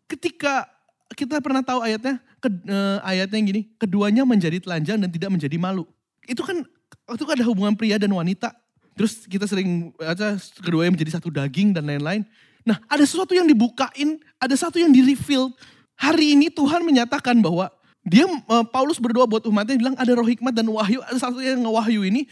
ketika 0.09 0.69
kita 1.17 1.41
pernah 1.43 1.65
tahu 1.65 1.83
ayatnya, 1.83 2.21
ke, 2.39 2.49
uh, 2.49 2.99
ayatnya 3.03 3.37
yang 3.37 3.49
gini, 3.49 3.63
keduanya 3.81 4.23
menjadi 4.23 4.63
telanjang 4.63 4.99
dan 5.01 5.11
tidak 5.11 5.31
menjadi 5.33 5.57
malu. 5.59 5.89
Itu 6.29 6.45
kan 6.45 6.63
itu 7.09 7.25
kan 7.25 7.35
ada 7.41 7.47
hubungan 7.49 7.75
pria 7.75 7.97
dan 7.97 8.13
wanita. 8.13 8.53
Terus 8.99 9.25
kita 9.25 9.47
sering 9.47 9.95
aja 10.03 10.35
keduanya 10.61 10.93
menjadi 10.95 11.19
satu 11.19 11.31
daging 11.31 11.73
dan 11.73 11.87
lain-lain. 11.87 12.27
Nah, 12.67 12.83
ada 12.91 13.01
sesuatu 13.07 13.33
yang 13.33 13.47
dibukain, 13.47 14.21
ada 14.37 14.55
satu 14.59 14.77
yang 14.77 14.93
di-reveal. 14.93 15.55
Hari 15.99 16.37
ini 16.37 16.53
Tuhan 16.53 16.85
menyatakan 16.85 17.39
bahwa 17.41 17.73
dia 18.05 18.29
uh, 18.29 18.65
Paulus 18.69 19.01
berdoa 19.01 19.25
buat 19.25 19.47
umatnya 19.49 19.79
bilang 19.79 19.97
ada 19.97 20.13
roh 20.13 20.27
hikmat 20.27 20.53
dan 20.53 20.69
wahyu, 20.69 21.01
ada 21.03 21.17
satu 21.17 21.41
yang 21.41 21.65
ngewahyu 21.65 22.05
ini. 22.05 22.29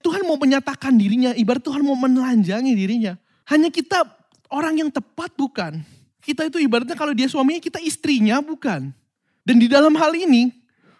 Tuhan 0.00 0.24
mau 0.24 0.36
menyatakan 0.40 0.96
dirinya, 0.96 1.36
ibarat 1.36 1.60
Tuhan 1.60 1.84
mau 1.84 1.96
menelanjangi 1.96 2.72
dirinya. 2.72 3.20
Hanya 3.48 3.68
kita 3.68 4.19
orang 4.50 4.84
yang 4.84 4.90
tepat 4.90 5.32
bukan. 5.38 5.80
Kita 6.20 6.44
itu 6.44 6.60
ibaratnya 6.60 6.98
kalau 6.98 7.16
dia 7.16 7.30
suaminya, 7.30 7.62
kita 7.62 7.80
istrinya 7.80 8.44
bukan. 8.44 8.92
Dan 9.40 9.56
di 9.56 9.70
dalam 9.70 9.96
hal 9.96 10.12
ini, 10.12 10.52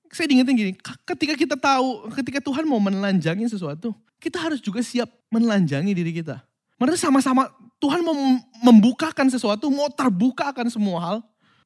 saya 0.09 0.27
diingetin 0.31 0.57
gini, 0.57 0.73
ketika 1.05 1.35
kita 1.37 1.57
tahu, 1.61 2.09
ketika 2.17 2.41
Tuhan 2.41 2.65
mau 2.65 2.81
menelanjangi 2.81 3.45
sesuatu, 3.53 3.93
kita 4.17 4.41
harus 4.41 4.59
juga 4.65 4.81
siap 4.81 5.11
menelanjangi 5.29 5.93
diri 5.93 6.17
kita. 6.17 6.41
Mereka 6.81 6.97
sama-sama 6.97 7.53
Tuhan 7.77 8.01
mau 8.01 8.17
membukakan 8.65 9.29
sesuatu, 9.29 9.69
mau 9.69 9.93
terbuka 9.93 10.49
akan 10.49 10.73
semua 10.73 10.99
hal, 11.05 11.17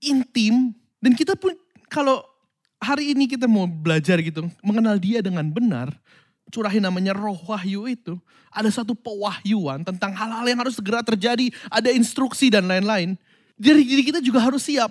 intim. 0.03 0.75
Dan 0.99 1.15
kita 1.15 1.39
pun 1.39 1.55
kalau 1.87 2.27
hari 2.83 3.15
ini 3.15 3.31
kita 3.31 3.47
mau 3.47 3.71
belajar 3.71 4.19
gitu, 4.19 4.51
mengenal 4.67 4.99
dia 4.99 5.23
dengan 5.23 5.47
benar, 5.47 5.95
curahin 6.53 6.83
namanya 6.85 7.17
roh 7.17 7.39
wahyu 7.49 7.89
itu, 7.89 8.19
ada 8.53 8.69
satu 8.69 8.93
pewahyuan 8.93 9.83
tentang 9.83 10.13
hal-hal 10.13 10.45
yang 10.45 10.61
harus 10.61 10.77
segera 10.77 11.01
terjadi, 11.01 11.51
ada 11.71 11.91
instruksi 11.91 12.53
dan 12.53 12.69
lain-lain. 12.69 13.17
Jadi 13.57 13.81
diri 13.87 14.03
kita 14.03 14.21
juga 14.21 14.43
harus 14.43 14.67
siap. 14.67 14.91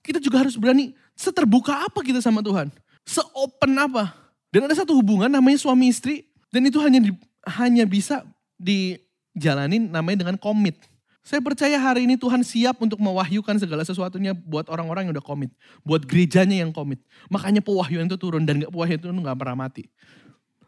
Kita 0.00 0.22
juga 0.22 0.46
harus 0.46 0.54
berani, 0.54 0.94
seterbuka 1.18 1.74
apa 1.82 1.98
kita 2.02 2.22
sama 2.22 2.38
Tuhan? 2.38 2.70
Seopen 3.02 3.74
apa? 3.74 4.14
Dan 4.54 4.70
ada 4.70 4.74
satu 4.78 4.94
hubungan 4.94 5.26
namanya 5.26 5.58
suami 5.58 5.90
istri, 5.90 6.30
dan 6.54 6.62
itu 6.62 6.78
hanya 6.78 7.02
di, 7.02 7.10
hanya 7.58 7.82
bisa 7.82 8.22
dijalanin 8.54 9.90
namanya 9.90 10.22
dengan 10.22 10.38
komit. 10.38 10.78
Saya 11.26 11.42
percaya 11.42 11.74
hari 11.74 12.06
ini 12.06 12.14
Tuhan 12.14 12.46
siap 12.46 12.78
untuk 12.78 13.02
mewahyukan 13.02 13.58
segala 13.58 13.82
sesuatunya 13.82 14.30
buat 14.30 14.70
orang-orang 14.70 15.10
yang 15.10 15.18
udah 15.18 15.26
komit. 15.26 15.50
Buat 15.82 16.06
gerejanya 16.06 16.62
yang 16.62 16.70
komit. 16.70 17.02
Makanya 17.26 17.58
pewahyuan 17.66 18.06
itu 18.06 18.14
turun 18.14 18.46
dan 18.46 18.62
gak 18.62 18.70
pewahyuan 18.70 19.02
itu 19.02 19.10
gak 19.10 19.34
pernah 19.34 19.58
mati. 19.58 19.90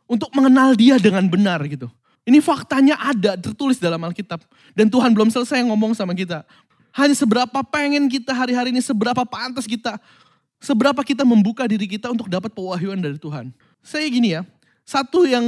Untuk 0.09 0.32
mengenal 0.32 0.72
dia 0.72 0.96
dengan 0.96 1.28
benar 1.28 1.61
gitu. 1.68 1.92
Ini 2.24 2.40
faktanya 2.40 2.96
ada 2.96 3.36
tertulis 3.36 3.76
dalam 3.76 4.00
Alkitab. 4.00 4.40
Dan 4.72 4.88
Tuhan 4.88 5.12
belum 5.12 5.28
selesai 5.28 5.64
ngomong 5.68 5.92
sama 5.92 6.16
kita. 6.16 6.44
Hanya 6.96 7.12
seberapa 7.12 7.61
pengen 7.68 8.09
kita 8.09 8.32
hari-hari 8.32 8.72
ini, 8.72 8.80
seberapa 8.80 9.22
pantas 9.28 9.68
kita. 9.68 10.00
Seberapa 10.59 11.04
kita 11.04 11.22
membuka 11.22 11.68
diri 11.68 11.86
kita 11.86 12.11
untuk 12.11 12.26
dapat 12.26 12.50
pewahyuan 12.50 12.98
dari 12.98 13.20
Tuhan. 13.20 13.52
Saya 13.84 14.09
gini 14.11 14.34
ya, 14.34 14.42
satu 14.82 15.28
yang 15.28 15.44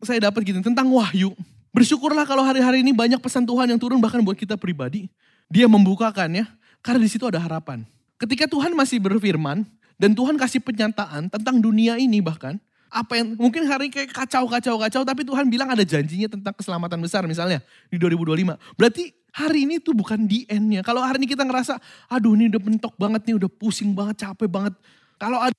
saya 0.00 0.32
dapat 0.32 0.42
gini 0.42 0.64
tentang 0.64 0.88
wahyu. 0.88 1.36
Bersyukurlah 1.70 2.26
kalau 2.26 2.42
hari-hari 2.42 2.82
ini 2.82 2.90
banyak 2.90 3.22
pesan 3.22 3.46
Tuhan 3.46 3.70
yang 3.70 3.78
turun 3.78 4.02
bahkan 4.02 4.18
buat 4.24 4.34
kita 4.34 4.58
pribadi. 4.58 5.06
Dia 5.46 5.70
membukakannya 5.70 6.48
karena 6.82 7.00
di 7.00 7.10
situ 7.10 7.28
ada 7.28 7.38
harapan. 7.38 7.86
Ketika 8.18 8.50
Tuhan 8.50 8.74
masih 8.74 8.98
berfirman 8.98 9.64
dan 9.96 10.10
Tuhan 10.12 10.34
kasih 10.34 10.60
penyataan 10.60 11.30
tentang 11.30 11.62
dunia 11.62 11.96
ini 11.96 12.18
bahkan 12.18 12.58
apa 12.90 13.22
yang 13.22 13.38
mungkin 13.38 13.62
hari 13.70 13.86
kayak 13.86 14.10
kacau 14.10 14.50
kacau 14.50 14.74
kacau 14.82 15.02
tapi 15.06 15.22
Tuhan 15.22 15.46
bilang 15.46 15.70
ada 15.70 15.86
janjinya 15.86 16.26
tentang 16.26 16.50
keselamatan 16.58 16.98
besar 16.98 17.22
misalnya 17.24 17.62
di 17.86 17.96
2025. 17.96 18.58
Berarti 18.74 19.14
hari 19.30 19.64
ini 19.64 19.78
tuh 19.78 19.94
bukan 19.94 20.26
di 20.26 20.42
end-nya. 20.50 20.82
Kalau 20.82 20.98
hari 21.00 21.22
ini 21.22 21.30
kita 21.30 21.46
ngerasa 21.46 21.78
aduh 22.10 22.34
ini 22.34 22.50
udah 22.50 22.60
mentok 22.60 22.94
banget 22.98 23.22
nih, 23.30 23.34
udah 23.38 23.50
pusing 23.50 23.94
banget, 23.94 24.26
capek 24.26 24.50
banget. 24.50 24.74
Kalau 25.22 25.38
ada 25.38 25.54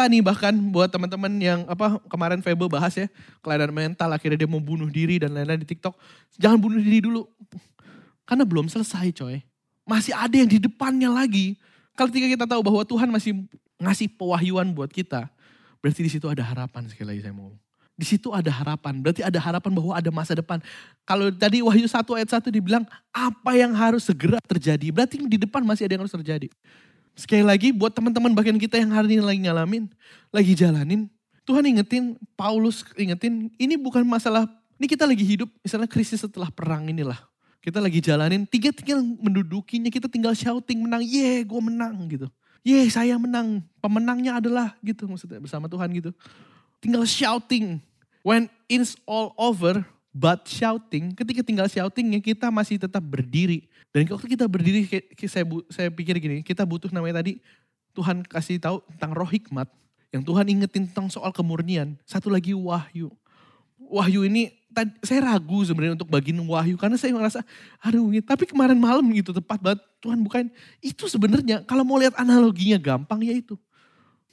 kata 0.00 0.06
nih 0.06 0.22
bahkan 0.24 0.54
buat 0.72 0.88
teman-teman 0.88 1.28
yang 1.36 1.60
apa 1.68 2.00
kemarin 2.08 2.40
Febo 2.40 2.70
bahas 2.72 2.96
ya 2.96 3.10
kelainan 3.44 3.68
mental 3.68 4.08
akhirnya 4.14 4.46
dia 4.46 4.48
mau 4.48 4.62
bunuh 4.62 4.88
diri 4.88 5.20
dan 5.20 5.34
lain-lain 5.34 5.60
di 5.60 5.68
TikTok 5.68 5.92
jangan 6.38 6.56
bunuh 6.56 6.80
diri 6.80 7.04
dulu 7.04 7.28
karena 8.24 8.46
belum 8.48 8.70
selesai 8.70 9.12
coy 9.12 9.42
masih 9.84 10.14
ada 10.14 10.32
yang 10.32 10.46
di 10.46 10.56
depannya 10.56 11.10
lagi 11.10 11.58
kalau 11.98 12.08
ketika 12.08 12.32
kita 12.32 12.46
tahu 12.48 12.62
bahwa 12.64 12.80
Tuhan 12.86 13.10
masih 13.12 13.44
ngasih 13.82 14.08
pewahyuan 14.14 14.70
buat 14.72 14.88
kita 14.88 15.26
berarti 15.80 16.00
di 16.04 16.10
situ 16.12 16.28
ada 16.28 16.44
harapan 16.44 16.86
sekali 16.88 17.16
lagi 17.16 17.20
saya 17.24 17.34
mau 17.34 17.52
di 18.00 18.06
situ 18.08 18.32
ada 18.32 18.48
harapan 18.48 18.96
berarti 19.04 19.20
ada 19.20 19.36
harapan 19.36 19.72
bahwa 19.76 19.92
ada 19.92 20.08
masa 20.08 20.32
depan 20.32 20.56
kalau 21.04 21.28
tadi 21.28 21.60
Wahyu 21.60 21.84
1 21.84 22.00
ayat 22.16 22.28
1 22.32 22.48
dibilang 22.48 22.84
apa 23.12 23.52
yang 23.52 23.76
harus 23.76 24.08
segera 24.08 24.40
terjadi 24.48 24.88
berarti 24.88 25.20
di 25.20 25.36
depan 25.36 25.60
masih 25.60 25.84
ada 25.84 26.00
yang 26.00 26.04
harus 26.08 26.16
terjadi 26.16 26.48
Sekali 27.20 27.44
lagi 27.44 27.68
buat 27.74 27.92
teman-teman 27.92 28.32
bagian 28.32 28.56
kita 28.56 28.78
yang 28.80 28.96
hari 28.96 29.18
ini 29.18 29.20
lagi 29.20 29.40
nyalamin, 29.44 29.84
lagi 30.32 30.52
jalanin. 30.56 31.04
Tuhan 31.44 31.60
ingetin, 31.68 32.16
Paulus 32.32 32.80
ingetin, 32.96 33.52
ini 33.60 33.74
bukan 33.74 34.06
masalah, 34.08 34.48
ini 34.80 34.86
kita 34.88 35.04
lagi 35.04 35.20
hidup 35.20 35.50
misalnya 35.60 35.84
krisis 35.84 36.24
setelah 36.24 36.48
perang 36.48 36.88
inilah. 36.88 37.20
Kita 37.60 37.76
lagi 37.76 38.00
jalanin, 38.00 38.48
tiga 38.48 38.72
tinggal 38.72 39.04
mendudukinya, 39.04 39.92
kita 39.92 40.08
tinggal 40.08 40.32
shouting 40.32 40.80
menang, 40.80 41.04
ye 41.04 41.44
gue 41.44 41.60
menang 41.60 41.92
gitu. 42.08 42.24
Ye 42.60 42.84
saya 42.92 43.16
menang, 43.16 43.64
pemenangnya 43.80 44.36
adalah 44.36 44.76
gitu 44.84 45.08
maksudnya 45.08 45.40
bersama 45.40 45.66
Tuhan 45.68 45.88
gitu. 45.96 46.10
Tinggal 46.80 47.08
shouting. 47.08 47.80
When 48.20 48.52
it's 48.68 49.00
all 49.08 49.32
over, 49.40 49.80
but 50.12 50.44
shouting, 50.44 51.16
ketika 51.16 51.40
tinggal 51.40 51.68
shoutingnya 51.72 52.20
kita 52.20 52.52
masih 52.52 52.76
tetap 52.76 53.00
berdiri 53.00 53.70
dan 53.90 54.06
waktu 54.06 54.28
kita 54.38 54.46
berdiri, 54.46 54.86
saya, 55.26 55.44
saya 55.66 55.88
pikir 55.90 56.14
gini, 56.22 56.46
kita 56.46 56.62
butuh 56.62 56.94
namanya 56.94 57.22
tadi 57.22 57.42
Tuhan 57.90 58.22
kasih 58.22 58.62
tahu 58.62 58.86
tentang 58.86 59.10
roh 59.18 59.26
hikmat. 59.26 59.66
Yang 60.14 60.30
Tuhan 60.30 60.46
ingetin 60.46 60.84
tentang 60.90 61.10
soal 61.10 61.34
kemurnian. 61.34 61.98
Satu 62.06 62.30
lagi 62.30 62.54
wahyu. 62.54 63.10
Wahyu 63.78 64.26
ini, 64.26 64.54
saya 65.02 65.20
ragu 65.34 65.60
sebenarnya 65.66 65.98
untuk 65.98 66.10
bagian 66.10 66.38
wahyu. 66.46 66.78
Karena 66.78 66.96
saya 66.96 67.12
merasa, 67.12 67.42
aduh 67.82 68.10
tapi 68.22 68.46
kemarin 68.46 68.78
malam 68.78 69.04
gitu 69.12 69.34
tepat 69.34 69.58
banget. 69.60 69.80
Tuhan 70.00 70.18
bukain. 70.24 70.48
Itu 70.80 71.10
sebenarnya 71.10 71.66
kalau 71.68 71.84
mau 71.84 72.00
lihat 72.00 72.16
analoginya 72.16 72.80
gampang 72.80 73.20
ya 73.20 73.34
itu. 73.36 73.58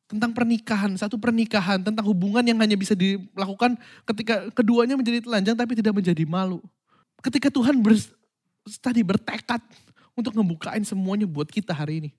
Tentang 0.08 0.32
pernikahan, 0.32 0.96
satu 0.96 1.20
pernikahan, 1.20 1.84
tentang 1.84 2.08
hubungan 2.08 2.40
yang 2.40 2.56
hanya 2.64 2.80
bisa 2.80 2.96
dilakukan 2.96 3.76
ketika 4.08 4.48
keduanya 4.56 4.96
menjadi 4.96 5.20
telanjang 5.20 5.56
tapi 5.60 5.76
tidak 5.76 5.92
menjadi 6.00 6.24
malu. 6.24 6.64
Ketika 7.20 7.52
Tuhan 7.52 7.84
ber, 7.84 8.00
tadi 8.80 9.04
bertekad 9.04 9.60
untuk 10.16 10.32
ngebukain 10.32 10.82
semuanya 10.88 11.28
buat 11.28 11.52
kita 11.52 11.76
hari 11.76 12.08
ini. 12.08 12.10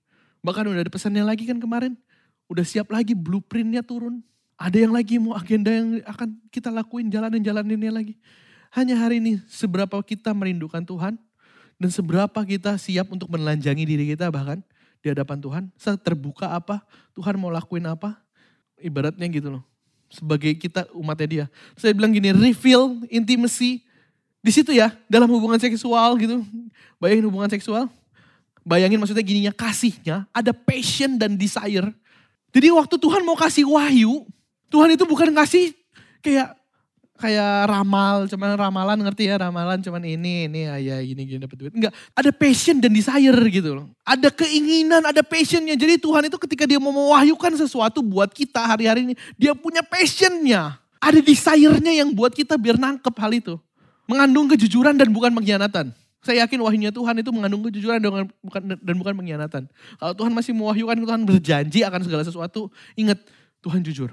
Bahkan 0.45 0.69
udah 0.69 0.85
ada 0.85 0.91
pesannya 0.93 1.25
lagi 1.25 1.49
kan 1.49 1.57
kemarin. 1.57 1.97
Udah 2.45 2.63
siap 2.63 2.93
lagi 2.93 3.17
blueprintnya 3.17 3.81
turun. 3.81 4.21
Ada 4.59 4.83
yang 4.83 4.91
lagi 4.91 5.15
mau 5.23 5.39
agenda 5.39 5.71
yang 5.71 6.03
akan 6.03 6.35
kita 6.51 6.67
lakuin, 6.67 7.07
jalanin-jalaninnya 7.07 7.95
lagi. 7.95 8.19
Hanya 8.75 8.99
hari 8.99 9.23
ini 9.23 9.39
seberapa 9.47 9.95
kita 10.03 10.35
merindukan 10.35 10.83
Tuhan. 10.83 11.15
Dan 11.79 11.87
seberapa 11.95 12.43
kita 12.43 12.75
siap 12.75 13.07
untuk 13.07 13.31
menelanjangi 13.31 13.87
diri 13.87 14.11
kita 14.11 14.27
bahkan 14.27 14.59
di 14.99 15.07
hadapan 15.15 15.39
Tuhan. 15.39 15.63
Terbuka 16.03 16.51
apa, 16.51 16.83
Tuhan 17.15 17.39
mau 17.39 17.47
lakuin 17.47 17.87
apa. 17.87 18.19
Ibaratnya 18.83 19.31
gitu 19.31 19.47
loh. 19.47 19.63
Sebagai 20.11 20.51
kita 20.59 20.91
umatnya 20.91 21.27
dia. 21.31 21.45
Saya 21.79 21.95
bilang 21.95 22.11
gini, 22.11 22.35
reveal 22.35 22.99
intimacy 23.07 23.79
di 24.43 24.51
situ 24.51 24.75
ya, 24.75 24.91
dalam 25.07 25.31
hubungan 25.31 25.55
seksual 25.55 26.19
gitu. 26.19 26.43
Bayangin 26.99 27.23
hubungan 27.31 27.47
seksual. 27.47 27.87
Bayangin 28.67 28.99
maksudnya 28.99 29.23
gininya, 29.23 29.55
kasihnya 29.55 30.27
ada 30.35 30.51
passion 30.51 31.15
dan 31.15 31.39
desire. 31.39 31.95
Jadi 32.51 32.67
waktu 32.75 32.99
Tuhan 32.99 33.23
mau 33.23 33.39
kasih 33.39 33.63
wahyu, 33.71 34.27
Tuhan 34.69 34.93
itu 34.93 35.03
bukan 35.05 35.33
kasih 35.33 35.73
kayak 36.21 36.59
kayak 37.19 37.67
ramal, 37.67 38.25
cuman 38.31 38.55
ramalan 38.55 38.97
ngerti 39.03 39.27
ya, 39.27 39.35
ramalan 39.35 39.83
cuman 39.83 39.99
ini, 40.07 40.47
ini, 40.47 40.65
ya 40.65 41.03
gini, 41.03 41.21
gini 41.27 41.39
dapat 41.43 41.57
duit. 41.59 41.73
Enggak, 41.75 41.91
ada 42.15 42.31
passion 42.31 42.79
dan 42.79 42.95
desire 42.95 43.41
gitu 43.51 43.75
loh. 43.75 43.85
Ada 44.07 44.31
keinginan, 44.31 45.03
ada 45.03 45.19
passionnya. 45.19 45.75
Jadi 45.75 45.99
Tuhan 45.99 46.31
itu 46.31 46.39
ketika 46.39 46.63
dia 46.63 46.79
mau 46.79 46.95
mewahyukan 46.95 47.59
sesuatu 47.59 47.99
buat 47.99 48.31
kita 48.31 48.63
hari-hari 48.63 49.11
ini, 49.11 49.15
dia 49.35 49.51
punya 49.51 49.83
passionnya. 49.83 50.79
Ada 50.99 51.19
desire-nya 51.19 51.91
yang 52.03 52.15
buat 52.15 52.31
kita 52.31 52.55
biar 52.55 52.79
nangkep 52.79 53.15
hal 53.19 53.31
itu. 53.35 53.55
Mengandung 54.07 54.47
kejujuran 54.51 54.95
dan 54.95 55.11
bukan 55.11 55.35
pengkhianatan. 55.35 55.91
Saya 56.19 56.43
yakin 56.43 56.59
wahyunya 56.59 56.91
Tuhan 56.91 57.15
itu 57.23 57.31
mengandung 57.31 57.63
kejujuran 57.67 58.03
dan 58.03 58.27
bukan, 58.43 58.61
dan 58.75 58.95
bukan 58.99 59.13
pengkhianatan. 59.15 59.63
Kalau 59.95 60.13
Tuhan 60.15 60.31
masih 60.35 60.51
mewahyukan, 60.51 60.99
Tuhan 60.99 61.21
berjanji 61.23 61.79
akan 61.87 62.01
segala 62.03 62.23
sesuatu. 62.27 62.67
Ingat, 62.99 63.23
Tuhan 63.63 63.79
jujur. 63.83 64.11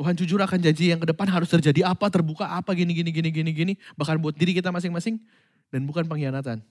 Tuhan 0.00 0.16
jujur 0.16 0.40
akan 0.40 0.64
janji 0.64 0.88
yang 0.88 0.96
ke 0.96 1.12
depan 1.12 1.28
harus 1.28 1.52
terjadi 1.52 1.92
apa, 1.92 2.08
terbuka 2.08 2.48
apa, 2.48 2.72
gini, 2.72 2.96
gini, 2.96 3.12
gini, 3.12 3.28
gini, 3.28 3.50
gini. 3.52 3.72
Bahkan 4.00 4.16
buat 4.16 4.32
diri 4.32 4.56
kita 4.56 4.72
masing-masing. 4.72 5.20
Dan 5.68 5.84
bukan 5.84 6.08
pengkhianatan. 6.08 6.64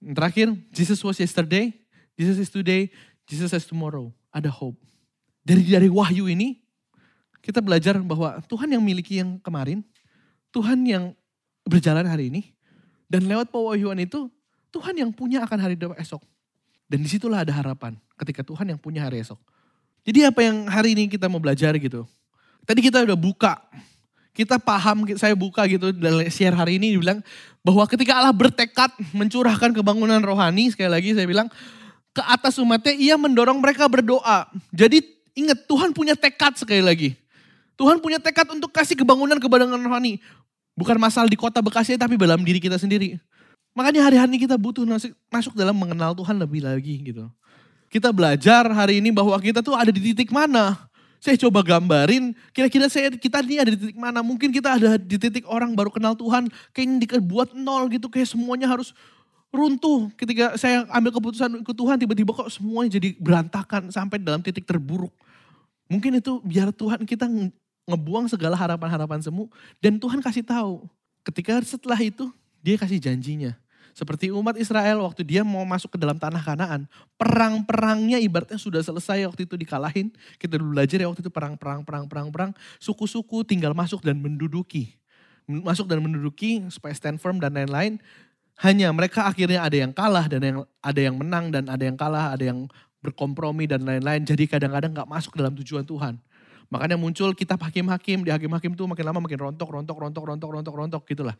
Yang 0.00 0.14
terakhir, 0.16 0.46
Jesus 0.72 0.96
was 1.04 1.20
yesterday, 1.20 1.68
Jesus 2.16 2.40
is 2.40 2.48
today, 2.48 2.88
Jesus 3.28 3.52
is 3.52 3.68
tomorrow. 3.68 4.08
Ada 4.32 4.48
hope. 4.48 4.80
Dari 5.44 5.68
dari 5.68 5.92
wahyu 5.92 6.32
ini, 6.32 6.64
kita 7.44 7.60
belajar 7.60 8.00
bahwa 8.00 8.40
Tuhan 8.48 8.72
yang 8.72 8.80
miliki 8.80 9.20
yang 9.20 9.36
kemarin, 9.44 9.84
Tuhan 10.48 10.80
yang 10.88 11.12
berjalan 11.68 12.08
hari 12.08 12.32
ini. 12.32 12.56
Dan 13.04 13.28
lewat 13.28 13.52
pewahyuan 13.52 14.00
itu, 14.00 14.32
Tuhan 14.72 14.96
yang 14.96 15.12
punya 15.12 15.44
akan 15.44 15.60
hari 15.60 15.76
esok. 16.00 16.24
Dan 16.88 17.04
di 17.04 17.08
situlah 17.12 17.44
ada 17.44 17.52
harapan 17.52 18.00
ketika 18.16 18.40
Tuhan 18.40 18.64
yang 18.64 18.80
punya 18.80 19.04
hari 19.04 19.20
esok. 19.20 19.36
Jadi 20.08 20.24
apa 20.24 20.40
yang 20.40 20.64
hari 20.72 20.96
ini 20.96 21.04
kita 21.12 21.28
mau 21.28 21.36
belajar 21.36 21.76
gitu. 21.76 22.08
Tadi 22.62 22.80
kita 22.80 23.02
udah 23.02 23.18
buka, 23.18 23.58
kita 24.32 24.56
paham, 24.56 25.04
saya 25.18 25.34
buka 25.34 25.66
gitu 25.66 25.90
dan 25.92 26.24
share 26.30 26.54
hari 26.54 26.78
ini 26.78 26.94
dibilang 26.96 27.20
bahwa 27.60 27.84
ketika 27.90 28.16
Allah 28.16 28.32
bertekad 28.32 28.90
mencurahkan 29.12 29.74
kebangunan 29.74 30.22
rohani, 30.22 30.70
sekali 30.70 30.88
lagi 30.88 31.10
saya 31.12 31.26
bilang 31.26 31.50
ke 32.12 32.22
atas 32.24 32.60
umatnya 32.60 32.94
ia 32.96 33.14
mendorong 33.18 33.58
mereka 33.60 33.88
berdoa. 33.88 34.48
Jadi 34.70 35.04
ingat 35.34 35.64
Tuhan 35.64 35.90
punya 35.96 36.16
tekad 36.16 36.56
sekali 36.56 36.84
lagi. 36.84 37.16
Tuhan 37.76 37.98
punya 37.98 38.20
tekad 38.20 38.46
untuk 38.52 38.70
kasih 38.70 38.94
kebangunan 38.94 39.40
kebangunan 39.40 39.80
rohani. 39.80 40.20
Bukan 40.72 40.96
masalah 40.96 41.28
di 41.28 41.36
kota 41.36 41.60
Bekasi 41.60 42.00
tapi 42.00 42.16
dalam 42.16 42.40
diri 42.40 42.60
kita 42.60 42.80
sendiri. 42.80 43.20
Makanya 43.72 44.04
hari-hari 44.04 44.36
kita 44.36 44.60
butuh 44.60 44.84
masuk 45.32 45.56
dalam 45.56 45.72
mengenal 45.76 46.12
Tuhan 46.12 46.36
lebih 46.36 46.64
lagi 46.64 47.00
gitu. 47.00 47.28
Kita 47.88 48.12
belajar 48.12 48.68
hari 48.72 49.00
ini 49.00 49.12
bahwa 49.12 49.36
kita 49.40 49.60
tuh 49.64 49.76
ada 49.76 49.92
di 49.92 50.00
titik 50.12 50.32
mana. 50.32 50.76
Saya 51.22 51.38
coba 51.38 51.62
gambarin, 51.62 52.34
kira-kira 52.50 52.90
saya 52.90 53.06
kita 53.14 53.46
ini 53.46 53.62
ada 53.62 53.70
di 53.70 53.78
titik 53.78 53.94
mana. 53.94 54.26
Mungkin 54.26 54.50
kita 54.50 54.74
ada 54.74 54.98
di 54.98 55.14
titik 55.22 55.46
orang 55.46 55.70
baru 55.70 55.94
kenal 55.94 56.18
Tuhan, 56.18 56.50
kayaknya 56.74 57.22
buat 57.22 57.54
nol 57.54 57.86
gitu, 57.94 58.10
kayak 58.10 58.26
semuanya 58.26 58.66
harus 58.66 58.90
runtuh. 59.54 60.10
Ketika 60.18 60.58
saya 60.58 60.82
ambil 60.90 61.14
keputusan 61.14 61.62
ikut 61.62 61.76
Tuhan, 61.78 61.94
tiba-tiba 62.02 62.34
kok 62.34 62.50
semuanya 62.50 62.98
jadi 62.98 63.14
berantakan 63.22 63.94
sampai 63.94 64.18
dalam 64.18 64.42
titik 64.42 64.66
terburuk. 64.66 65.14
Mungkin 65.86 66.18
itu 66.18 66.42
biar 66.42 66.74
Tuhan 66.74 67.06
kita 67.06 67.30
ngebuang 67.86 68.26
segala 68.26 68.58
harapan-harapan 68.58 69.22
semu 69.22 69.46
dan 69.78 70.02
Tuhan 70.02 70.18
kasih 70.18 70.42
tahu. 70.42 70.90
Ketika 71.22 71.62
setelah 71.62 72.02
itu 72.02 72.34
dia 72.66 72.74
kasih 72.74 72.98
janjinya. 72.98 73.54
Seperti 73.92 74.32
umat 74.32 74.56
Israel 74.56 75.04
waktu 75.04 75.20
dia 75.20 75.44
mau 75.44 75.62
masuk 75.68 75.96
ke 75.96 75.98
dalam 76.00 76.16
tanah 76.16 76.40
kanaan. 76.40 76.88
Perang-perangnya 77.20 78.16
ibaratnya 78.24 78.56
sudah 78.56 78.80
selesai 78.80 79.28
waktu 79.28 79.44
itu 79.44 79.60
dikalahin. 79.60 80.08
Kita 80.40 80.56
dulu 80.56 80.76
belajar 80.76 80.96
ya 80.96 81.08
waktu 81.12 81.20
itu 81.20 81.32
perang-perang, 81.32 81.84
perang-perang, 81.84 82.32
perang. 82.32 82.50
Suku-suku 82.80 83.44
tinggal 83.44 83.76
masuk 83.76 84.00
dan 84.00 84.16
menduduki. 84.16 84.96
Masuk 85.44 85.84
dan 85.92 86.00
menduduki 86.00 86.64
supaya 86.72 86.96
stand 86.96 87.20
firm 87.20 87.36
dan 87.36 87.52
lain-lain. 87.52 88.00
Hanya 88.64 88.88
mereka 88.96 89.28
akhirnya 89.28 89.60
ada 89.60 89.76
yang 89.76 89.92
kalah 89.92 90.24
dan 90.24 90.40
yang 90.40 90.58
ada 90.80 91.00
yang 91.00 91.16
menang 91.20 91.52
dan 91.52 91.68
ada 91.68 91.84
yang 91.84 91.96
kalah, 91.96 92.32
ada 92.32 92.44
yang 92.48 92.72
berkompromi 93.04 93.68
dan 93.68 93.84
lain-lain. 93.84 94.24
Jadi 94.24 94.48
kadang-kadang 94.48 94.96
gak 94.96 95.08
masuk 95.10 95.36
dalam 95.36 95.52
tujuan 95.52 95.84
Tuhan. 95.84 96.16
Makanya 96.72 96.96
muncul 96.96 97.36
kitab 97.36 97.60
hakim-hakim, 97.60 98.24
di 98.24 98.32
hakim-hakim 98.32 98.72
tuh 98.72 98.88
makin 98.88 99.04
lama 99.04 99.20
makin 99.20 99.36
rontok, 99.36 99.68
rontok, 99.68 99.96
rontok, 100.00 100.24
rontok, 100.24 100.50
rontok, 100.56 100.74
rontok 100.80 101.02
gitulah. 101.04 101.36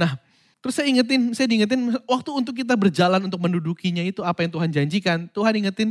Nah 0.00 0.16
Terus 0.62 0.78
saya 0.78 0.86
ingetin, 0.86 1.34
saya 1.34 1.50
diingetin 1.50 1.90
waktu 2.06 2.30
untuk 2.30 2.54
kita 2.54 2.78
berjalan 2.78 3.26
untuk 3.26 3.42
mendudukinya 3.42 4.06
itu 4.06 4.22
apa 4.22 4.46
yang 4.46 4.52
Tuhan 4.54 4.70
janjikan. 4.70 5.18
Tuhan 5.34 5.58
ingetin 5.58 5.90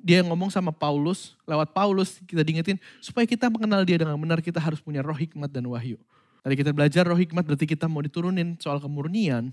dia 0.00 0.24
ngomong 0.24 0.48
sama 0.48 0.72
Paulus, 0.72 1.36
lewat 1.44 1.76
Paulus 1.76 2.16
kita 2.24 2.40
diingetin 2.40 2.80
supaya 3.04 3.28
kita 3.28 3.52
mengenal 3.52 3.84
dia 3.84 4.00
dengan 4.00 4.16
benar 4.16 4.40
kita 4.40 4.56
harus 4.56 4.80
punya 4.80 5.04
roh 5.04 5.16
hikmat 5.16 5.52
dan 5.52 5.68
wahyu. 5.68 6.00
Tadi 6.40 6.54
kita 6.56 6.72
belajar 6.72 7.04
roh 7.04 7.16
hikmat 7.20 7.44
berarti 7.44 7.68
kita 7.68 7.92
mau 7.92 8.00
diturunin 8.00 8.56
soal 8.56 8.80
kemurnian. 8.80 9.52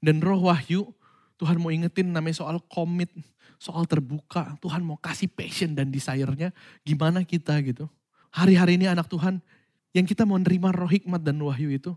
Dan 0.00 0.24
roh 0.24 0.48
wahyu 0.48 0.88
Tuhan 1.36 1.60
mau 1.60 1.68
ingetin 1.68 2.16
namanya 2.16 2.40
soal 2.40 2.64
komit, 2.72 3.12
soal 3.60 3.84
terbuka. 3.84 4.56
Tuhan 4.64 4.80
mau 4.80 4.96
kasih 4.96 5.28
passion 5.28 5.76
dan 5.76 5.92
desire-nya 5.92 6.56
gimana 6.80 7.28
kita 7.28 7.60
gitu. 7.60 7.92
Hari-hari 8.32 8.80
ini 8.80 8.88
anak 8.88 9.12
Tuhan 9.12 9.44
yang 9.92 10.08
kita 10.08 10.24
mau 10.24 10.40
nerima 10.40 10.72
roh 10.72 10.88
hikmat 10.88 11.20
dan 11.20 11.36
wahyu 11.44 11.68
itu 11.68 11.92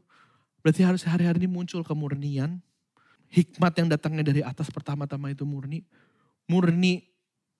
Berarti 0.65 0.81
harus 0.81 1.05
hari-hari 1.05 1.45
ini 1.45 1.61
muncul 1.61 1.85
kemurnian. 1.85 2.57
Hikmat 3.29 3.77
yang 3.77 3.85
datangnya 3.85 4.25
dari 4.25 4.41
atas 4.41 4.73
pertama-tama 4.73 5.29
itu 5.29 5.45
murni. 5.45 5.85
Murni 6.49 7.05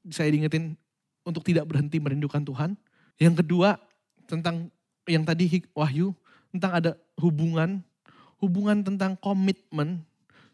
saya 0.09 0.33
diingetin 0.33 0.73
untuk 1.21 1.45
tidak 1.45 1.69
berhenti 1.69 2.01
merindukan 2.01 2.41
Tuhan. 2.41 2.73
Yang 3.21 3.45
kedua 3.45 3.77
tentang 4.25 4.73
yang 5.05 5.21
tadi 5.21 5.45
wahyu. 5.77 6.17
Tentang 6.49 6.71
ada 6.81 6.91
hubungan. 7.21 7.85
Hubungan 8.41 8.81
tentang 8.81 9.13
komitmen. 9.21 10.01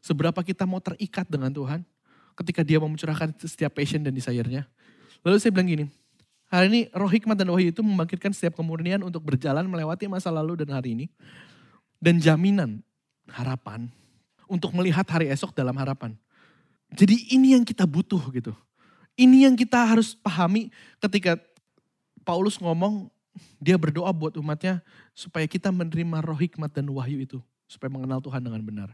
Seberapa 0.03 0.43
kita 0.43 0.67
mau 0.67 0.83
terikat 0.83 1.31
dengan 1.31 1.55
Tuhan. 1.55 1.87
Ketika 2.35 2.67
dia 2.67 2.83
mau 2.83 2.91
setiap 3.47 3.79
passion 3.79 4.03
dan 4.03 4.11
desire-nya. 4.11 4.67
Lalu 5.23 5.39
saya 5.39 5.55
bilang 5.55 5.71
gini, 5.71 5.85
hari 6.51 6.67
ini 6.67 6.81
roh 6.91 7.07
hikmat 7.07 7.39
dan 7.39 7.47
wahyu 7.47 7.71
itu 7.71 7.79
membangkitkan 7.79 8.35
setiap 8.35 8.59
kemurnian 8.59 8.99
untuk 9.07 9.23
berjalan 9.23 9.63
melewati 9.71 10.11
masa 10.11 10.27
lalu 10.27 10.59
dan 10.59 10.75
hari 10.75 10.99
ini 10.99 11.07
dan 12.01 12.17
jaminan 12.17 12.81
harapan 13.29 13.87
untuk 14.49 14.73
melihat 14.73 15.05
hari 15.07 15.29
esok 15.29 15.53
dalam 15.53 15.77
harapan. 15.77 16.17
Jadi 16.91 17.31
ini 17.31 17.55
yang 17.55 17.63
kita 17.63 17.87
butuh 17.87 18.19
gitu. 18.35 18.51
Ini 19.15 19.47
yang 19.47 19.55
kita 19.55 19.79
harus 19.79 20.17
pahami 20.17 20.73
ketika 20.99 21.39
Paulus 22.25 22.59
ngomong 22.59 23.07
dia 23.61 23.79
berdoa 23.79 24.11
buat 24.11 24.35
umatnya 24.35 24.83
supaya 25.15 25.47
kita 25.47 25.71
menerima 25.71 26.19
roh 26.19 26.35
hikmat 26.35 26.73
dan 26.73 26.89
wahyu 26.91 27.23
itu. 27.23 27.39
Supaya 27.69 27.87
mengenal 27.87 28.19
Tuhan 28.19 28.43
dengan 28.43 28.59
benar. 28.59 28.89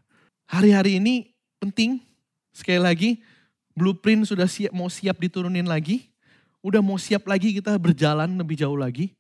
Hari-hari 0.46 1.02
ini 1.02 1.34
penting 1.58 1.98
sekali 2.54 2.78
lagi 2.78 3.10
blueprint 3.74 4.30
sudah 4.30 4.46
siap, 4.46 4.70
mau 4.70 4.92
siap 4.92 5.18
diturunin 5.18 5.66
lagi. 5.66 6.14
Udah 6.62 6.84
mau 6.84 7.02
siap 7.02 7.26
lagi 7.26 7.58
kita 7.58 7.74
berjalan 7.82 8.38
lebih 8.38 8.60
jauh 8.60 8.78
lagi. 8.78 9.18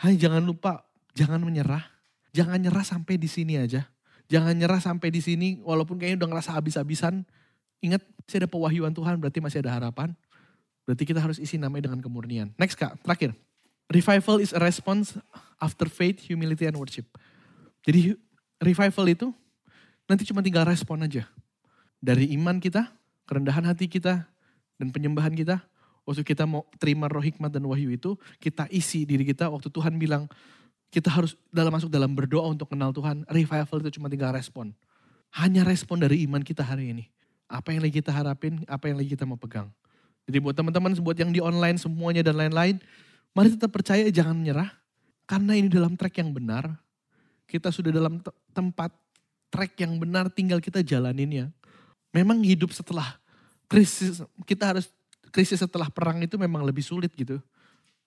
Hanya 0.00 0.28
jangan 0.28 0.42
lupa 0.44 0.84
jangan 1.12 1.40
menyerah 1.40 1.95
Jangan 2.36 2.60
nyerah 2.60 2.84
sampai 2.84 3.16
di 3.16 3.24
sini 3.32 3.56
aja. 3.56 3.88
Jangan 4.28 4.52
nyerah 4.52 4.82
sampai 4.84 5.08
di 5.08 5.24
sini 5.24 5.56
walaupun 5.64 5.96
kayaknya 5.96 6.20
udah 6.20 6.36
ngerasa 6.36 6.52
habis-habisan. 6.52 7.24
Ingat 7.80 8.04
masih 8.04 8.44
ada 8.44 8.48
pewahyuan 8.50 8.92
Tuhan 8.92 9.16
berarti 9.16 9.40
masih 9.40 9.64
ada 9.64 9.72
harapan. 9.72 10.12
Berarti 10.84 11.08
kita 11.08 11.24
harus 11.24 11.40
isi 11.40 11.56
namanya 11.56 11.88
dengan 11.88 12.04
kemurnian. 12.04 12.52
Next 12.60 12.76
kak, 12.76 13.00
terakhir. 13.00 13.32
Revival 13.88 14.42
is 14.44 14.52
a 14.52 14.60
response 14.60 15.16
after 15.56 15.88
faith, 15.88 16.20
humility, 16.28 16.68
and 16.68 16.76
worship. 16.76 17.06
Jadi 17.86 18.18
revival 18.60 19.06
itu 19.08 19.30
nanti 20.10 20.26
cuma 20.28 20.42
tinggal 20.42 20.66
respon 20.66 21.06
aja. 21.06 21.24
Dari 22.02 22.34
iman 22.36 22.60
kita, 22.60 22.90
kerendahan 23.24 23.64
hati 23.64 23.86
kita, 23.88 24.26
dan 24.76 24.88
penyembahan 24.92 25.32
kita. 25.32 25.64
Waktu 26.06 26.22
kita 26.22 26.46
mau 26.46 26.62
terima 26.78 27.10
roh 27.10 27.22
hikmat 27.22 27.50
dan 27.50 27.66
wahyu 27.66 27.90
itu, 27.90 28.14
kita 28.38 28.70
isi 28.70 29.02
diri 29.02 29.26
kita 29.26 29.50
waktu 29.50 29.70
Tuhan 29.70 29.98
bilang, 29.98 30.30
kita 30.90 31.10
harus 31.10 31.34
dalam 31.50 31.74
masuk 31.74 31.90
dalam 31.90 32.12
berdoa 32.14 32.46
untuk 32.46 32.70
kenal 32.70 32.94
Tuhan. 32.94 33.26
Revival 33.26 33.78
itu 33.82 33.98
cuma 33.98 34.06
tinggal 34.06 34.32
respon. 34.32 34.72
Hanya 35.34 35.66
respon 35.66 36.00
dari 36.00 36.22
iman 36.24 36.40
kita 36.40 36.62
hari 36.62 36.94
ini. 36.94 37.04
Apa 37.46 37.74
yang 37.74 37.82
lagi 37.82 38.02
kita 38.02 38.10
harapin, 38.10 38.62
apa 38.66 38.90
yang 38.90 38.96
lagi 38.98 39.14
kita 39.14 39.26
mau 39.26 39.38
pegang. 39.38 39.70
Jadi 40.26 40.42
buat 40.42 40.54
teman-teman, 40.58 40.94
buat 40.98 41.14
yang 41.18 41.30
di 41.30 41.38
online 41.38 41.78
semuanya 41.78 42.22
dan 42.26 42.34
lain-lain, 42.34 42.82
mari 43.30 43.54
tetap 43.54 43.70
percaya 43.70 44.02
jangan 44.10 44.34
menyerah. 44.34 44.70
Karena 45.26 45.58
ini 45.58 45.70
dalam 45.70 45.94
track 45.94 46.22
yang 46.22 46.30
benar. 46.34 46.70
Kita 47.46 47.70
sudah 47.70 47.94
dalam 47.94 48.18
tempat 48.50 48.90
track 49.50 49.78
yang 49.78 49.94
benar, 50.02 50.26
tinggal 50.30 50.58
kita 50.58 50.82
jalanin 50.82 51.30
ya. 51.30 51.46
Memang 52.10 52.42
hidup 52.42 52.74
setelah 52.74 53.18
krisis, 53.70 54.22
kita 54.42 54.74
harus 54.74 54.90
krisis 55.30 55.62
setelah 55.62 55.86
perang 55.90 56.22
itu 56.22 56.34
memang 56.38 56.64
lebih 56.66 56.82
sulit 56.82 57.12
gitu 57.14 57.38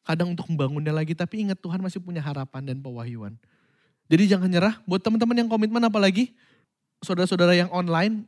kadang 0.09 0.33
untuk 0.33 0.49
membangunnya 0.49 0.89
lagi. 0.89 1.13
Tapi 1.13 1.45
ingat 1.45 1.61
Tuhan 1.61 1.77
masih 1.77 2.01
punya 2.01 2.17
harapan 2.17 2.65
dan 2.65 2.81
pewahyuan. 2.81 3.37
Jadi 4.09 4.25
jangan 4.25 4.49
nyerah. 4.49 4.81
Buat 4.89 5.05
teman-teman 5.05 5.45
yang 5.45 5.49
komitmen 5.49 5.85
apalagi 5.85 6.33
saudara-saudara 7.05 7.53
yang 7.53 7.69
online, 7.69 8.25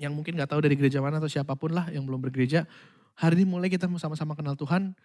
yang 0.00 0.16
mungkin 0.16 0.40
gak 0.40 0.56
tahu 0.56 0.64
dari 0.64 0.80
gereja 0.80 1.04
mana 1.04 1.20
atau 1.20 1.28
siapa 1.28 1.52
pun 1.52 1.76
lah 1.76 1.92
yang 1.92 2.08
belum 2.08 2.24
bergereja. 2.24 2.64
Hari 3.20 3.36
ini 3.36 3.44
mulai 3.44 3.68
kita 3.68 3.84
sama-sama 4.00 4.32
kenal 4.32 4.56
Tuhan. 4.56 4.96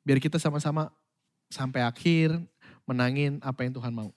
Biar 0.00 0.16
kita 0.16 0.40
sama-sama 0.40 0.88
sampai 1.52 1.84
akhir 1.84 2.40
menangin 2.88 3.36
apa 3.44 3.68
yang 3.68 3.76
Tuhan 3.76 3.92
mau. 3.92 4.16